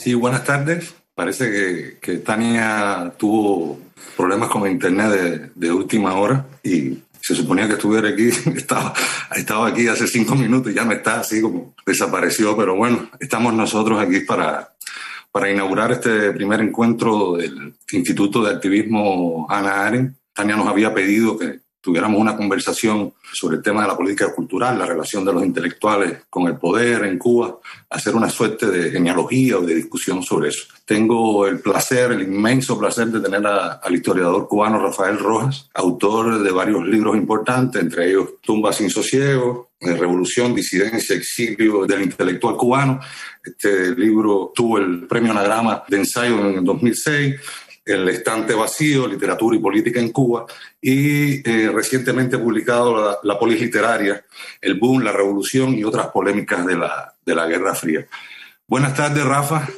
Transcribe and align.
Sí, 0.00 0.14
buenas 0.14 0.44
tardes. 0.44 0.94
Parece 1.14 1.98
que, 2.00 2.16
Tania 2.16 3.12
tuvo 3.18 3.78
problemas 4.16 4.48
con 4.48 4.68
internet 4.68 5.52
de, 5.54 5.72
última 5.72 6.14
hora 6.14 6.46
y 6.62 6.98
se 7.30 7.36
suponía 7.36 7.68
que 7.68 7.74
estuviera 7.74 8.08
aquí. 8.08 8.28
Estaba, 8.56 8.92
estaba 9.36 9.68
aquí 9.68 9.86
hace 9.86 10.08
cinco 10.08 10.34
minutos 10.34 10.72
y 10.72 10.74
ya 10.74 10.84
no 10.84 10.90
está, 10.90 11.20
así 11.20 11.40
como 11.40 11.76
desapareció. 11.86 12.56
Pero 12.56 12.74
bueno, 12.74 13.08
estamos 13.20 13.54
nosotros 13.54 14.00
aquí 14.02 14.20
para, 14.20 14.74
para 15.30 15.48
inaugurar 15.48 15.92
este 15.92 16.32
primer 16.32 16.60
encuentro 16.60 17.36
del 17.36 17.74
Instituto 17.92 18.42
de 18.42 18.52
Activismo 18.52 19.46
Ana 19.48 19.86
Aren. 19.86 20.16
Tania 20.34 20.56
nos 20.56 20.66
había 20.66 20.92
pedido 20.92 21.38
que 21.38 21.60
tuviéramos 21.80 22.20
una 22.20 22.36
conversación 22.36 23.12
sobre 23.32 23.56
el 23.56 23.62
tema 23.62 23.82
de 23.82 23.88
la 23.88 23.96
política 23.96 24.32
cultural, 24.34 24.78
la 24.78 24.86
relación 24.86 25.24
de 25.24 25.32
los 25.32 25.44
intelectuales 25.44 26.24
con 26.28 26.46
el 26.46 26.56
poder 26.56 27.04
en 27.04 27.18
Cuba, 27.18 27.58
hacer 27.88 28.14
una 28.14 28.28
suerte 28.28 28.66
de 28.66 28.90
genealogía 28.90 29.58
o 29.58 29.62
de 29.62 29.74
discusión 29.74 30.22
sobre 30.22 30.48
eso. 30.48 30.66
Tengo 30.84 31.46
el 31.46 31.60
placer, 31.60 32.12
el 32.12 32.22
inmenso 32.22 32.78
placer 32.78 33.08
de 33.08 33.20
tener 33.20 33.46
al 33.46 33.94
historiador 33.94 34.48
cubano 34.48 34.80
Rafael 34.80 35.18
Rojas, 35.18 35.68
autor 35.74 36.42
de 36.42 36.50
varios 36.50 36.84
libros 36.86 37.16
importantes, 37.16 37.80
entre 37.80 38.10
ellos 38.10 38.40
Tumba 38.42 38.72
sin 38.72 38.90
sosiego, 38.90 39.70
Revolución, 39.80 40.54
Disidencia, 40.54 41.16
Exilio 41.16 41.86
del 41.86 42.02
Intelectual 42.02 42.56
Cubano. 42.56 43.00
Este 43.42 43.94
libro 43.94 44.52
tuvo 44.54 44.78
el 44.78 45.06
premio 45.06 45.30
Anagrama 45.30 45.84
de 45.88 45.96
ensayo 45.96 46.38
en 46.40 46.58
el 46.58 46.64
2006 46.64 47.40
el 47.84 48.08
estante 48.08 48.54
vacío, 48.54 49.06
literatura 49.06 49.56
y 49.56 49.60
política 49.60 50.00
en 50.00 50.10
Cuba, 50.10 50.46
y 50.80 51.48
eh, 51.48 51.70
recientemente 51.72 52.38
publicado 52.38 53.18
la, 53.22 53.38
Polis 53.38 53.60
Literaria, 53.60 54.24
el 54.60 54.74
boom, 54.74 55.02
la 55.02 55.12
revolución 55.12 55.74
y 55.78 55.84
otras 55.84 56.08
polémicas 56.08 56.66
de 56.66 56.76
la, 56.76 57.14
de 57.24 57.34
la 57.34 57.46
Guerra 57.46 57.74
Fría. 57.74 58.06
Buenas 58.66 58.94
tardes, 58.94 59.24
Rafa. 59.24 59.68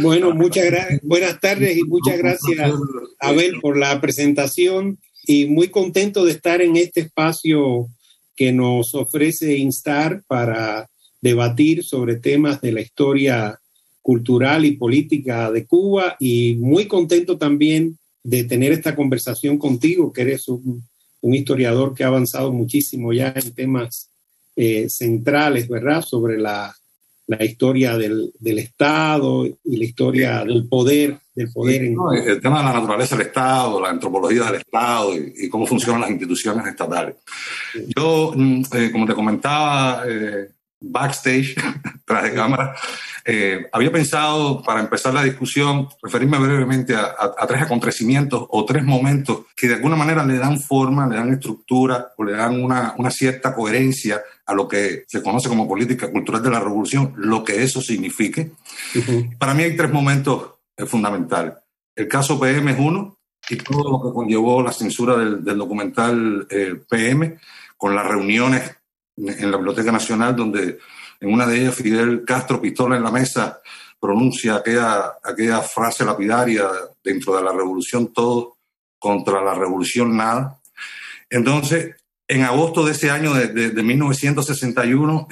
Bueno, 0.00 0.32
muchas. 0.32 0.64
Buenas 1.02 1.38
tardes 1.40 1.76
y 1.76 1.84
muchas 1.84 2.18
gracias, 2.18 2.72
Abel, 3.20 3.60
por 3.60 3.76
la 3.76 4.00
presentación 4.00 4.98
y 5.24 5.46
muy 5.46 5.68
contento 5.68 6.24
de 6.24 6.32
estar 6.32 6.62
en 6.62 6.76
este 6.76 7.00
espacio 7.00 7.88
que 8.34 8.52
nos 8.52 8.94
ofrece 8.94 9.56
Instar 9.56 10.22
para 10.26 10.88
debatir 11.20 11.84
sobre 11.84 12.16
temas 12.16 12.60
de 12.60 12.72
la 12.72 12.80
historia 12.80 13.60
cultural 14.02 14.64
y 14.64 14.72
política 14.72 15.50
de 15.50 15.64
Cuba 15.64 16.16
y 16.18 16.56
muy 16.56 16.86
contento 16.86 17.38
también 17.38 17.98
de 18.24 18.44
tener 18.44 18.72
esta 18.72 18.94
conversación 18.94 19.58
contigo, 19.58 20.12
que 20.12 20.22
eres 20.22 20.48
un, 20.48 20.84
historiador 21.22 21.94
que 21.94 22.02
ha 22.02 22.08
avanzado 22.08 22.52
muchísimo 22.52 23.12
ya 23.12 23.32
en 23.36 23.54
temas 23.54 24.10
eh, 24.56 24.88
centrales, 24.88 25.68
¿verdad? 25.68 26.02
Sobre 26.02 26.36
la, 26.36 26.74
la 27.26 27.44
historia 27.44 27.96
del, 27.96 28.32
del, 28.38 28.58
Estado 28.58 29.46
y 29.46 29.76
la 29.76 29.84
historia 29.84 30.44
del 30.44 30.66
poder. 30.68 31.18
Del 31.34 31.50
poder 31.52 31.82
el 31.82 32.40
tema 32.40 32.58
de 32.58 32.64
la 32.64 32.72
naturaleza 32.80 33.16
del 33.16 33.26
Estado, 33.28 33.80
la 33.80 33.90
antropología 33.90 34.44
del 34.46 34.56
Estado 34.56 35.14
y, 35.16 35.48
cómo 35.48 35.66
funcionan 35.66 36.02
las 36.02 36.10
instituciones 36.10 36.66
estatales. 36.66 37.14
Yo, 37.96 38.32
mm, 38.34 38.62
eh, 38.74 38.90
como 38.90 39.06
te 39.06 39.14
comentaba, 39.14 40.04
eh, 40.06 40.48
backstage, 40.80 41.54
tras 42.04 42.24
de 42.24 42.34
cámara, 42.34 42.74
eh, 43.24 43.66
había 43.72 43.92
pensado, 43.92 44.62
para 44.62 44.80
empezar 44.80 45.14
la 45.14 45.22
discusión, 45.22 45.88
referirme 46.02 46.38
brevemente 46.38 46.94
a, 46.96 47.46
tres 47.46 47.62
acontecimientos 47.62 48.46
o 48.48 48.64
tres 48.64 48.84
momentos 48.84 49.46
que 49.56 49.68
de 49.68 49.74
alguna 49.74 49.96
manera 49.96 50.24
le 50.24 50.38
dan 50.38 50.60
forma, 50.60 51.06
le 51.06 51.16
dan 51.16 51.32
estructura 51.32 52.12
o 52.16 52.24
le 52.24 52.32
dan 52.32 52.62
una, 52.62 53.10
cierta 53.10 53.54
coherencia 53.54 54.22
a 54.46 54.54
lo 54.54 54.66
que 54.66 55.04
se 55.06 55.22
conoce 55.22 55.48
como 55.48 55.68
política 55.68 56.10
cultural 56.10 56.42
de 56.42 56.50
la 56.50 56.60
revolución, 56.60 57.14
lo 57.16 57.44
que 57.44 57.62
eso 57.62 57.80
signifique. 57.80 58.52
Para 59.38 59.54
mí 59.54 59.62
hay 59.62 59.76
tres 59.76 59.92
momentos 59.92 60.54
fundamentales. 60.86 61.54
El 61.94 62.08
caso 62.08 62.40
PM 62.40 62.72
es 62.72 62.78
uno, 62.78 63.18
y 63.48 63.56
todo 63.56 63.90
lo 63.90 64.02
que 64.02 64.14
conllevó 64.14 64.62
la 64.62 64.72
censura 64.72 65.16
del, 65.16 65.44
documental 65.44 66.46
eh, 66.50 66.80
PM, 66.88 67.38
con 67.76 67.94
las 67.94 68.06
reuniones 68.06 68.76
en 69.16 69.50
la 69.50 69.56
Biblioteca 69.56 69.92
Nacional, 69.92 70.34
donde 70.34 70.78
en 71.22 71.32
una 71.32 71.46
de 71.46 71.60
ellas 71.60 71.76
Fidel 71.76 72.24
Castro, 72.26 72.60
pistola 72.60 72.96
en 72.96 73.04
la 73.04 73.12
mesa, 73.12 73.60
pronuncia 74.00 74.56
aquella, 74.56 75.12
aquella 75.22 75.60
frase 75.60 76.04
lapidaria 76.04 76.66
dentro 77.02 77.36
de 77.36 77.42
la 77.44 77.52
revolución 77.52 78.12
todo, 78.12 78.58
contra 78.98 79.40
la 79.40 79.54
revolución 79.54 80.16
nada. 80.16 80.60
Entonces, 81.30 81.94
en 82.26 82.42
agosto 82.42 82.84
de 82.84 82.92
ese 82.92 83.10
año 83.10 83.34
de, 83.34 83.48
de, 83.70 83.82
1961 83.82 85.28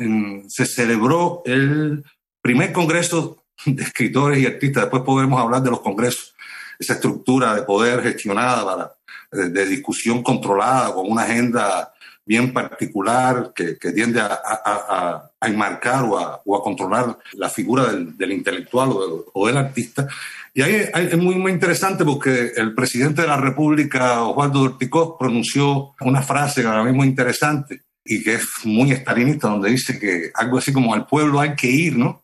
se 0.49 0.65
celebró 0.67 1.43
el 1.45 2.05
primer 2.41 2.73
congreso 2.73 3.45
de 3.67 3.83
escritores 3.83 4.39
y 4.39 4.47
artistas. 4.47 4.85
Después 4.85 5.03
podremos 5.03 5.41
hablar 5.41 5.63
de 5.63 5.71
los 5.71 5.81
congresos, 5.81 6.37
esa 6.79 6.95
estructura 6.95 7.55
de 7.55 7.63
poder 7.63 8.01
gestionada 8.01 8.65
para, 8.65 9.49
de 9.51 9.67
discusión 9.67 10.23
controlada 10.23 10.95
con 10.95 11.11
una 11.11 11.23
agenda 11.23 11.93
bien 12.31 12.53
particular 12.53 13.53
que, 13.53 13.75
tiende 13.93 14.21
a, 14.21 15.33
enmarcar 15.43 16.05
o 16.05 16.17
a, 16.17 16.63
controlar 16.63 17.19
la 17.33 17.49
figura 17.49 17.93
del, 17.93 18.31
intelectual 18.31 18.91
o 19.33 19.47
del, 19.49 19.57
artista. 19.57 20.07
Y 20.55 20.63
ahí, 20.63 20.77
es 20.95 21.19
muy, 21.19 21.35
muy 21.35 21.51
interesante 21.51 22.05
porque 22.05 22.53
el 22.55 22.73
presidente 22.73 23.23
de 23.23 23.27
la 23.27 23.37
República, 23.37 24.23
Osvaldo 24.23 24.61
Orticós, 24.61 25.17
pronunció 25.19 25.97
una 26.03 26.23
frase 26.23 26.63
que 26.63 26.69
a 26.69 26.89
es 26.89 26.95
muy 26.95 27.09
interesante 27.09 27.83
y 28.05 28.23
que 28.23 28.35
es 28.35 28.47
muy 28.63 28.93
estalinista, 28.93 29.49
donde 29.49 29.71
dice 29.71 29.99
que 29.99 30.31
algo 30.33 30.59
así 30.59 30.73
como 30.73 30.95
al 30.95 31.07
pueblo 31.07 31.41
hay 31.41 31.57
que 31.57 31.67
ir, 31.67 31.99
¿no? 31.99 32.23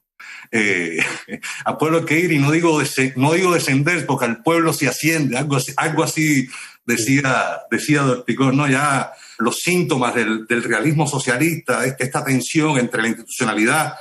Eh, 0.50 0.98
al 1.64 1.76
pueblo 1.76 2.04
que 2.04 2.18
ir 2.18 2.32
y 2.32 2.38
no 2.38 2.50
digo, 2.50 2.80
no 3.16 3.32
digo 3.32 3.54
descender 3.54 4.06
porque 4.06 4.26
al 4.26 4.42
pueblo 4.42 4.72
se 4.72 4.88
asciende, 4.88 5.36
algo 5.36 5.56
así, 5.56 5.72
algo 5.76 6.02
así 6.04 6.48
decía, 6.84 7.60
decía 7.70 8.04
Orticós, 8.04 8.54
¿no? 8.54 8.68
Ya 8.68 9.12
los 9.38 9.58
síntomas 9.58 10.14
del, 10.14 10.46
realismo 10.48 11.06
socialista, 11.06 11.84
esta 11.84 12.24
tensión 12.24 12.78
entre 12.78 13.02
la 13.02 13.08
institucionalidad 13.08 13.94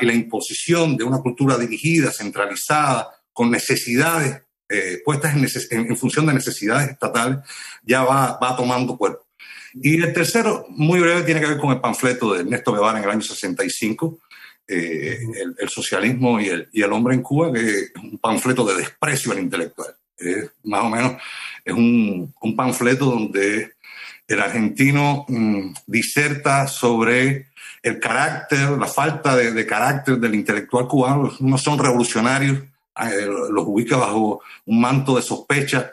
y 0.00 0.06
la 0.06 0.12
imposición 0.12 0.96
de 0.96 1.04
una 1.04 1.18
cultura 1.18 1.56
dirigida, 1.56 2.10
centralizada, 2.10 3.08
con 3.32 3.50
necesidades 3.50 4.42
eh, 4.68 5.00
puestas 5.04 5.34
en, 5.70 5.96
función 5.96 6.26
de 6.26 6.34
necesidades 6.34 6.90
estatales, 6.90 7.38
ya 7.82 8.02
va, 8.02 8.38
va 8.42 8.56
tomando 8.56 8.96
cuerpo. 8.96 9.26
Y 9.74 10.02
el 10.02 10.12
tercero, 10.12 10.66
muy 10.68 11.00
breve, 11.00 11.22
tiene 11.22 11.40
que 11.40 11.46
ver 11.46 11.58
con 11.58 11.72
el 11.72 11.80
panfleto 11.80 12.34
de 12.34 12.40
Ernesto 12.40 12.72
Guevara 12.72 12.98
en 12.98 13.04
el 13.04 13.10
año 13.10 13.22
65, 13.22 14.18
eh, 14.68 15.18
el, 15.58 15.68
socialismo 15.68 16.40
y 16.40 16.48
el, 16.48 16.68
y 16.72 16.82
el, 16.82 16.92
hombre 16.92 17.14
en 17.14 17.22
Cuba, 17.22 17.52
que 17.52 17.60
es 17.60 17.92
un 18.02 18.18
panfleto 18.18 18.64
de 18.64 18.76
desprecio 18.76 19.32
al 19.32 19.38
intelectual. 19.38 19.94
más 20.64 20.84
o 20.84 20.88
menos 20.88 21.12
es 21.64 21.74
un, 21.74 22.32
un 22.40 22.56
panfleto 22.56 23.06
donde 23.06 23.72
el 24.28 24.40
argentino 24.40 25.24
mm, 25.28 25.74
diserta 25.86 26.66
sobre 26.66 27.52
el 27.82 27.98
carácter, 27.98 28.70
la 28.70 28.86
falta 28.86 29.36
de, 29.36 29.66
carácter 29.66 30.18
del 30.18 30.34
intelectual 30.34 30.86
cubano. 30.86 31.32
No 31.40 31.58
son 31.58 31.78
revolucionarios, 31.78 32.58
eh, 32.58 33.26
los 33.26 33.64
ubica 33.66 33.96
bajo 33.96 34.40
un 34.66 34.80
manto 34.80 35.16
de 35.16 35.22
sospecha, 35.22 35.92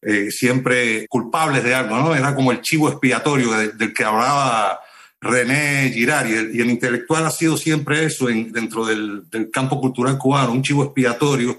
eh, 0.00 0.30
siempre 0.30 1.06
culpables 1.08 1.62
de 1.62 1.74
algo, 1.74 1.96
¿no? 1.96 2.14
Era 2.14 2.34
como 2.34 2.52
el 2.52 2.60
chivo 2.60 2.88
expiatorio 2.88 3.52
del, 3.52 3.92
que 3.92 4.04
hablaba 4.04 4.80
René 5.26 5.90
Girard, 5.92 6.28
y 6.28 6.60
el, 6.60 6.70
intelectual 6.70 7.26
ha 7.26 7.30
sido 7.30 7.56
siempre 7.56 8.04
eso 8.04 8.26
dentro 8.26 8.86
del, 8.86 9.26
campo 9.52 9.80
cultural 9.80 10.18
cubano, 10.18 10.52
un 10.52 10.62
chivo 10.62 10.84
expiatorio, 10.84 11.58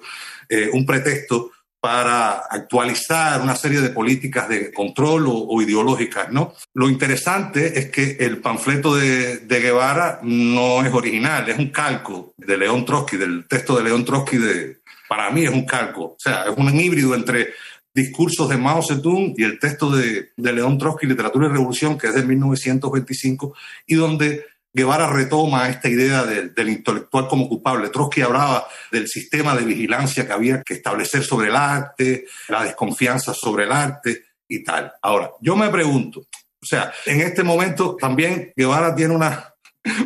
eh, 0.50 0.70
un 0.74 0.86
pretexto 0.86 1.52
para 1.80 2.40
actualizar 2.50 3.42
una 3.42 3.56
serie 3.56 3.82
de 3.82 3.90
políticas 3.90 4.50
de 4.50 4.74
control 4.74 5.26
o, 5.28 5.62
ideológicas, 5.62 6.32
¿no? 6.32 6.54
Lo 6.74 6.90
interesante 6.90 7.80
es 7.80 7.90
que 7.92 8.18
el 8.20 8.40
panfleto 8.40 8.96
de, 8.96 9.46
Guevara 9.48 10.20
no 10.24 10.84
es 10.84 10.94
original, 10.94 11.48
es 11.48 11.58
un 11.58 11.70
calco 11.70 12.34
de 12.38 12.58
León 12.58 12.84
Trotsky, 12.84 13.18
del 13.18 13.48
texto 13.48 13.78
de 13.78 13.84
León 13.84 14.04
Trotsky, 14.04 14.38
de, 14.38 14.78
para 15.08 15.30
mí 15.30 15.46
es 15.46 15.52
un 15.52 15.66
calco, 15.66 16.04
o 16.04 16.18
sea, 16.18 16.46
es 16.50 16.58
un 16.58 16.74
híbrido 16.80 17.14
entre 17.16 17.54
discursos 17.98 18.48
de 18.48 18.58
Mao 18.58 18.84
Zedong 18.84 19.34
y 19.36 19.44
el 19.44 19.58
texto 19.58 19.90
de, 19.90 20.30
de 20.38 20.54
León 20.54 20.78
Trotsky, 20.78 21.08
Literatura 21.08 21.48
y 21.48 21.52
Revolución, 21.52 21.98
que 21.98 22.08
es 22.08 22.14
de 22.14 22.24
1925, 22.24 23.56
y 23.88 23.96
donde 23.96 24.46
Guevara 24.72 25.10
retoma 25.10 25.68
esta 25.68 25.90
idea 25.90 26.24
del, 26.24 26.70
intelectual 26.70 27.28
como 27.28 27.50
culpable. 27.50 27.90
Trotsky 27.90 28.22
hablaba 28.22 28.68
del 28.92 29.08
sistema 29.08 29.56
de 29.56 29.66
vigilancia 29.66 30.28
que 30.28 30.34
había 30.34 30.62
que 30.62 30.76
establecer 30.76 31.24
sobre 31.24 31.50
el 31.50 31.56
arte, 31.56 32.26
la 32.50 32.64
desconfianza 32.64 33.34
sobre 33.34 33.64
el 33.64 33.72
arte 33.72 34.26
y 34.48 34.64
tal. 34.64 34.94
Ahora, 35.02 35.32
yo 35.42 35.56
me 35.56 35.70
pregunto, 35.70 36.20
o 36.20 36.66
sea, 36.66 36.94
en 37.08 37.22
este 37.22 37.42
momento 37.42 37.96
también 38.00 38.54
Guevara 38.56 38.94
tiene 38.94 39.16
una, 39.16 39.56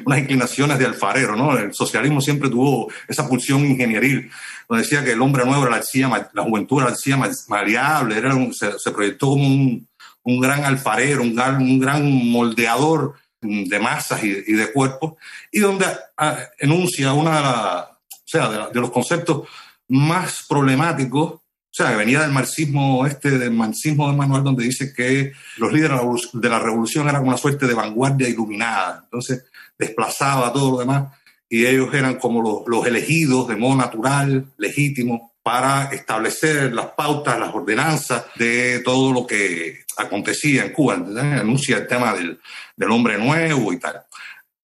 unas 0.06 0.20
inclinaciones 0.20 0.80
de 0.80 0.86
alfarero, 0.86 1.36
¿no? 1.36 1.58
El 1.58 1.74
socialismo 1.74 2.22
siempre 2.22 2.50
tuvo 2.50 2.92
esa 3.08 3.28
pulsión 3.28 3.66
ingenieril, 3.66 4.30
donde 4.68 4.84
decía 4.84 5.04
que 5.04 5.12
el 5.12 5.22
hombre 5.22 5.46
nuevo 5.46 5.62
era 5.64 5.72
la 5.72 5.78
arcilla, 5.78 6.30
la 6.34 6.44
juventud 6.44 6.78
era 6.78 6.86
la 6.88 6.92
arcilla 6.92 7.20
maleable, 7.48 8.18
era 8.18 8.36
se, 8.52 8.92
proyectó 8.92 9.30
como 9.30 9.48
un, 9.48 9.88
un 10.24 10.40
gran 10.40 10.64
alfarero, 10.66 11.22
un 11.22 11.36
gran, 11.36 11.62
un 11.62 11.80
gran 11.80 12.04
moldeador 12.10 13.16
de 13.42 13.80
masas 13.80 14.24
y, 14.24 14.34
de 14.34 14.72
cuerpos, 14.72 15.14
y 15.52 15.60
donde 15.60 15.86
ah, 16.18 16.38
enuncia 16.60 17.14
una 17.14 17.38
de, 17.38 17.42
la, 17.42 17.90
o 17.92 18.24
sea, 18.26 18.70
de, 18.72 18.80
los 18.80 18.92
conceptos 18.92 19.48
más 19.88 20.46
problemáticos, 20.48 21.34
o 21.34 21.74
sea, 21.74 21.90
que 21.90 21.96
venía 21.96 22.22
del 22.22 22.32
marxismo 22.32 23.06
este, 23.06 23.32
del 23.40 23.52
marxismo 23.52 24.10
de 24.10 24.16
Manuel, 24.16 24.44
donde 24.44 24.64
dice 24.64 24.94
que 24.94 25.32
los 25.58 25.72
líderes 25.74 26.00
de 26.34 26.50
la 26.50 26.60
revolución 26.60 27.10
eran 27.10 27.26
una 27.26 27.38
suerte 27.38 27.66
de 27.66 27.74
vanguardia 27.74 28.30
iluminada, 28.30 29.02
entonces 29.06 29.46
desplazaba 29.82 30.54
todo 30.54 30.72
lo 30.72 30.78
demás, 30.78 31.12
y 31.50 31.66
ellos 31.66 31.94
eran 31.94 32.16
como 32.16 32.42
los, 32.42 32.62
los 32.68 32.88
elegidos 32.88 33.50
de 33.50 33.58
modo 33.58 33.76
natural, 33.76 34.46
legítimo, 34.58 35.34
para 35.44 35.86
establecer 35.92 36.74
las 36.74 36.88
pautas, 36.88 37.40
las 37.40 37.54
ordenanzas 37.54 38.26
de 38.36 38.80
todo 38.80 39.12
lo 39.12 39.26
que 39.26 39.84
acontecía 39.98 40.64
en 40.64 40.72
Cuba. 40.72 40.94
Anuncia 40.94 41.78
el 41.78 41.88
tema 41.88 42.14
del, 42.14 42.40
del, 42.76 42.92
hombre 42.92 43.18
nuevo 43.18 43.74
y 43.74 43.80
tal. 43.80 44.02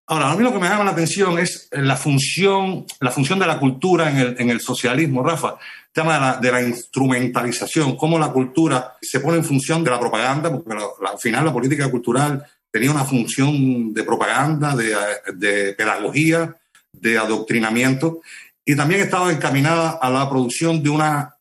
Ahora, 0.05 0.31
a 0.31 0.35
mí 0.35 0.43
lo 0.43 0.53
que 0.53 0.59
me 0.59 0.69
llama 0.69 0.85
la 0.85 0.91
atención 0.91 1.37
es 1.39 1.67
la 1.71 1.97
función, 1.97 2.85
la 3.01 3.11
función 3.11 3.39
de 3.39 3.47
la 3.47 3.59
cultura 3.59 4.09
en 4.09 4.17
el, 4.17 4.35
en 4.39 4.49
el 4.49 4.61
socialismo, 4.61 5.23
Rafa. 5.23 5.57
El 5.87 5.93
tema 6.03 6.13
de 6.13 6.19
la, 6.19 6.37
de 6.37 6.51
la, 6.51 6.61
instrumentalización, 6.61 7.97
cómo 7.97 8.17
la 8.19 8.31
cultura 8.31 8.95
se 9.01 9.19
pone 9.19 9.39
en 9.39 9.43
función 9.43 9.83
de 9.83 9.91
la 9.91 9.99
propaganda, 9.99 10.51
porque 10.51 10.73
al 10.73 11.19
final 11.19 11.43
la 11.43 11.51
política 11.51 11.89
cultural 11.89 12.45
tenía 12.77 12.91
una 12.91 13.05
función 13.05 13.91
de 13.91 14.03
propaganda, 14.03 14.75
de, 14.75 15.73
pedagogía, 15.73 16.55
de 16.93 17.17
adoctrinamiento, 17.17 18.21
y 18.63 18.75
también 18.75 19.01
estaba 19.01 19.31
encaminada 19.31 19.97
a 19.99 20.11
la 20.11 20.29
producción 20.29 20.83
de 20.83 20.91
una 20.91 21.33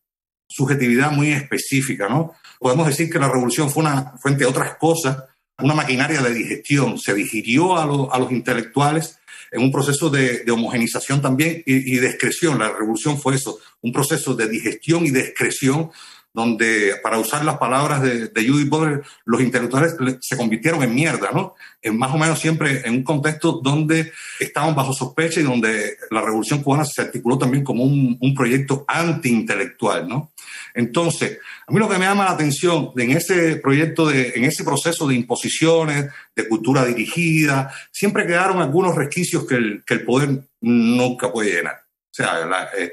subjetividad 0.49 1.13
muy 1.13 1.33
específica, 1.33 2.09
¿no? 2.09 2.33
Podemos 2.59 2.87
decir 2.87 3.11
que 3.11 3.19
la 3.19 3.29
revolución 3.29 3.69
fue, 3.69 3.83
una, 3.83 4.15
fue 4.19 4.31
entre 4.31 4.47
otras 4.47 4.77
cosas, 4.77 5.25
una 5.59 5.75
maquinaria 5.75 6.23
de 6.23 6.33
digestión. 6.33 6.99
Se 6.99 7.13
digirió 7.13 7.77
a, 7.77 7.83
a 7.83 8.19
los 8.19 8.33
intelectuales 8.33 9.19
en 9.53 9.63
un 9.63 9.71
proceso 9.71 10.09
de, 10.09 10.43
de 10.43 10.53
homogenización 10.53 11.21
también 11.21 11.63
y, 11.67 11.97
y, 11.97 11.99
de 11.99 12.09
excreción. 12.09 12.59
La 12.59 12.73
revolución 12.73 13.19
fue 13.19 13.35
eso, 13.35 13.59
un 13.83 13.93
proceso 13.93 14.35
de 14.35 14.49
digestión 14.49 15.05
y 15.05 15.11
de 15.11 15.21
excreción 15.21 15.91
donde, 16.37 16.97
para 17.03 17.19
usar 17.19 17.47
las 17.47 17.57
palabras 17.57 18.03
de, 18.03 18.29
de 18.29 18.47
Judith 18.47 18.69
Butler, 18.69 19.03
los 19.25 19.41
intelectuales 19.41 19.97
se 20.21 20.37
convirtieron 20.37 20.83
en 20.83 20.95
mierda, 20.95 21.31
¿no? 21.33 21.55
En 21.81 21.97
más 21.97 22.13
o 22.13 22.19
menos 22.19 22.39
siempre 22.39 22.83
en 22.85 22.97
un 22.97 23.03
contexto 23.05 23.53
donde 23.65 24.13
estaban 24.39 24.75
bajo 24.75 24.93
sospecha 24.93 25.41
y 25.41 25.45
donde 25.45 25.97
la 26.11 26.21
revolución 26.21 26.63
cubana 26.63 26.85
se 26.85 27.01
articuló 27.01 27.39
también 27.39 27.65
como 27.65 27.85
un, 27.85 28.35
proyecto 28.37 28.85
antiintelectual, 28.87 30.07
¿no? 30.07 30.33
Entonces, 30.75 31.39
a 31.67 31.73
mí 31.73 31.79
lo 31.79 31.89
que 31.89 31.97
me 31.97 32.05
llama 32.05 32.27
la 32.27 32.33
atención 32.33 32.91
en 32.99 33.13
ese 33.13 33.57
proyecto, 33.57 34.13
en 34.13 34.45
ese 34.45 34.63
proceso 34.63 35.09
de 35.09 35.15
imposiciones, 35.15 36.11
de 36.35 36.49
cultura 36.49 36.85
dirigida, 36.85 37.73
siempre 37.91 38.27
quedaron 38.27 38.61
algunos 38.61 38.95
resquicios 38.95 39.47
que 39.47 39.55
el, 39.55 39.83
que 39.87 40.01
poder 40.01 40.43
nunca 40.61 41.33
puede 41.33 41.55
llenar. 41.55 41.77
O 41.77 42.15
sea, 42.17 42.45
la, 42.45 42.69
eh, 42.79 42.93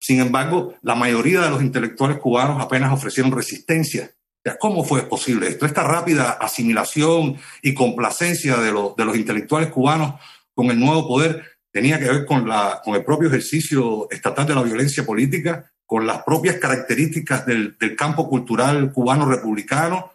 sin 0.00 0.20
embargo, 0.20 0.74
la 0.82 0.94
mayoría 0.94 1.42
de 1.42 1.50
los 1.50 1.62
intelectuales 1.62 2.18
cubanos 2.18 2.60
apenas 2.60 2.92
ofrecieron 2.92 3.32
resistencia. 3.32 4.10
¿Cómo 4.58 4.82
fue 4.82 5.02
posible 5.02 5.46
esto? 5.46 5.66
Esta 5.66 5.82
rápida 5.82 6.30
asimilación 6.32 7.36
y 7.62 7.74
complacencia 7.74 8.56
de, 8.56 8.72
los 8.72 9.16
intelectuales 9.16 9.70
cubanos 9.70 10.14
con 10.54 10.70
el 10.70 10.80
nuevo 10.80 11.06
poder 11.06 11.44
tenía 11.70 11.98
que 11.98 12.08
ver 12.08 12.24
con, 12.24 12.48
el 12.94 13.04
propio 13.04 13.28
ejercicio 13.28 14.08
estatal 14.10 14.46
de 14.46 14.54
la 14.54 14.62
violencia 14.62 15.04
política, 15.04 15.70
con 15.84 16.06
las 16.06 16.22
propias 16.22 16.56
características 16.56 17.44
del 17.44 17.94
campo 17.96 18.28
cultural 18.28 18.92
cubano 18.92 19.26
republicano, 19.26 20.10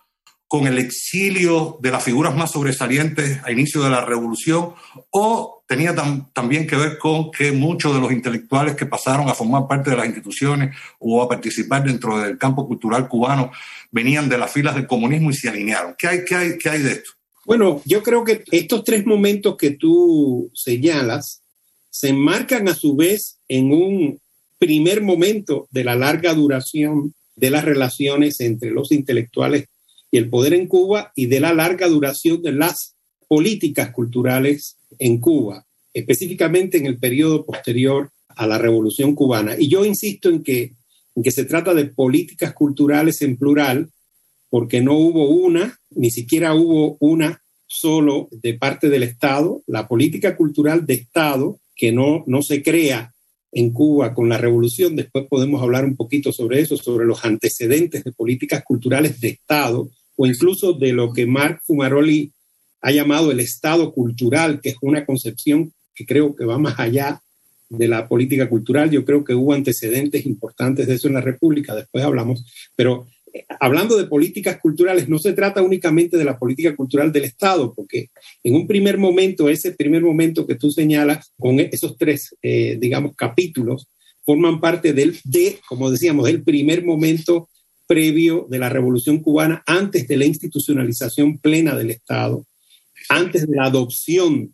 con 0.47 0.67
el 0.67 0.77
exilio 0.77 1.77
de 1.81 1.91
las 1.91 2.03
figuras 2.03 2.35
más 2.35 2.51
sobresalientes 2.51 3.39
a 3.43 3.51
inicio 3.51 3.81
de 3.81 3.89
la 3.89 4.05
revolución, 4.05 4.73
o 5.09 5.63
tenía 5.67 5.95
también 6.33 6.67
que 6.67 6.75
ver 6.75 6.97
con 6.97 7.31
que 7.31 7.51
muchos 7.51 7.93
de 7.95 7.99
los 7.99 8.11
intelectuales 8.11 8.75
que 8.75 8.85
pasaron 8.85 9.27
a 9.27 9.33
formar 9.33 9.67
parte 9.67 9.89
de 9.89 9.97
las 9.97 10.05
instituciones 10.05 10.75
o 10.99 11.21
a 11.21 11.27
participar 11.27 11.83
dentro 11.83 12.19
del 12.19 12.37
campo 12.37 12.67
cultural 12.67 13.07
cubano 13.07 13.51
venían 13.91 14.29
de 14.29 14.37
las 14.37 14.51
filas 14.51 14.75
del 14.75 14.85
comunismo 14.85 15.31
y 15.31 15.33
se 15.33 15.49
alinearon. 15.49 15.95
¿Qué 15.97 16.07
hay, 16.07 16.25
qué 16.25 16.35
hay, 16.35 16.57
qué 16.57 16.69
hay 16.69 16.81
de 16.83 16.91
esto? 16.91 17.11
Bueno, 17.45 17.81
yo 17.85 18.03
creo 18.03 18.23
que 18.23 18.43
estos 18.51 18.83
tres 18.83 19.05
momentos 19.05 19.55
que 19.57 19.71
tú 19.71 20.51
señalas 20.53 21.41
se 21.89 22.09
enmarcan 22.09 22.67
a 22.67 22.75
su 22.75 22.95
vez 22.95 23.37
en 23.47 23.71
un 23.71 24.19
primer 24.57 25.01
momento 25.01 25.67
de 25.71 25.83
la 25.83 25.95
larga 25.95 26.33
duración 26.33 27.13
de 27.35 27.49
las 27.49 27.65
relaciones 27.65 28.39
entre 28.39 28.71
los 28.71 28.91
intelectuales 28.91 29.65
el 30.17 30.29
poder 30.29 30.53
en 30.53 30.67
Cuba 30.67 31.11
y 31.15 31.27
de 31.27 31.39
la 31.39 31.53
larga 31.53 31.87
duración 31.87 32.41
de 32.41 32.51
las 32.51 32.95
políticas 33.27 33.91
culturales 33.91 34.77
en 34.99 35.19
Cuba, 35.19 35.65
específicamente 35.93 36.77
en 36.77 36.85
el 36.85 36.97
periodo 36.97 37.45
posterior 37.45 38.11
a 38.29 38.47
la 38.47 38.57
Revolución 38.57 39.15
cubana. 39.15 39.55
Y 39.57 39.67
yo 39.67 39.85
insisto 39.85 40.29
en 40.29 40.43
que, 40.43 40.73
en 41.15 41.23
que 41.23 41.31
se 41.31 41.45
trata 41.45 41.73
de 41.73 41.85
políticas 41.85 42.53
culturales 42.53 43.21
en 43.21 43.37
plural, 43.37 43.89
porque 44.49 44.81
no 44.81 44.93
hubo 44.97 45.29
una, 45.29 45.79
ni 45.91 46.11
siquiera 46.11 46.53
hubo 46.53 46.97
una 46.99 47.41
solo 47.67 48.29
de 48.31 48.53
parte 48.53 48.89
del 48.89 49.03
Estado. 49.03 49.61
La 49.67 49.87
política 49.87 50.37
cultural 50.37 50.85
de 50.85 50.93
Estado, 50.93 51.59
que 51.75 51.91
no, 51.91 52.23
no 52.27 52.41
se 52.41 52.63
crea 52.63 53.13
en 53.51 53.71
Cuba 53.71 54.13
con 54.13 54.27
la 54.27 54.37
revolución, 54.37 54.95
después 54.95 55.27
podemos 55.29 55.61
hablar 55.61 55.85
un 55.85 55.95
poquito 55.95 56.33
sobre 56.33 56.59
eso, 56.59 56.75
sobre 56.75 57.05
los 57.05 57.23
antecedentes 57.23 58.03
de 58.03 58.11
políticas 58.11 58.63
culturales 58.65 59.21
de 59.21 59.29
Estado, 59.29 59.89
o 60.15 60.25
incluso 60.25 60.73
de 60.73 60.93
lo 60.93 61.13
que 61.13 61.25
Marc 61.25 61.61
Fumaroli 61.65 62.31
ha 62.81 62.91
llamado 62.91 63.31
el 63.31 63.39
Estado 63.39 63.91
cultural, 63.91 64.61
que 64.61 64.69
es 64.69 64.75
una 64.81 65.05
concepción 65.05 65.73
que 65.93 66.05
creo 66.05 66.35
que 66.35 66.45
va 66.45 66.57
más 66.57 66.79
allá 66.79 67.21
de 67.69 67.87
la 67.87 68.07
política 68.07 68.47
cultural. 68.47 68.91
Yo 68.91 69.05
creo 69.05 69.23
que 69.23 69.33
hubo 69.33 69.53
antecedentes 69.53 70.25
importantes 70.25 70.87
de 70.87 70.93
eso 70.93 71.07
en 71.07 71.15
la 71.15 71.21
República, 71.21 71.75
después 71.75 72.03
hablamos, 72.03 72.45
pero 72.75 73.07
eh, 73.33 73.45
hablando 73.59 73.97
de 73.97 74.05
políticas 74.05 74.59
culturales, 74.59 75.09
no 75.09 75.17
se 75.17 75.33
trata 75.33 75.61
únicamente 75.61 76.17
de 76.17 76.25
la 76.25 76.37
política 76.37 76.75
cultural 76.75 77.11
del 77.11 77.23
Estado, 77.23 77.73
porque 77.73 78.09
en 78.43 78.55
un 78.55 78.67
primer 78.67 78.97
momento, 78.97 79.49
ese 79.49 79.71
primer 79.71 80.03
momento 80.03 80.45
que 80.45 80.55
tú 80.55 80.71
señalas, 80.71 81.33
con 81.39 81.59
esos 81.59 81.97
tres, 81.97 82.35
eh, 82.41 82.77
digamos, 82.79 83.15
capítulos, 83.15 83.87
forman 84.23 84.59
parte 84.59 84.93
del, 84.93 85.19
de, 85.23 85.59
como 85.67 85.91
decíamos, 85.91 86.25
del 86.25 86.43
primer 86.43 86.83
momento 86.83 87.49
previo 87.87 88.47
de 88.49 88.59
la 88.59 88.69
Revolución 88.69 89.19
cubana, 89.19 89.63
antes 89.65 90.07
de 90.07 90.17
la 90.17 90.25
institucionalización 90.25 91.37
plena 91.37 91.75
del 91.75 91.91
Estado, 91.91 92.45
antes 93.09 93.47
de 93.47 93.55
la 93.55 93.65
adopción 93.65 94.53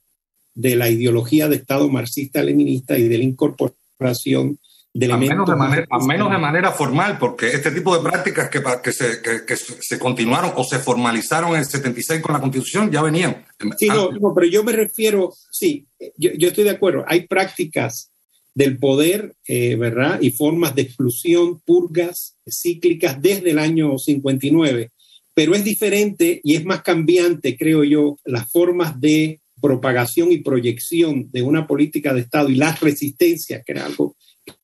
de 0.54 0.76
la 0.76 0.90
ideología 0.90 1.48
de 1.48 1.56
Estado 1.56 1.90
marxista-leninista 1.90 2.98
y 2.98 3.08
de 3.08 3.18
la 3.18 3.24
incorporación 3.24 4.60
de 4.94 5.06
elementos... 5.06 5.38
Menos 5.38 5.50
de 5.50 5.56
manera, 5.56 5.88
a 5.90 6.00
menos 6.00 6.32
de 6.32 6.38
manera 6.38 6.72
formal, 6.72 7.18
porque 7.18 7.48
este 7.48 7.72
tipo 7.72 7.96
de 7.96 8.04
prácticas 8.04 8.50
que, 8.50 8.62
que, 8.84 8.92
se, 8.92 9.22
que, 9.22 9.56
se 9.56 9.98
continuaron 9.98 10.52
o 10.56 10.64
se 10.64 10.80
formalizaron 10.80 11.52
en 11.52 11.60
el 11.60 11.66
76 11.66 12.22
con 12.22 12.34
la 12.34 12.42
Constitución 12.42 12.92
ya 12.92 13.02
venían. 13.02 13.46
Sí, 13.78 13.88
no, 13.88 14.12
no 14.12 14.34
pero 14.36 14.48
yo 14.48 14.64
me 14.64 14.74
refiero, 14.74 15.34
sí, 15.50 15.88
yo, 16.18 16.32
yo 16.38 16.50
estoy 16.50 16.66
de 16.66 16.72
acuerdo, 16.72 17.06
hay 17.08 17.28
prácticas 17.28 18.11
del 18.54 18.78
poder, 18.78 19.34
eh, 19.48 19.76
¿verdad? 19.76 20.20
Y 20.22 20.32
formas 20.32 20.76
de 20.76 20.84
exclusión, 20.84 21.62
purgas 21.62 22.36
cíclicas 22.50 23.22
desde 23.22 23.52
el 23.52 23.60
año 23.60 23.98
59. 23.98 24.92
Pero 25.34 25.56
es 25.56 25.64
diferente 25.64 26.42
y 26.44 26.56
es 26.56 26.66
más 26.66 26.82
cambiante, 26.82 27.58
creo 27.58 27.84
yo, 27.84 28.18
las 28.26 28.52
formas 28.52 29.00
de 29.00 29.40
propagación 29.62 30.32
y 30.32 30.40
proyección 30.40 31.30
de 31.32 31.42
una 31.42 31.68
política 31.68 32.14
de 32.14 32.22
Estado 32.22 32.50
y 32.50 32.56
las 32.56 32.80
resistencias, 32.82 33.64
que 33.64 33.72
era 33.72 33.86
algo 33.86 34.16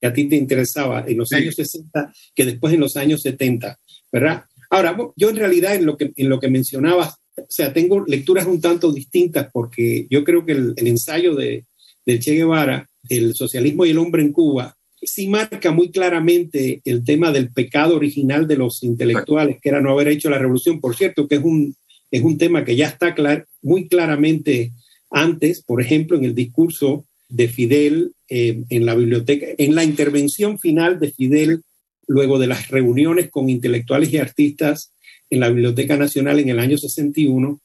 que 0.01 0.07
a 0.07 0.13
ti 0.13 0.25
te 0.25 0.35
interesaba 0.35 1.05
en 1.07 1.17
los 1.17 1.31
años 1.31 1.55
60, 1.55 2.11
que 2.35 2.45
después 2.45 2.73
en 2.73 2.79
los 2.79 2.97
años 2.97 3.21
70, 3.21 3.79
¿verdad? 4.11 4.43
Ahora, 4.69 4.97
yo 5.15 5.29
en 5.29 5.35
realidad 5.35 5.75
en 5.75 5.85
lo 5.85 5.95
que, 5.95 6.11
en 6.15 6.29
lo 6.29 6.39
que 6.39 6.49
mencionabas, 6.49 7.15
o 7.37 7.45
sea, 7.47 7.71
tengo 7.71 8.03
lecturas 8.05 8.47
un 8.47 8.59
tanto 8.59 8.91
distintas 8.91 9.49
porque 9.53 10.07
yo 10.09 10.23
creo 10.23 10.45
que 10.45 10.53
el, 10.53 10.73
el 10.75 10.87
ensayo 10.87 11.35
de, 11.35 11.65
de 12.05 12.19
Che 12.19 12.33
Guevara 12.33 12.89
el 13.09 13.35
socialismo 13.35 13.85
y 13.85 13.91
el 13.91 13.97
hombre 13.97 14.21
en 14.21 14.31
Cuba, 14.31 14.77
sí 15.01 15.27
marca 15.27 15.71
muy 15.71 15.91
claramente 15.91 16.81
el 16.85 17.03
tema 17.03 17.31
del 17.31 17.51
pecado 17.51 17.95
original 17.95 18.47
de 18.47 18.57
los 18.57 18.83
intelectuales, 18.83 19.57
que 19.61 19.69
era 19.69 19.81
no 19.81 19.91
haber 19.91 20.07
hecho 20.07 20.29
la 20.29 20.39
revolución. 20.39 20.79
Por 20.79 20.95
cierto, 20.95 21.27
que 21.27 21.35
es 21.35 21.43
un, 21.43 21.75
es 22.11 22.21
un 22.23 22.37
tema 22.37 22.65
que 22.65 22.75
ya 22.75 22.87
está 22.87 23.15
muy 23.61 23.87
claramente 23.87 24.71
antes, 25.09 25.61
por 25.63 25.81
ejemplo, 25.81 26.17
en 26.17 26.25
el 26.25 26.35
discurso 26.35 27.05
de 27.29 27.47
Fidel 27.47 28.13
eh, 28.29 28.63
en 28.69 28.85
la 28.85 28.95
biblioteca, 28.95 29.47
en 29.57 29.75
la 29.75 29.83
intervención 29.83 30.59
final 30.59 30.99
de 30.99 31.11
Fidel, 31.11 31.61
luego 32.07 32.39
de 32.39 32.47
las 32.47 32.69
reuniones 32.69 33.29
con 33.29 33.49
intelectuales 33.49 34.11
y 34.13 34.17
artistas 34.17 34.93
en 35.29 35.41
la 35.41 35.49
Biblioteca 35.49 35.97
Nacional 35.97 36.39
en 36.39 36.49
el 36.49 36.59
año 36.59 36.77
61, 36.77 37.59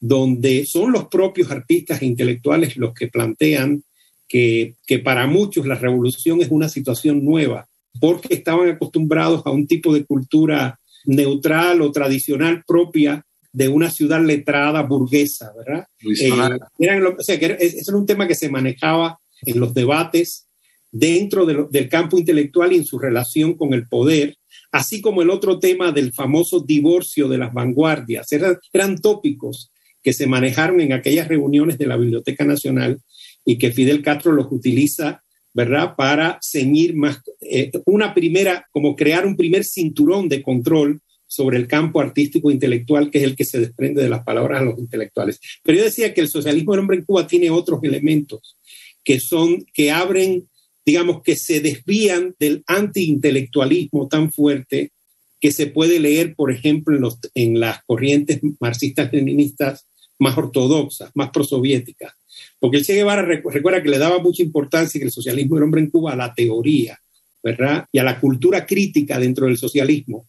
donde 0.00 0.66
son 0.66 0.92
los 0.92 1.08
propios 1.08 1.50
artistas 1.50 2.00
e 2.00 2.06
intelectuales 2.06 2.76
los 2.76 2.94
que 2.94 3.08
plantean 3.08 3.82
que, 4.28 4.74
que 4.86 4.98
para 4.98 5.26
muchos 5.26 5.66
la 5.66 5.74
revolución 5.74 6.40
es 6.40 6.50
una 6.50 6.68
situación 6.68 7.24
nueva, 7.24 7.68
porque 8.00 8.34
estaban 8.34 8.68
acostumbrados 8.68 9.42
a 9.44 9.50
un 9.50 9.66
tipo 9.66 9.92
de 9.94 10.04
cultura 10.04 10.78
neutral 11.04 11.80
o 11.82 11.90
tradicional 11.90 12.62
propia 12.66 13.24
de 13.52 13.68
una 13.68 13.90
ciudad 13.90 14.22
letrada 14.22 14.82
burguesa, 14.82 15.52
¿verdad? 15.56 15.86
Eh, 16.02 16.30
o 16.30 17.22
sea, 17.22 17.38
que 17.38 17.44
era, 17.46 17.54
es, 17.54 17.88
un 17.88 18.06
tema 18.06 18.28
que 18.28 18.34
se 18.34 18.50
manejaba 18.50 19.18
en 19.42 19.58
los 19.58 19.72
debates 19.74 20.46
dentro 20.90 21.46
del 21.46 21.88
campo 21.88 22.18
intelectual 22.18 22.72
y 22.72 22.76
en 22.76 22.84
su 22.84 22.98
relación 22.98 23.54
con 23.54 23.74
el 23.74 23.88
poder, 23.88 24.36
así 24.70 25.00
como 25.00 25.22
el 25.22 25.30
otro 25.30 25.58
tema 25.58 25.92
del 25.92 26.12
famoso 26.12 26.60
divorcio 26.60 27.28
de 27.28 27.38
las 27.38 27.52
vanguardias. 27.52 28.30
Eran, 28.32 28.58
eran 28.72 28.98
tópicos 28.98 29.70
que 30.02 30.12
se 30.12 30.26
manejaron 30.26 30.80
en 30.80 30.92
aquellas 30.92 31.28
reuniones 31.28 31.78
de 31.78 31.86
la 31.86 31.96
Biblioteca 31.96 32.44
Nacional 32.44 33.00
y 33.48 33.56
que 33.56 33.72
Fidel 33.72 34.02
Castro 34.02 34.32
los 34.32 34.48
utiliza, 34.50 35.24
¿verdad?, 35.54 35.96
para 35.96 36.38
ceñir 36.42 36.94
más, 36.94 37.22
eh, 37.40 37.70
una 37.86 38.12
primera, 38.12 38.68
como 38.70 38.94
crear 38.94 39.26
un 39.26 39.38
primer 39.38 39.64
cinturón 39.64 40.28
de 40.28 40.42
control 40.42 41.00
sobre 41.26 41.56
el 41.56 41.66
campo 41.66 41.98
artístico 41.98 42.50
e 42.50 42.52
intelectual, 42.52 43.10
que 43.10 43.16
es 43.16 43.24
el 43.24 43.34
que 43.34 43.46
se 43.46 43.58
desprende 43.58 44.02
de 44.02 44.10
las 44.10 44.22
palabras 44.22 44.60
de 44.60 44.66
los 44.66 44.78
intelectuales. 44.78 45.40
Pero 45.62 45.78
yo 45.78 45.84
decía 45.84 46.12
que 46.12 46.20
el 46.20 46.28
socialismo 46.28 46.72
del 46.72 46.80
hombre 46.80 46.98
en 46.98 47.06
Cuba 47.06 47.26
tiene 47.26 47.48
otros 47.48 47.80
elementos 47.84 48.58
que 49.02 49.18
son, 49.18 49.64
que 49.72 49.90
abren, 49.90 50.46
digamos, 50.84 51.22
que 51.22 51.34
se 51.34 51.60
desvían 51.60 52.34
del 52.38 52.62
antiintelectualismo 52.66 54.08
tan 54.08 54.30
fuerte 54.30 54.92
que 55.40 55.52
se 55.52 55.68
puede 55.68 56.00
leer, 56.00 56.34
por 56.34 56.52
ejemplo, 56.52 56.98
en, 56.98 57.04
en 57.34 57.60
las 57.60 57.82
corrientes 57.86 58.40
marxistas-leninistas 58.60 59.86
más 60.18 60.36
ortodoxas, 60.36 61.12
más 61.14 61.30
prosoviéticas. 61.30 62.17
Porque 62.58 62.78
el 62.78 62.84
Che 62.84 62.94
Guevara 62.94 63.22
recuerda 63.22 63.82
que 63.82 63.88
le 63.88 63.98
daba 63.98 64.18
mucha 64.18 64.42
importancia 64.42 64.98
que 64.98 65.06
el 65.06 65.12
socialismo 65.12 65.54
del 65.54 65.64
hombre 65.64 65.80
en 65.80 65.90
Cuba 65.90 66.12
a 66.12 66.16
la 66.16 66.34
teoría, 66.34 66.98
¿verdad? 67.42 67.86
Y 67.92 67.98
a 67.98 68.04
la 68.04 68.18
cultura 68.20 68.66
crítica 68.66 69.18
dentro 69.18 69.46
del 69.46 69.56
socialismo. 69.58 70.26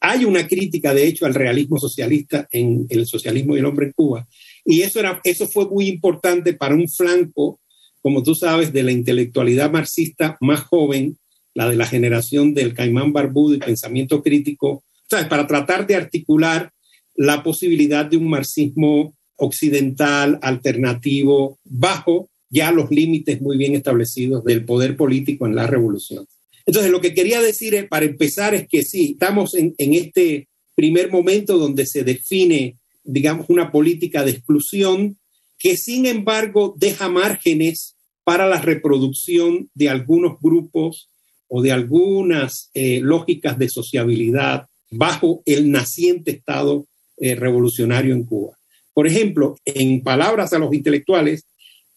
Hay 0.00 0.24
una 0.24 0.48
crítica, 0.48 0.94
de 0.94 1.06
hecho, 1.06 1.26
al 1.26 1.34
realismo 1.34 1.78
socialista 1.78 2.48
en 2.50 2.86
el 2.88 3.06
socialismo 3.06 3.54
del 3.54 3.66
hombre 3.66 3.86
en 3.86 3.92
Cuba. 3.92 4.26
Y 4.64 4.82
eso, 4.82 4.98
era, 4.98 5.20
eso 5.24 5.46
fue 5.46 5.68
muy 5.68 5.88
importante 5.88 6.54
para 6.54 6.74
un 6.74 6.88
flanco, 6.88 7.60
como 8.02 8.22
tú 8.22 8.34
sabes, 8.34 8.72
de 8.72 8.82
la 8.82 8.92
intelectualidad 8.92 9.70
marxista 9.70 10.36
más 10.40 10.60
joven, 10.60 11.18
la 11.54 11.68
de 11.68 11.76
la 11.76 11.86
generación 11.86 12.54
del 12.54 12.74
caimán 12.74 13.12
barbudo 13.12 13.54
y 13.54 13.58
pensamiento 13.58 14.22
crítico, 14.22 14.84
¿sabes? 15.08 15.26
para 15.26 15.46
tratar 15.46 15.86
de 15.86 15.96
articular 15.96 16.72
la 17.14 17.42
posibilidad 17.42 18.06
de 18.06 18.16
un 18.16 18.28
marxismo 18.28 19.14
occidental, 19.38 20.38
alternativo, 20.42 21.58
bajo 21.64 22.28
ya 22.50 22.70
los 22.72 22.90
límites 22.90 23.40
muy 23.40 23.56
bien 23.56 23.74
establecidos 23.74 24.44
del 24.44 24.64
poder 24.64 24.96
político 24.96 25.46
en 25.46 25.54
la 25.54 25.66
revolución. 25.66 26.26
Entonces, 26.66 26.90
lo 26.90 27.00
que 27.00 27.14
quería 27.14 27.40
decir 27.40 27.88
para 27.88 28.04
empezar 28.04 28.54
es 28.54 28.68
que 28.68 28.82
sí, 28.82 29.12
estamos 29.12 29.54
en, 29.54 29.74
este 29.78 30.48
primer 30.74 31.10
momento 31.10 31.56
donde 31.56 31.86
se 31.86 32.04
define, 32.04 32.76
digamos, 33.04 33.46
una 33.48 33.72
política 33.72 34.24
de 34.24 34.32
exclusión 34.32 35.16
que 35.58 35.76
sin 35.76 36.06
embargo 36.06 36.74
deja 36.76 37.08
márgenes 37.08 37.96
para 38.22 38.46
la 38.46 38.60
reproducción 38.60 39.70
de 39.74 39.88
algunos 39.88 40.38
grupos 40.40 41.08
o 41.48 41.62
de 41.62 41.72
algunas 41.72 42.70
eh, 42.74 43.00
lógicas 43.00 43.58
de 43.58 43.70
sociabilidad 43.70 44.66
bajo 44.90 45.42
el 45.46 45.70
naciente 45.70 46.32
Estado 46.32 46.86
eh, 47.16 47.34
revolucionario 47.34 48.14
en 48.14 48.24
Cuba. 48.24 48.57
Por 48.98 49.06
ejemplo, 49.06 49.56
en 49.64 50.02
palabras 50.02 50.52
a 50.52 50.58
los 50.58 50.74
intelectuales, 50.74 51.46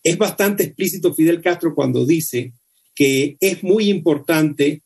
es 0.04 0.20
bastante 0.20 0.66
explícito 0.66 1.16
Fidel 1.16 1.42
Castro 1.42 1.74
cuando 1.74 2.06
dice 2.06 2.54
que 2.94 3.38
es 3.40 3.64
muy 3.64 3.90
importante 3.90 4.84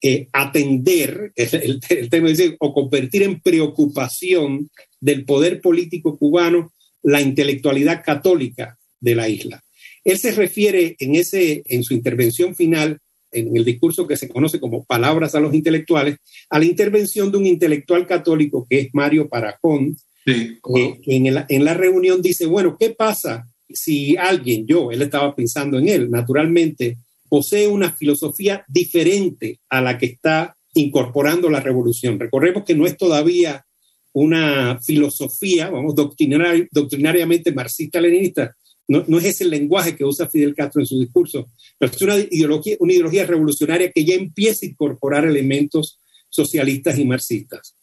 eh, 0.00 0.28
atender, 0.32 1.30
el, 1.36 1.78
tema 2.08 2.30
o 2.60 2.72
convertir 2.72 3.22
en 3.22 3.42
preocupación 3.42 4.70
del 4.98 5.26
poder 5.26 5.60
político 5.60 6.16
cubano 6.16 6.72
la 7.02 7.20
intelectualidad 7.20 8.02
católica 8.02 8.78
de 8.98 9.14
la 9.14 9.28
isla. 9.28 9.62
Él 10.04 10.18
se 10.18 10.32
refiere 10.32 10.96
en, 10.98 11.16
ese, 11.16 11.64
en 11.66 11.84
su 11.84 11.92
intervención 11.92 12.56
final, 12.56 12.98
en 13.30 13.54
el 13.54 13.66
discurso 13.66 14.06
que 14.06 14.16
se 14.16 14.30
conoce 14.30 14.58
como 14.58 14.86
Palabras 14.86 15.34
a 15.34 15.40
los 15.40 15.52
intelectuales, 15.52 16.16
a 16.48 16.58
la 16.60 16.64
intervención 16.64 17.30
de 17.30 17.36
un 17.36 17.44
intelectual 17.44 18.06
católico 18.06 18.66
que 18.70 18.80
es 18.80 18.88
Mario 18.94 19.28
Parajón, 19.28 19.98
que 20.34 21.16
en, 21.16 21.44
en 21.48 21.64
la 21.64 21.74
reunión 21.74 22.22
dice, 22.22 22.46
bueno, 22.46 22.76
¿qué 22.78 22.90
pasa 22.90 23.48
si 23.70 24.16
alguien, 24.16 24.66
yo, 24.66 24.90
él 24.90 25.02
estaba 25.02 25.34
pensando 25.34 25.78
en 25.78 25.88
él, 25.88 26.10
naturalmente, 26.10 26.98
posee 27.28 27.68
una 27.68 27.92
filosofía 27.92 28.64
diferente 28.68 29.60
a 29.68 29.80
la 29.80 29.98
que 29.98 30.06
está 30.06 30.56
incorporando 30.74 31.50
la 31.50 31.60
revolución. 31.60 32.18
Recordemos 32.18 32.64
que 32.64 32.74
no 32.74 32.86
es 32.86 32.96
todavía 32.96 33.64
una 34.12 34.80
filosofía, 34.80 35.70
vamos, 35.70 35.94
doctrinariamente 35.94 37.52
marxista-leninista, 37.52 38.56
no, 38.88 39.04
no, 39.06 39.18
es 39.18 39.26
ese 39.26 39.44
el 39.44 39.50
lenguaje 39.50 39.94
que 39.94 40.04
usa 40.04 40.30
Fidel 40.30 40.54
Castro 40.54 40.80
en 40.80 40.86
su 40.86 40.98
discurso, 40.98 41.50
pero 41.76 41.92
es 41.92 42.00
una 42.00 42.16
ideología, 42.16 42.76
una 42.80 42.94
ideología 42.94 43.26
revolucionaria 43.26 43.92
que 43.92 44.04
ya 44.04 44.14
empieza 44.14 44.64
a 44.64 44.68
incorporar 44.70 45.26
elementos 45.26 46.00
socialistas 46.30 46.98
y 46.98 47.04
marxistas. 47.04 47.74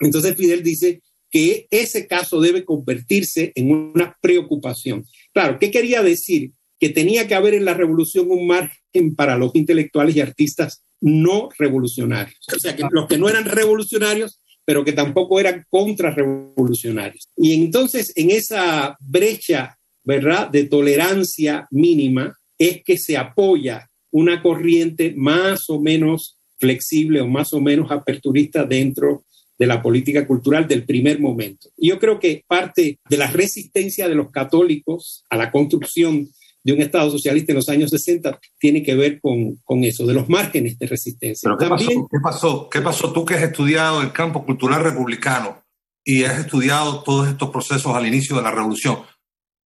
Entonces 0.00 0.34
Fidel 0.36 0.62
dice 0.62 1.02
que 1.30 1.66
ese 1.70 2.06
caso 2.06 2.40
debe 2.40 2.64
convertirse 2.64 3.52
en 3.54 3.70
una 3.70 4.16
preocupación. 4.20 5.04
Claro, 5.32 5.58
¿qué 5.58 5.70
quería 5.70 6.02
decir? 6.02 6.52
que 6.78 6.88
tenía 6.90 7.26
que 7.26 7.34
haber 7.34 7.54
en 7.54 7.64
la 7.64 7.74
revolución 7.74 8.30
un 8.30 8.46
margen 8.46 9.14
para 9.16 9.36
los 9.36 9.54
intelectuales 9.54 10.16
y 10.16 10.20
artistas 10.20 10.84
no 11.00 11.48
revolucionarios. 11.58 12.38
O 12.54 12.58
sea, 12.58 12.76
los 12.90 13.06
que 13.06 13.18
no 13.18 13.28
eran 13.28 13.44
revolucionarios, 13.44 14.40
pero 14.64 14.84
que 14.84 14.92
tampoco 14.92 15.40
eran 15.40 15.64
contrarrevolucionarios. 15.70 17.28
Y 17.36 17.54
entonces, 17.54 18.12
en 18.16 18.30
esa 18.30 18.96
brecha, 19.00 19.78
¿verdad?, 20.04 20.48
de 20.50 20.64
tolerancia 20.64 21.66
mínima, 21.70 22.36
es 22.58 22.82
que 22.84 22.98
se 22.98 23.16
apoya 23.16 23.88
una 24.10 24.42
corriente 24.42 25.14
más 25.16 25.68
o 25.70 25.80
menos 25.80 26.38
flexible 26.58 27.20
o 27.20 27.28
más 27.28 27.52
o 27.52 27.60
menos 27.60 27.90
aperturista 27.90 28.64
dentro 28.64 29.24
de 29.58 29.66
la 29.66 29.82
política 29.82 30.26
cultural 30.26 30.68
del 30.68 30.84
primer 30.84 31.20
momento. 31.20 31.68
Yo 31.76 31.98
creo 31.98 32.20
que 32.20 32.44
parte 32.46 33.00
de 33.08 33.16
la 33.16 33.26
resistencia 33.26 34.08
de 34.08 34.14
los 34.14 34.30
católicos 34.30 35.24
a 35.28 35.36
la 35.36 35.50
construcción 35.50 36.28
de 36.62 36.72
un 36.72 36.80
Estado 36.80 37.10
socialista 37.10 37.52
en 37.52 37.56
los 37.56 37.68
años 37.68 37.90
60 37.90 38.38
tiene 38.58 38.82
que 38.82 38.94
ver 38.94 39.20
con, 39.20 39.56
con 39.64 39.84
eso, 39.84 40.06
de 40.06 40.14
los 40.14 40.28
márgenes 40.28 40.78
de 40.78 40.86
resistencia. 40.86 41.50
¿qué, 41.58 41.66
pasó, 41.66 42.68
¿qué, 42.70 42.80
pasó, 42.80 43.12
Tú 43.12 43.24
que 43.24 43.34
has 43.34 43.42
estudiado 43.42 44.00
el 44.02 44.12
campo 44.12 44.44
cultural 44.44 44.84
republicano 44.84 45.64
y 46.04 46.24
has 46.24 46.38
estudiado 46.38 47.02
todos 47.02 47.28
estos 47.28 47.50
procesos 47.50 47.94
al 47.94 48.06
inicio 48.06 48.36
de 48.36 48.42
la 48.42 48.50
revolución. 48.50 48.98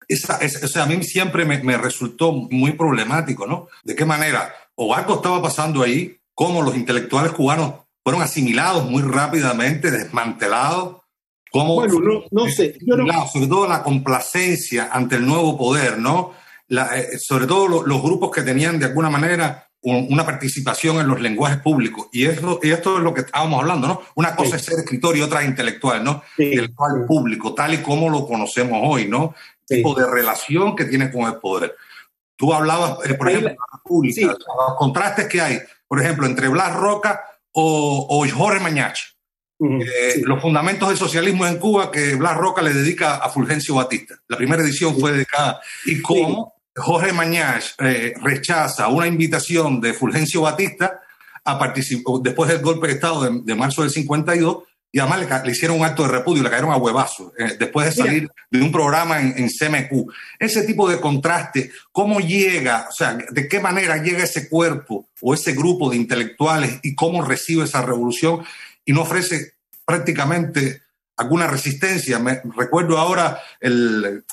Esa, 0.08 0.40
o 0.42 0.68
sea, 0.68 0.84
a 0.84 0.86
mí 0.86 1.04
siempre 1.04 1.46
me, 1.46 1.64
me, 1.64 1.78
resultó 1.78 2.32
muy 2.32 2.74
problemático, 2.74 3.48
¿no? 3.48 3.68
¿De 3.84 3.96
qué 3.96 4.06
manera? 4.06 4.54
O 4.76 4.94
algo 4.94 5.16
estaba 5.16 5.42
pasando 5.42 5.82
ahí, 5.82 6.18
cómo 6.34 6.62
los 6.62 6.76
intelectuales 6.76 7.32
cubanos 7.32 7.85
fueron 8.06 8.22
asimilados 8.22 8.88
muy 8.88 9.02
rápidamente, 9.02 9.90
desmantelados, 9.90 10.98
cómo... 11.50 11.74
Bueno, 11.74 12.00
no, 12.00 12.24
no 12.30 12.48
sé. 12.48 12.78
Sobre 13.34 13.48
todo 13.48 13.68
la 13.68 13.82
complacencia 13.82 14.90
ante 14.92 15.16
el 15.16 15.26
nuevo 15.26 15.58
poder, 15.58 15.98
¿no? 15.98 16.34
Eh, 16.70 17.18
sobre 17.18 17.48
todo 17.48 17.84
los 17.84 18.04
grupos 18.04 18.30
que 18.30 18.44
tenían 18.44 18.78
de 18.78 18.86
alguna 18.86 19.10
manera 19.10 19.68
una 19.82 20.24
participación 20.24 20.98
en 20.98 21.08
los 21.08 21.20
lenguajes 21.20 21.58
públicos. 21.58 22.08
Y, 22.12 22.26
eso, 22.26 22.60
y 22.62 22.70
esto 22.70 22.98
es 22.98 23.04
lo 23.04 23.12
que 23.12 23.22
estábamos 23.22 23.62
hablando, 23.62 23.88
¿no? 23.88 24.02
Una 24.14 24.36
cosa 24.36 24.56
es 24.58 24.66
ser 24.66 24.80
escritor 24.80 25.18
y 25.18 25.22
otra 25.22 25.44
intelectual, 25.44 26.04
¿no? 26.04 26.24
el 26.38 26.76
cual 26.76 27.06
público, 27.08 27.56
tal 27.56 27.74
y 27.74 27.78
como 27.80 28.10
lo 28.10 28.28
conocemos 28.28 28.82
hoy, 28.84 29.08
¿no? 29.08 29.34
tipo 29.68 29.96
de 29.96 30.06
relación 30.06 30.76
que 30.76 30.86
tiene 30.86 31.12
con 31.12 31.24
el 31.24 31.40
poder. 31.40 31.76
Tú 32.36 32.54
hablabas, 32.54 33.00
eh, 33.10 33.16
por 33.16 33.30
ejemplo, 33.30 33.50
de 33.50 33.56
la 33.56 33.78
República, 33.78 34.28
los 34.28 34.78
contrastes 34.78 35.28
que 35.28 35.42
hay, 35.42 35.60
por 35.88 36.00
ejemplo, 36.00 36.28
entre 36.28 36.50
Blas 36.50 36.76
Roca 36.76 37.24
o, 37.56 38.08
o 38.10 38.28
Jorge 38.30 38.60
Mañach. 38.60 39.00
Eh, 39.58 40.22
los 40.24 40.42
fundamentos 40.42 40.90
del 40.90 40.98
socialismo 40.98 41.48
en 41.48 41.58
Cuba 41.58 41.90
que 41.90 42.16
Blas 42.16 42.36
Roca 42.36 42.62
le 42.62 42.74
dedica 42.74 43.16
a 43.16 43.30
Fulgencio 43.30 43.76
Batista. 43.76 44.16
La 44.28 44.38
primera 44.38 44.62
edición 44.62 45.00
fue 45.00 45.14
dedicada. 45.14 45.62
Y 45.86 46.02
cómo 46.02 46.56
Jorge 46.76 47.14
Mañach 47.14 47.74
eh, 47.80 48.14
rechaza 48.22 48.90
una 48.90 49.08
invitación 49.08 49.80
de 49.80 49.94
Fulgencio 49.94 50.42
Batista 50.42 51.00
a 51.46 51.58
participar 51.58 52.16
después 52.22 52.50
del 52.50 52.62
golpe 52.62 52.88
de 52.88 52.94
Estado 52.94 53.32
de, 53.32 53.56
marzo 53.56 53.84
del 53.84 53.92
52 53.92 54.64
y 54.96 55.00
además 55.00 55.44
le, 55.44 55.52
hicieron 55.52 55.78
un 55.78 55.86
acto 55.86 56.04
de 56.04 56.08
repudio, 56.08 56.42
le 56.42 56.50
cayeron 56.50 56.72
a 56.72 56.78
huevazos 56.78 57.34
eh, 57.38 57.58
después 57.60 57.86
de 57.86 58.02
salir 58.02 58.30
de 58.50 58.62
un 58.62 58.72
programa 58.72 59.20
en, 59.20 59.34
en, 59.36 59.50
CMQ. 59.50 60.10
Ese 60.40 60.64
tipo 60.64 60.90
de 60.90 61.02
contraste, 61.02 61.70
¿cómo 61.92 62.22
llega, 62.22 62.88
o 62.90 62.94
sea, 62.94 63.18
de 63.30 63.50
qué 63.50 63.60
manera 63.60 64.02
llega 64.02 64.24
ese 64.24 64.48
cuerpo 64.48 65.10
o 65.20 65.34
ese 65.34 65.52
grupo 65.52 65.90
de 65.90 65.98
intelectuales 65.98 66.80
y 66.82 66.96
cómo 66.96 67.26
recibe 67.26 67.66
esa 67.66 67.82
revolución 67.82 68.46
y 68.86 68.94
no 68.94 69.02
ofrece 69.02 69.56
prácticamente 69.84 70.84
alguna 71.18 71.48
resistencia. 71.48 72.18
Me 72.20 72.42
recuerdo 72.56 72.98
ahora 72.98 73.42
el, 73.60 74.24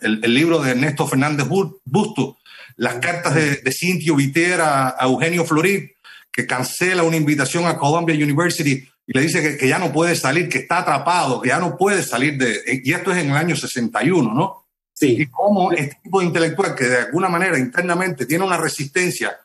el, 0.00 0.34
libro 0.34 0.60
de 0.60 0.70
Ernesto 0.70 1.06
Fernández 1.06 1.46
Busto, 1.46 2.38
las 2.76 2.94
cartas 3.00 3.34
de, 3.34 3.56
de 3.56 3.70
Cintio 3.70 4.16
Viter 4.16 4.62
a, 4.62 4.96
Eugenio 5.02 5.44
Florid, 5.44 5.90
que 6.32 6.46
cancela 6.46 7.02
una 7.02 7.18
invitación 7.18 7.66
a 7.66 7.76
Columbia 7.76 8.14
University 8.14 8.88
y 9.06 9.16
le 9.16 9.22
dice 9.22 9.40
que, 9.40 9.56
que, 9.56 9.68
ya 9.68 9.78
no 9.78 9.92
puede 9.92 10.16
salir, 10.16 10.48
que 10.48 10.58
está 10.58 10.78
atrapado, 10.78 11.40
que 11.40 11.50
ya 11.50 11.60
no 11.60 11.76
puede 11.76 12.02
salir 12.02 12.36
de... 12.36 12.82
Y 12.84 12.92
esto 12.92 13.12
es 13.12 13.18
en 13.18 13.30
el 13.30 13.36
año 13.36 13.54
61, 13.54 14.34
¿no? 14.34 14.66
Sí. 14.92 15.16
Y 15.20 15.26
cómo 15.26 15.70
este 15.72 15.98
tipo 16.02 16.20
de 16.20 16.26
intelectual 16.26 16.74
que 16.74 16.84
de 16.84 16.96
alguna 17.02 17.28
manera 17.28 17.58
internamente 17.58 18.26
tiene 18.26 18.44
una 18.44 18.56
resistencia, 18.56 19.38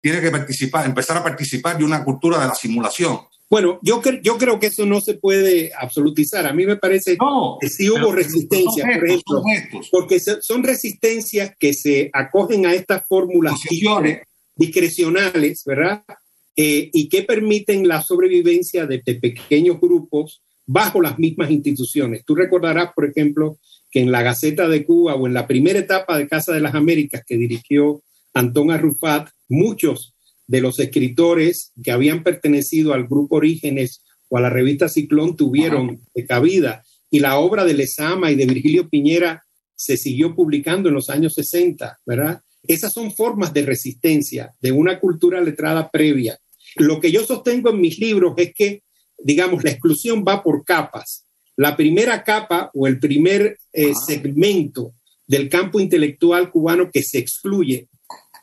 tiene 0.00 0.20
que 0.20 0.30
participar, 0.30 0.84
empezar 0.84 1.16
a 1.16 1.22
participar 1.22 1.78
de 1.78 1.84
una 1.84 2.04
cultura 2.04 2.38
de 2.38 2.48
la 2.48 2.54
simulación. 2.54 3.20
Bueno, 3.50 3.78
yo, 3.80 4.02
yo 4.22 4.36
creo 4.36 4.60
que 4.60 4.66
eso 4.66 4.84
no 4.84 5.00
se 5.00 5.14
puede 5.14 5.72
absolutizar. 5.74 6.46
A 6.46 6.52
mí 6.52 6.66
me 6.66 6.76
parece 6.76 7.16
que 7.60 7.68
sí 7.70 7.88
hubo 7.88 8.12
resistencia, 8.12 8.84
por 8.84 9.08
ejemplo, 9.08 9.80
porque 9.90 10.20
son 10.20 10.62
resistencias 10.62 11.52
que 11.58 11.72
se 11.72 12.10
acogen 12.12 12.66
a 12.66 12.74
estas 12.74 13.06
formulaciones 13.06 14.20
discrecionales, 14.54 15.64
¿verdad? 15.64 16.04
Eh, 16.60 16.90
y 16.92 17.08
que 17.08 17.22
permiten 17.22 17.86
la 17.86 18.02
sobrevivencia 18.02 18.84
de, 18.84 19.00
de, 19.06 19.14
pequeños 19.14 19.80
grupos 19.80 20.42
bajo 20.66 21.00
las 21.00 21.16
mismas 21.16 21.52
instituciones. 21.52 22.24
Tú 22.24 22.34
recordarás, 22.34 22.92
por 22.96 23.04
ejemplo, 23.04 23.60
que 23.92 24.00
en 24.00 24.10
la 24.10 24.22
Gaceta 24.22 24.66
de 24.66 24.84
Cuba 24.84 25.14
o 25.14 25.28
en 25.28 25.34
la 25.34 25.46
primera 25.46 25.78
etapa 25.78 26.18
de 26.18 26.26
Casa 26.26 26.52
de 26.52 26.58
las 26.58 26.74
Américas 26.74 27.22
que 27.24 27.36
dirigió 27.36 28.02
Antón 28.34 28.72
Arrufat, 28.72 29.28
muchos 29.48 30.16
de 30.48 30.60
los 30.60 30.80
escritores 30.80 31.70
que 31.80 31.92
habían 31.92 32.24
pertenecido 32.24 32.92
al 32.92 33.06
grupo 33.06 33.36
Orígenes 33.36 34.02
o 34.28 34.36
a 34.36 34.40
la 34.40 34.50
revista 34.50 34.88
Ciclón 34.88 35.36
tuvieron 35.36 36.00
cabida 36.26 36.82
y 37.08 37.20
la 37.20 37.38
obra 37.38 37.64
de 37.64 37.74
Lezama 37.74 38.32
y 38.32 38.34
de 38.34 38.46
Virgilio 38.46 38.88
Piñera 38.88 39.44
se 39.76 39.96
siguió 39.96 40.34
publicando 40.34 40.88
en 40.88 40.96
los 40.96 41.08
años 41.08 41.34
60, 41.34 42.00
¿verdad? 42.04 42.42
Esas 42.66 42.92
son 42.92 43.12
formas 43.12 43.54
de 43.54 43.62
resistencia 43.62 44.52
de 44.60 44.72
una 44.72 44.98
cultura 44.98 45.40
letrada 45.40 45.88
previa. 45.88 46.36
Lo 46.76 47.00
que 47.00 47.10
yo 47.10 47.24
sostengo 47.24 47.70
en 47.70 47.80
mis 47.80 47.98
libros 47.98 48.34
es 48.36 48.54
que, 48.54 48.82
digamos, 49.18 49.64
la 49.64 49.70
exclusión 49.70 50.24
va 50.26 50.42
por 50.42 50.64
capas. 50.64 51.26
La 51.56 51.76
primera 51.76 52.22
capa 52.22 52.70
o 52.74 52.86
el 52.86 52.98
primer 52.98 53.58
eh, 53.72 53.92
segmento 53.94 54.92
del 55.26 55.48
campo 55.48 55.80
intelectual 55.80 56.50
cubano 56.50 56.90
que 56.90 57.02
se 57.02 57.18
excluye 57.18 57.88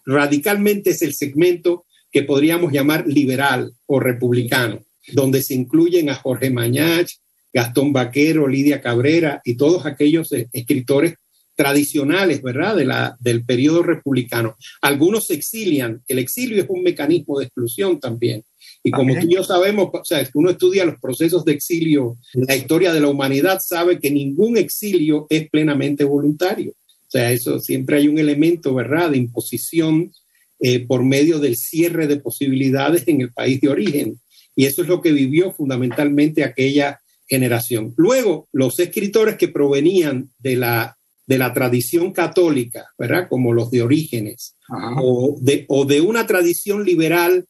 radicalmente 0.06 0.92
es 0.92 1.02
el 1.02 1.14
segmento 1.14 1.86
que 2.12 2.24
podríamos 2.24 2.72
llamar 2.72 3.08
liberal 3.08 3.74
o 3.88 4.00
republicano, 4.00 4.86
donde 5.14 5.42
se 5.42 5.54
incluyen 5.56 6.10
a 6.10 6.16
Jorge 6.16 6.50
Mañach, 6.50 7.12
Gastón 7.52 7.92
Vaquero, 7.92 8.48
Lidia 8.48 8.82
Cabrera 8.82 9.42
y 9.44 9.56
todos 9.56 9.86
aquellos 9.86 10.32
eh, 10.32 10.48
escritores 10.52 11.16
tradicionales, 11.56 12.42
¿verdad?, 12.42 12.76
de 12.76 12.86
la, 12.86 13.18
del 13.20 13.46
periodo 13.46 13.82
republicano. 13.82 14.56
Algunos 14.82 15.28
se 15.28 15.34
exilian. 15.34 16.04
El 16.08 16.20
exilio 16.20 16.62
es 16.62 16.70
un 16.70 16.84
mecanismo 16.84 17.40
de 17.40 17.46
exclusión 17.46 18.00
también. 18.00 18.44
Y 18.84 18.92
como 18.92 19.16
tú 19.20 19.28
y 19.28 19.34
yo 19.34 19.44
sabemos, 19.44 19.90
o 19.92 20.06
sea, 20.06 20.28
uno 20.34 20.52
estudia 20.52 20.86
los 20.86 21.00
procesos 21.00 21.44
de 21.46 21.54
exilio, 21.54 22.18
la 22.34 22.56
historia 22.56 22.94
de 22.94 23.00
la 23.00 23.08
humanidad 23.08 23.60
sabe 23.60 24.00
que 24.00 24.12
ningún 24.12 24.58
exilio 24.58 25.28
es 25.30 25.50
plenamente 25.50 26.04
voluntario. 26.04 26.72
O 26.72 27.12
sea, 27.12 27.32
eso 27.32 27.60
siempre 27.60 27.98
hay 27.98 28.08
un 28.08 28.20
elemento, 28.20 28.74
¿verdad?, 28.74 29.12
de 29.12 29.18
imposición 29.18 30.12
eh, 30.60 30.86
por 30.86 31.04
medio 31.04 31.40
del 31.40 31.56
cierre 31.56 32.08
de 32.08 32.18
posibilidades 32.18 33.08
en 33.08 33.22
el 33.22 33.32
país 33.32 33.62
de 33.62 33.70
origen. 33.70 34.20
Y 34.56 34.66
eso 34.66 34.82
es 34.82 34.88
lo 34.88 35.02
que 35.02 35.12
vivió 35.12 35.52
fundamentalmente 35.52 36.44
aquella 36.44 37.00
generación. 37.28 37.94
Luego, 37.98 38.48
los 38.52 38.80
escritores 38.80 39.36
que 39.36 39.48
provenían 39.48 40.30
de 40.40 40.56
la, 40.56 40.98
de 41.28 41.38
la 41.38 41.54
tradición 41.54 42.12
católica, 42.12 42.88
¿verdad? 42.98 43.28
Como 43.30 43.54
los 43.54 43.72
de 43.72 43.82
Orígenes, 43.82 44.56
o 44.70 45.38
de, 45.42 45.66
o 45.68 45.86
de, 45.86 46.02
una 46.02 46.28
tradición 46.28 46.84
liberal, 46.84 47.46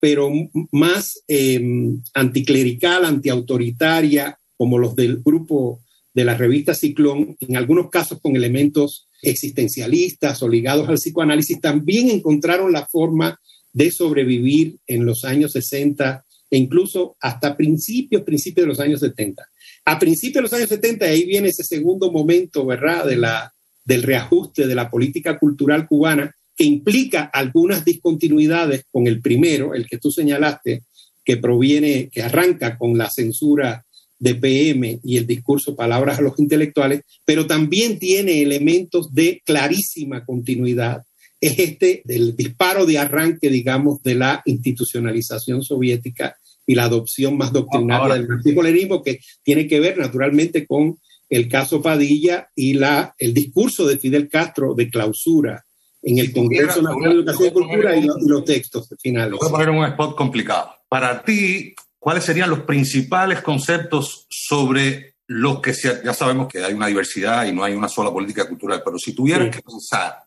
pero 0.00 0.30
más 0.72 1.22
em, 1.28 2.02
anticlerical, 2.14 3.04
antiautoritaria, 3.04 4.38
como 4.56 4.78
los 4.78 4.96
del 4.96 5.22
grupo 5.22 5.80
de 6.14 6.24
la 6.24 6.36
revista 6.36 6.74
Ciclón, 6.74 7.36
en 7.40 7.56
algunos 7.56 7.90
casos 7.90 8.20
con 8.20 8.36
elementos 8.36 9.08
existencialistas 9.22 10.42
o 10.42 10.48
ligados 10.48 10.88
al 10.88 10.96
psicoanálisis, 10.96 11.60
también 11.60 12.10
encontraron 12.10 12.72
la 12.72 12.86
forma 12.86 13.40
de 13.72 13.90
sobrevivir 13.90 14.78
en 14.86 15.06
los 15.06 15.24
años 15.24 15.52
60 15.52 16.24
e 16.50 16.58
incluso 16.58 17.16
hasta 17.20 17.56
principios, 17.56 18.22
principios 18.22 18.64
de 18.64 18.68
los 18.68 18.80
años 18.80 19.00
70. 19.00 19.42
A 19.84 19.98
principios 19.98 20.36
de 20.36 20.42
los 20.42 20.52
años 20.52 20.68
70, 20.68 21.06
ahí 21.06 21.24
viene 21.24 21.48
ese 21.48 21.64
segundo 21.64 22.12
momento, 22.12 22.64
¿verdad?, 22.64 23.04
de 23.04 23.16
la, 23.16 23.52
del 23.84 24.02
reajuste 24.02 24.66
de 24.66 24.74
la 24.74 24.90
política 24.90 25.38
cultural 25.38 25.86
cubana, 25.86 26.34
que 26.56 26.64
implica 26.64 27.24
algunas 27.24 27.84
discontinuidades 27.84 28.84
con 28.90 29.06
el 29.06 29.20
primero, 29.20 29.74
el 29.74 29.86
que 29.86 29.98
tú 29.98 30.10
señalaste, 30.10 30.84
que 31.24 31.36
proviene, 31.36 32.10
que 32.10 32.22
arranca 32.22 32.76
con 32.76 32.96
la 32.96 33.10
censura 33.10 33.84
de 34.18 34.36
PM 34.36 35.00
y 35.02 35.16
el 35.16 35.26
discurso 35.26 35.74
Palabras 35.74 36.18
a 36.18 36.22
los 36.22 36.38
intelectuales, 36.38 37.02
pero 37.24 37.46
también 37.46 37.98
tiene 37.98 38.40
elementos 38.40 39.12
de 39.12 39.42
clarísima 39.44 40.24
continuidad. 40.24 41.02
Es 41.40 41.58
este 41.58 42.02
del 42.04 42.36
disparo 42.36 42.86
de 42.86 42.98
arranque, 42.98 43.50
digamos, 43.50 44.00
de 44.04 44.14
la 44.14 44.42
institucionalización 44.44 45.64
soviética 45.64 46.36
y 46.72 46.74
la 46.74 46.84
adopción 46.84 47.36
más 47.36 47.52
doctrinaria 47.52 48.14
del 48.14 48.28
marxismo 48.28 49.02
que 49.02 49.20
tiene 49.42 49.66
que 49.66 49.78
ver 49.78 49.98
naturalmente 49.98 50.66
con 50.66 50.98
el 51.28 51.46
caso 51.48 51.82
Padilla 51.82 52.48
y 52.54 52.74
la, 52.74 53.14
el 53.18 53.34
discurso 53.34 53.86
de 53.86 53.98
Fidel 53.98 54.30
Castro 54.30 54.74
de 54.74 54.88
clausura 54.88 55.66
en 56.02 56.18
el 56.18 56.32
Congreso 56.32 56.80
Nacional 56.80 57.10
de 57.10 57.16
Educación 57.16 57.48
y 57.48 57.52
Cultura 57.52 57.96
y, 57.96 58.08
los 58.26 58.44
textos 58.46 58.88
finales. 59.00 59.38
Voy 59.38 59.48
a 59.48 59.52
poner 59.52 59.70
un 59.70 59.84
spot 59.84 60.16
complicado. 60.16 60.74
Para 60.88 61.22
ti, 61.22 61.74
¿cuáles 61.98 62.24
serían 62.24 62.48
los 62.48 62.60
principales 62.60 63.42
conceptos 63.42 64.26
sobre 64.30 65.16
los 65.26 65.60
que 65.60 65.74
ya 65.74 66.14
sabemos 66.14 66.48
que 66.48 66.64
hay 66.64 66.72
una 66.72 66.86
diversidad 66.86 67.46
y 67.46 67.52
no 67.52 67.64
hay 67.64 67.74
una 67.74 67.88
sola 67.88 68.10
política 68.10 68.48
cultural, 68.48 68.82
pero 68.84 68.98
si 68.98 69.14
tuvieran 69.14 69.50
que 69.50 69.60
pensar 69.60 70.22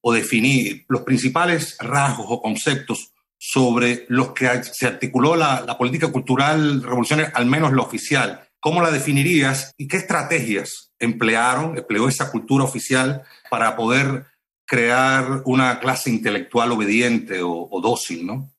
o 0.00 0.12
definir 0.12 0.84
los 0.88 1.02
principales 1.02 1.76
rasgos 1.78 2.26
o 2.28 2.42
conceptos 2.42 3.12
sobre 3.38 4.06
los 4.08 4.32
que 4.32 4.48
se 4.62 4.86
articuló 4.86 5.36
la, 5.36 5.76
política 5.78 6.10
cultural 6.10 6.82
revolucionaria, 6.82 7.32
al 7.34 7.46
menos 7.46 7.72
la 7.72 7.82
oficial, 7.82 8.48
¿cómo 8.60 8.82
la 8.82 8.90
definirías 8.90 9.72
y 9.76 9.88
qué 9.88 9.98
estrategias 9.98 10.90
emplearon, 10.98 11.76
empleó 11.76 12.08
esa 12.08 12.30
cultura 12.30 12.64
oficial 12.64 13.22
para 13.50 13.76
poder 13.76 14.24
crear 14.64 15.42
una 15.44 15.78
clase 15.78 16.10
intelectual 16.10 16.72
obediente 16.72 17.40
o, 17.42 17.80
dócil, 17.82 18.26
¿no? 18.26 18.50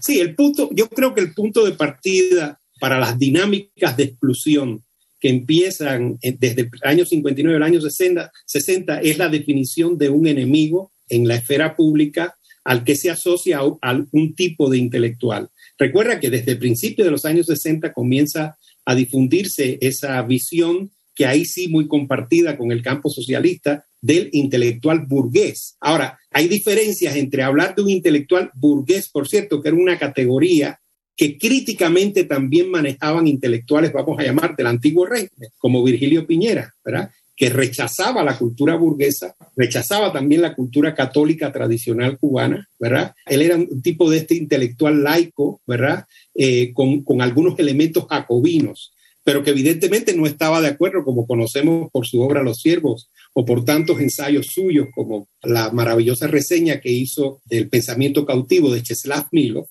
Sí, 0.00 0.20
el 0.20 0.34
punto, 0.34 0.68
yo 0.72 0.88
creo 0.88 1.14
que 1.14 1.22
el 1.22 1.32
punto 1.32 1.64
de 1.64 1.72
partida 1.72 2.60
para 2.78 2.98
las 2.98 3.18
dinámicas 3.18 3.96
de 3.96 4.04
exclusión 4.04 4.82
que 5.18 5.30
empiezan 5.30 6.18
desde 6.20 6.62
el 6.62 6.70
año 6.82 7.06
59 7.06 7.56
al 7.56 7.62
año 7.62 7.80
60, 7.80 8.30
60 8.44 9.00
es 9.00 9.16
la 9.16 9.30
definición 9.30 9.96
de 9.96 10.10
un 10.10 10.26
enemigo 10.26 10.92
en 11.08 11.26
la 11.26 11.36
esfera 11.36 11.74
pública 11.74 12.36
al 12.66 12.82
que 12.82 12.96
se 12.96 13.10
asocia 13.10 13.60
a 13.60 14.04
un 14.10 14.34
tipo 14.34 14.68
de 14.68 14.78
intelectual. 14.78 15.48
Recuerda 15.78 16.18
que 16.18 16.30
desde 16.30 16.52
el 16.52 16.58
principio 16.58 17.04
de 17.04 17.12
los 17.12 17.24
años 17.24 17.46
60 17.46 17.92
comienza 17.92 18.58
a 18.84 18.94
difundirse 18.96 19.78
esa 19.80 20.20
visión 20.22 20.90
que 21.14 21.26
ahí 21.26 21.44
sí 21.44 21.68
muy 21.68 21.86
compartida 21.86 22.58
con 22.58 22.72
el 22.72 22.82
campo 22.82 23.08
socialista 23.08 23.86
del 24.00 24.30
intelectual 24.32 25.06
burgués. 25.06 25.76
Ahora, 25.80 26.18
hay 26.32 26.48
diferencias 26.48 27.14
entre 27.14 27.44
hablar 27.44 27.76
de 27.76 27.82
un 27.82 27.90
intelectual 27.90 28.50
burgués, 28.54 29.08
por 29.10 29.28
cierto, 29.28 29.62
que 29.62 29.68
era 29.68 29.76
una 29.76 29.96
categoría 29.96 30.80
que 31.16 31.38
críticamente 31.38 32.24
también 32.24 32.68
manejaban 32.68 33.28
intelectuales, 33.28 33.92
vamos 33.92 34.18
a 34.18 34.24
llamar, 34.24 34.56
del 34.56 34.66
antiguo 34.66 35.06
régimen, 35.06 35.50
como 35.58 35.84
Virgilio 35.84 36.26
Piñera, 36.26 36.74
¿verdad? 36.84 37.10
Que 37.36 37.50
rechazaba 37.50 38.24
la 38.24 38.38
cultura 38.38 38.76
burguesa, 38.76 39.36
rechazaba 39.56 40.12
también 40.12 40.40
la 40.40 40.54
cultura 40.54 40.94
católica 40.94 41.52
tradicional 41.52 42.18
cubana, 42.18 42.66
¿verdad? 42.78 43.14
Él 43.26 43.42
era 43.42 43.56
un 43.56 43.82
tipo 43.82 44.10
de 44.10 44.18
este 44.18 44.34
intelectual 44.34 45.04
laico, 45.04 45.60
¿verdad? 45.66 46.06
Eh, 46.34 46.72
con, 46.72 47.04
con 47.04 47.20
algunos 47.20 47.58
elementos 47.58 48.06
jacobinos, 48.08 48.92
pero 49.22 49.42
que 49.42 49.50
evidentemente 49.50 50.16
no 50.16 50.24
estaba 50.24 50.60
de 50.60 50.68
acuerdo, 50.68 51.04
como 51.04 51.26
conocemos 51.26 51.90
por 51.90 52.06
su 52.06 52.20
obra 52.20 52.44
Los 52.44 52.60
Siervos 52.60 53.10
o 53.34 53.44
por 53.44 53.64
tantos 53.64 54.00
ensayos 54.00 54.46
suyos, 54.46 54.86
como 54.94 55.28
la 55.42 55.70
maravillosa 55.72 56.28
reseña 56.28 56.80
que 56.80 56.92
hizo 56.92 57.42
del 57.44 57.68
pensamiento 57.68 58.24
cautivo 58.24 58.72
de 58.72 58.82
Czeslaw 58.82 59.24
Milov. 59.32 59.66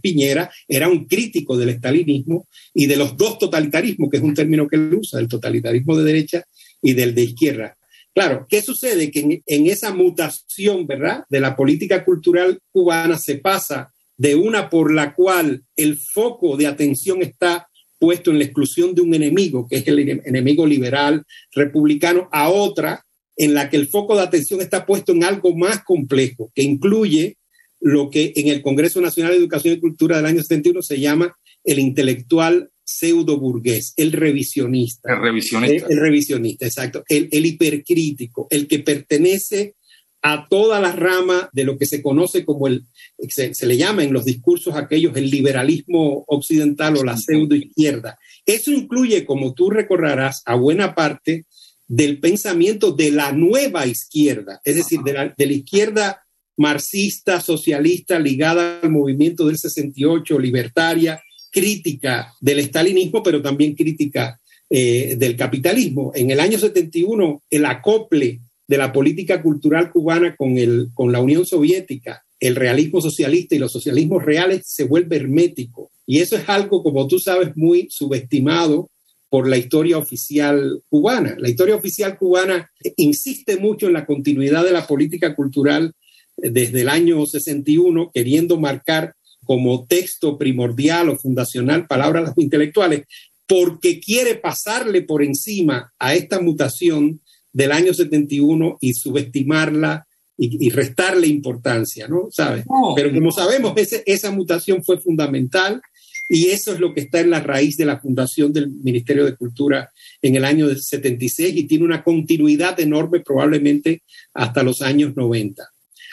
Piñera 0.00 0.50
era 0.68 0.88
un 0.88 1.06
crítico 1.06 1.56
del 1.56 1.70
estalinismo 1.70 2.46
y 2.72 2.86
de 2.86 2.96
los 2.96 3.16
dos 3.16 3.38
totalitarismos, 3.38 4.08
que 4.10 4.18
es 4.18 4.22
un 4.22 4.32
término 4.32 4.68
que 4.68 4.76
él 4.76 4.94
usa, 4.94 5.18
el 5.18 5.28
totalitarismo 5.28 5.96
de 5.96 6.04
derecha 6.04 6.44
y 6.82 6.94
del 6.94 7.14
de 7.14 7.22
izquierda. 7.22 7.76
Claro, 8.14 8.46
¿qué 8.48 8.60
sucede? 8.60 9.10
Que 9.10 9.42
en, 9.46 9.66
esa 9.66 9.94
mutación, 9.94 10.86
¿verdad?, 10.86 11.24
de 11.28 11.40
la 11.40 11.54
política 11.56 12.04
cultural 12.04 12.58
cubana 12.72 13.18
se 13.18 13.36
pasa 13.36 13.92
de 14.16 14.34
una 14.34 14.68
por 14.68 14.92
la 14.92 15.14
cual 15.14 15.62
el 15.76 15.96
foco 15.96 16.56
de 16.56 16.66
atención 16.66 17.22
está 17.22 17.68
puesto 17.98 18.30
en 18.30 18.38
la 18.38 18.44
exclusión 18.44 18.94
de 18.94 19.02
un 19.02 19.14
enemigo, 19.14 19.66
que 19.68 19.76
es 19.76 19.86
el 19.86 19.98
enemigo 20.24 20.66
liberal 20.66 21.22
republicano, 21.52 22.28
a 22.32 22.48
otra 22.48 23.04
en 23.36 23.54
la 23.54 23.70
que 23.70 23.76
el 23.76 23.86
foco 23.86 24.16
de 24.16 24.22
atención 24.22 24.60
está 24.60 24.84
puesto 24.84 25.12
en 25.12 25.24
algo 25.24 25.56
más 25.56 25.84
complejo, 25.84 26.50
que 26.54 26.62
incluye 26.62 27.36
lo 27.80 28.10
que 28.10 28.32
en 28.36 28.48
el 28.48 28.60
Congreso 28.60 29.00
Nacional 29.00 29.32
de 29.32 29.38
Educación 29.38 29.74
y 29.74 29.80
Cultura 29.80 30.16
del 30.16 30.26
año 30.26 30.42
71 30.42 30.82
se 30.82 31.00
llama 31.00 31.34
el 31.64 31.78
intelectual 31.78 32.70
pseudo 32.90 33.38
burgués, 33.38 33.94
el 33.96 34.12
revisionista. 34.12 35.12
El 35.12 35.20
revisionista. 35.20 35.86
El, 35.88 36.00
revisionista, 36.00 36.66
exacto. 36.66 37.04
El, 37.08 37.28
el, 37.30 37.46
hipercrítico, 37.46 38.46
el 38.50 38.66
que 38.66 38.80
pertenece 38.80 39.74
a 40.22 40.46
toda 40.48 40.80
la 40.80 40.92
rama 40.92 41.48
de 41.52 41.64
lo 41.64 41.78
que 41.78 41.86
se 41.86 42.02
conoce 42.02 42.44
como 42.44 42.66
el, 42.66 42.84
se, 43.28 43.66
le 43.66 43.76
llama 43.76 44.04
en 44.04 44.12
los 44.12 44.24
discursos 44.24 44.74
aquellos 44.74 45.16
el 45.16 45.30
liberalismo 45.30 46.24
occidental 46.26 46.96
o 46.96 47.04
la 47.04 47.16
pseudo 47.16 47.54
izquierda. 47.54 48.18
Eso 48.44 48.70
incluye, 48.70 49.24
como 49.24 49.54
tú 49.54 49.70
recordarás, 49.70 50.42
a 50.44 50.56
buena 50.56 50.94
parte 50.94 51.46
del 51.86 52.20
pensamiento 52.20 52.92
de 52.92 53.10
la 53.12 53.32
nueva 53.32 53.86
izquierda, 53.86 54.60
es 54.64 54.76
decir, 54.76 55.00
de 55.00 55.12
la, 55.12 55.34
de 55.36 55.46
la 55.46 55.52
izquierda 55.52 56.22
marxista, 56.56 57.40
socialista, 57.40 58.18
ligada 58.18 58.80
al 58.82 58.90
movimiento 58.90 59.46
del 59.46 59.56
68, 59.56 60.38
libertaria, 60.38 61.22
crítica 61.50 62.34
del 62.40 62.60
estalinismo, 62.60 63.22
pero 63.22 63.42
también 63.42 63.74
crítica 63.74 64.40
eh, 64.68 65.16
del 65.18 65.36
capitalismo. 65.36 66.12
En 66.14 66.30
el 66.30 66.40
año 66.40 66.58
71, 66.58 67.42
el 67.50 67.64
acople 67.66 68.40
de 68.68 68.78
la 68.78 68.92
política 68.92 69.42
cultural 69.42 69.90
cubana 69.90 70.36
con, 70.36 70.56
el, 70.56 70.90
con 70.94 71.10
la 71.10 71.20
Unión 71.20 71.44
Soviética, 71.44 72.24
el 72.38 72.56
realismo 72.56 73.00
socialista 73.00 73.54
y 73.54 73.58
los 73.58 73.72
socialismos 73.72 74.24
reales 74.24 74.62
se 74.64 74.84
vuelve 74.84 75.16
hermético. 75.16 75.90
Y 76.06 76.20
eso 76.20 76.36
es 76.36 76.48
algo, 76.48 76.82
como 76.82 77.06
tú 77.06 77.18
sabes, 77.18 77.56
muy 77.56 77.88
subestimado 77.90 78.88
por 79.28 79.48
la 79.48 79.56
historia 79.56 79.98
oficial 79.98 80.82
cubana. 80.88 81.36
La 81.38 81.48
historia 81.48 81.76
oficial 81.76 82.16
cubana 82.16 82.70
insiste 82.96 83.56
mucho 83.56 83.86
en 83.86 83.92
la 83.92 84.06
continuidad 84.06 84.64
de 84.64 84.72
la 84.72 84.86
política 84.86 85.34
cultural 85.34 85.92
desde 86.36 86.82
el 86.82 86.88
año 86.88 87.26
61, 87.26 88.10
queriendo 88.14 88.58
marcar 88.58 89.14
como 89.44 89.86
texto 89.86 90.38
primordial 90.38 91.08
o 91.08 91.16
fundacional 91.16 91.86
palabras 91.86 92.32
intelectuales, 92.36 93.04
porque 93.46 94.00
quiere 94.00 94.36
pasarle 94.36 95.02
por 95.02 95.22
encima 95.22 95.92
a 95.98 96.14
esta 96.14 96.40
mutación 96.40 97.20
del 97.52 97.72
año 97.72 97.92
71 97.92 98.78
y 98.80 98.94
subestimarla 98.94 100.06
y, 100.42 100.70
restarle 100.70 101.26
importancia, 101.26 102.08
¿no? 102.08 102.28
¿Sabes? 102.30 102.64
Pero 102.96 103.12
como 103.12 103.30
sabemos, 103.30 103.74
esa 104.06 104.30
mutación 104.30 104.82
fue 104.82 104.98
fundamental 104.98 105.82
y 106.30 106.46
eso 106.46 106.72
es 106.72 106.80
lo 106.80 106.94
que 106.94 107.00
está 107.00 107.20
en 107.20 107.30
la 107.30 107.40
raíz 107.40 107.76
de 107.76 107.84
la 107.84 107.98
fundación 107.98 108.52
del 108.52 108.70
Ministerio 108.70 109.26
de 109.26 109.36
Cultura 109.36 109.90
en 110.22 110.36
el 110.36 110.44
año 110.44 110.72
76 110.74 111.56
y 111.56 111.64
tiene 111.64 111.84
una 111.84 112.02
continuidad 112.02 112.78
enorme 112.80 113.20
probablemente 113.20 114.02
hasta 114.32 114.62
los 114.62 114.80
años 114.80 115.14
90. 115.14 115.62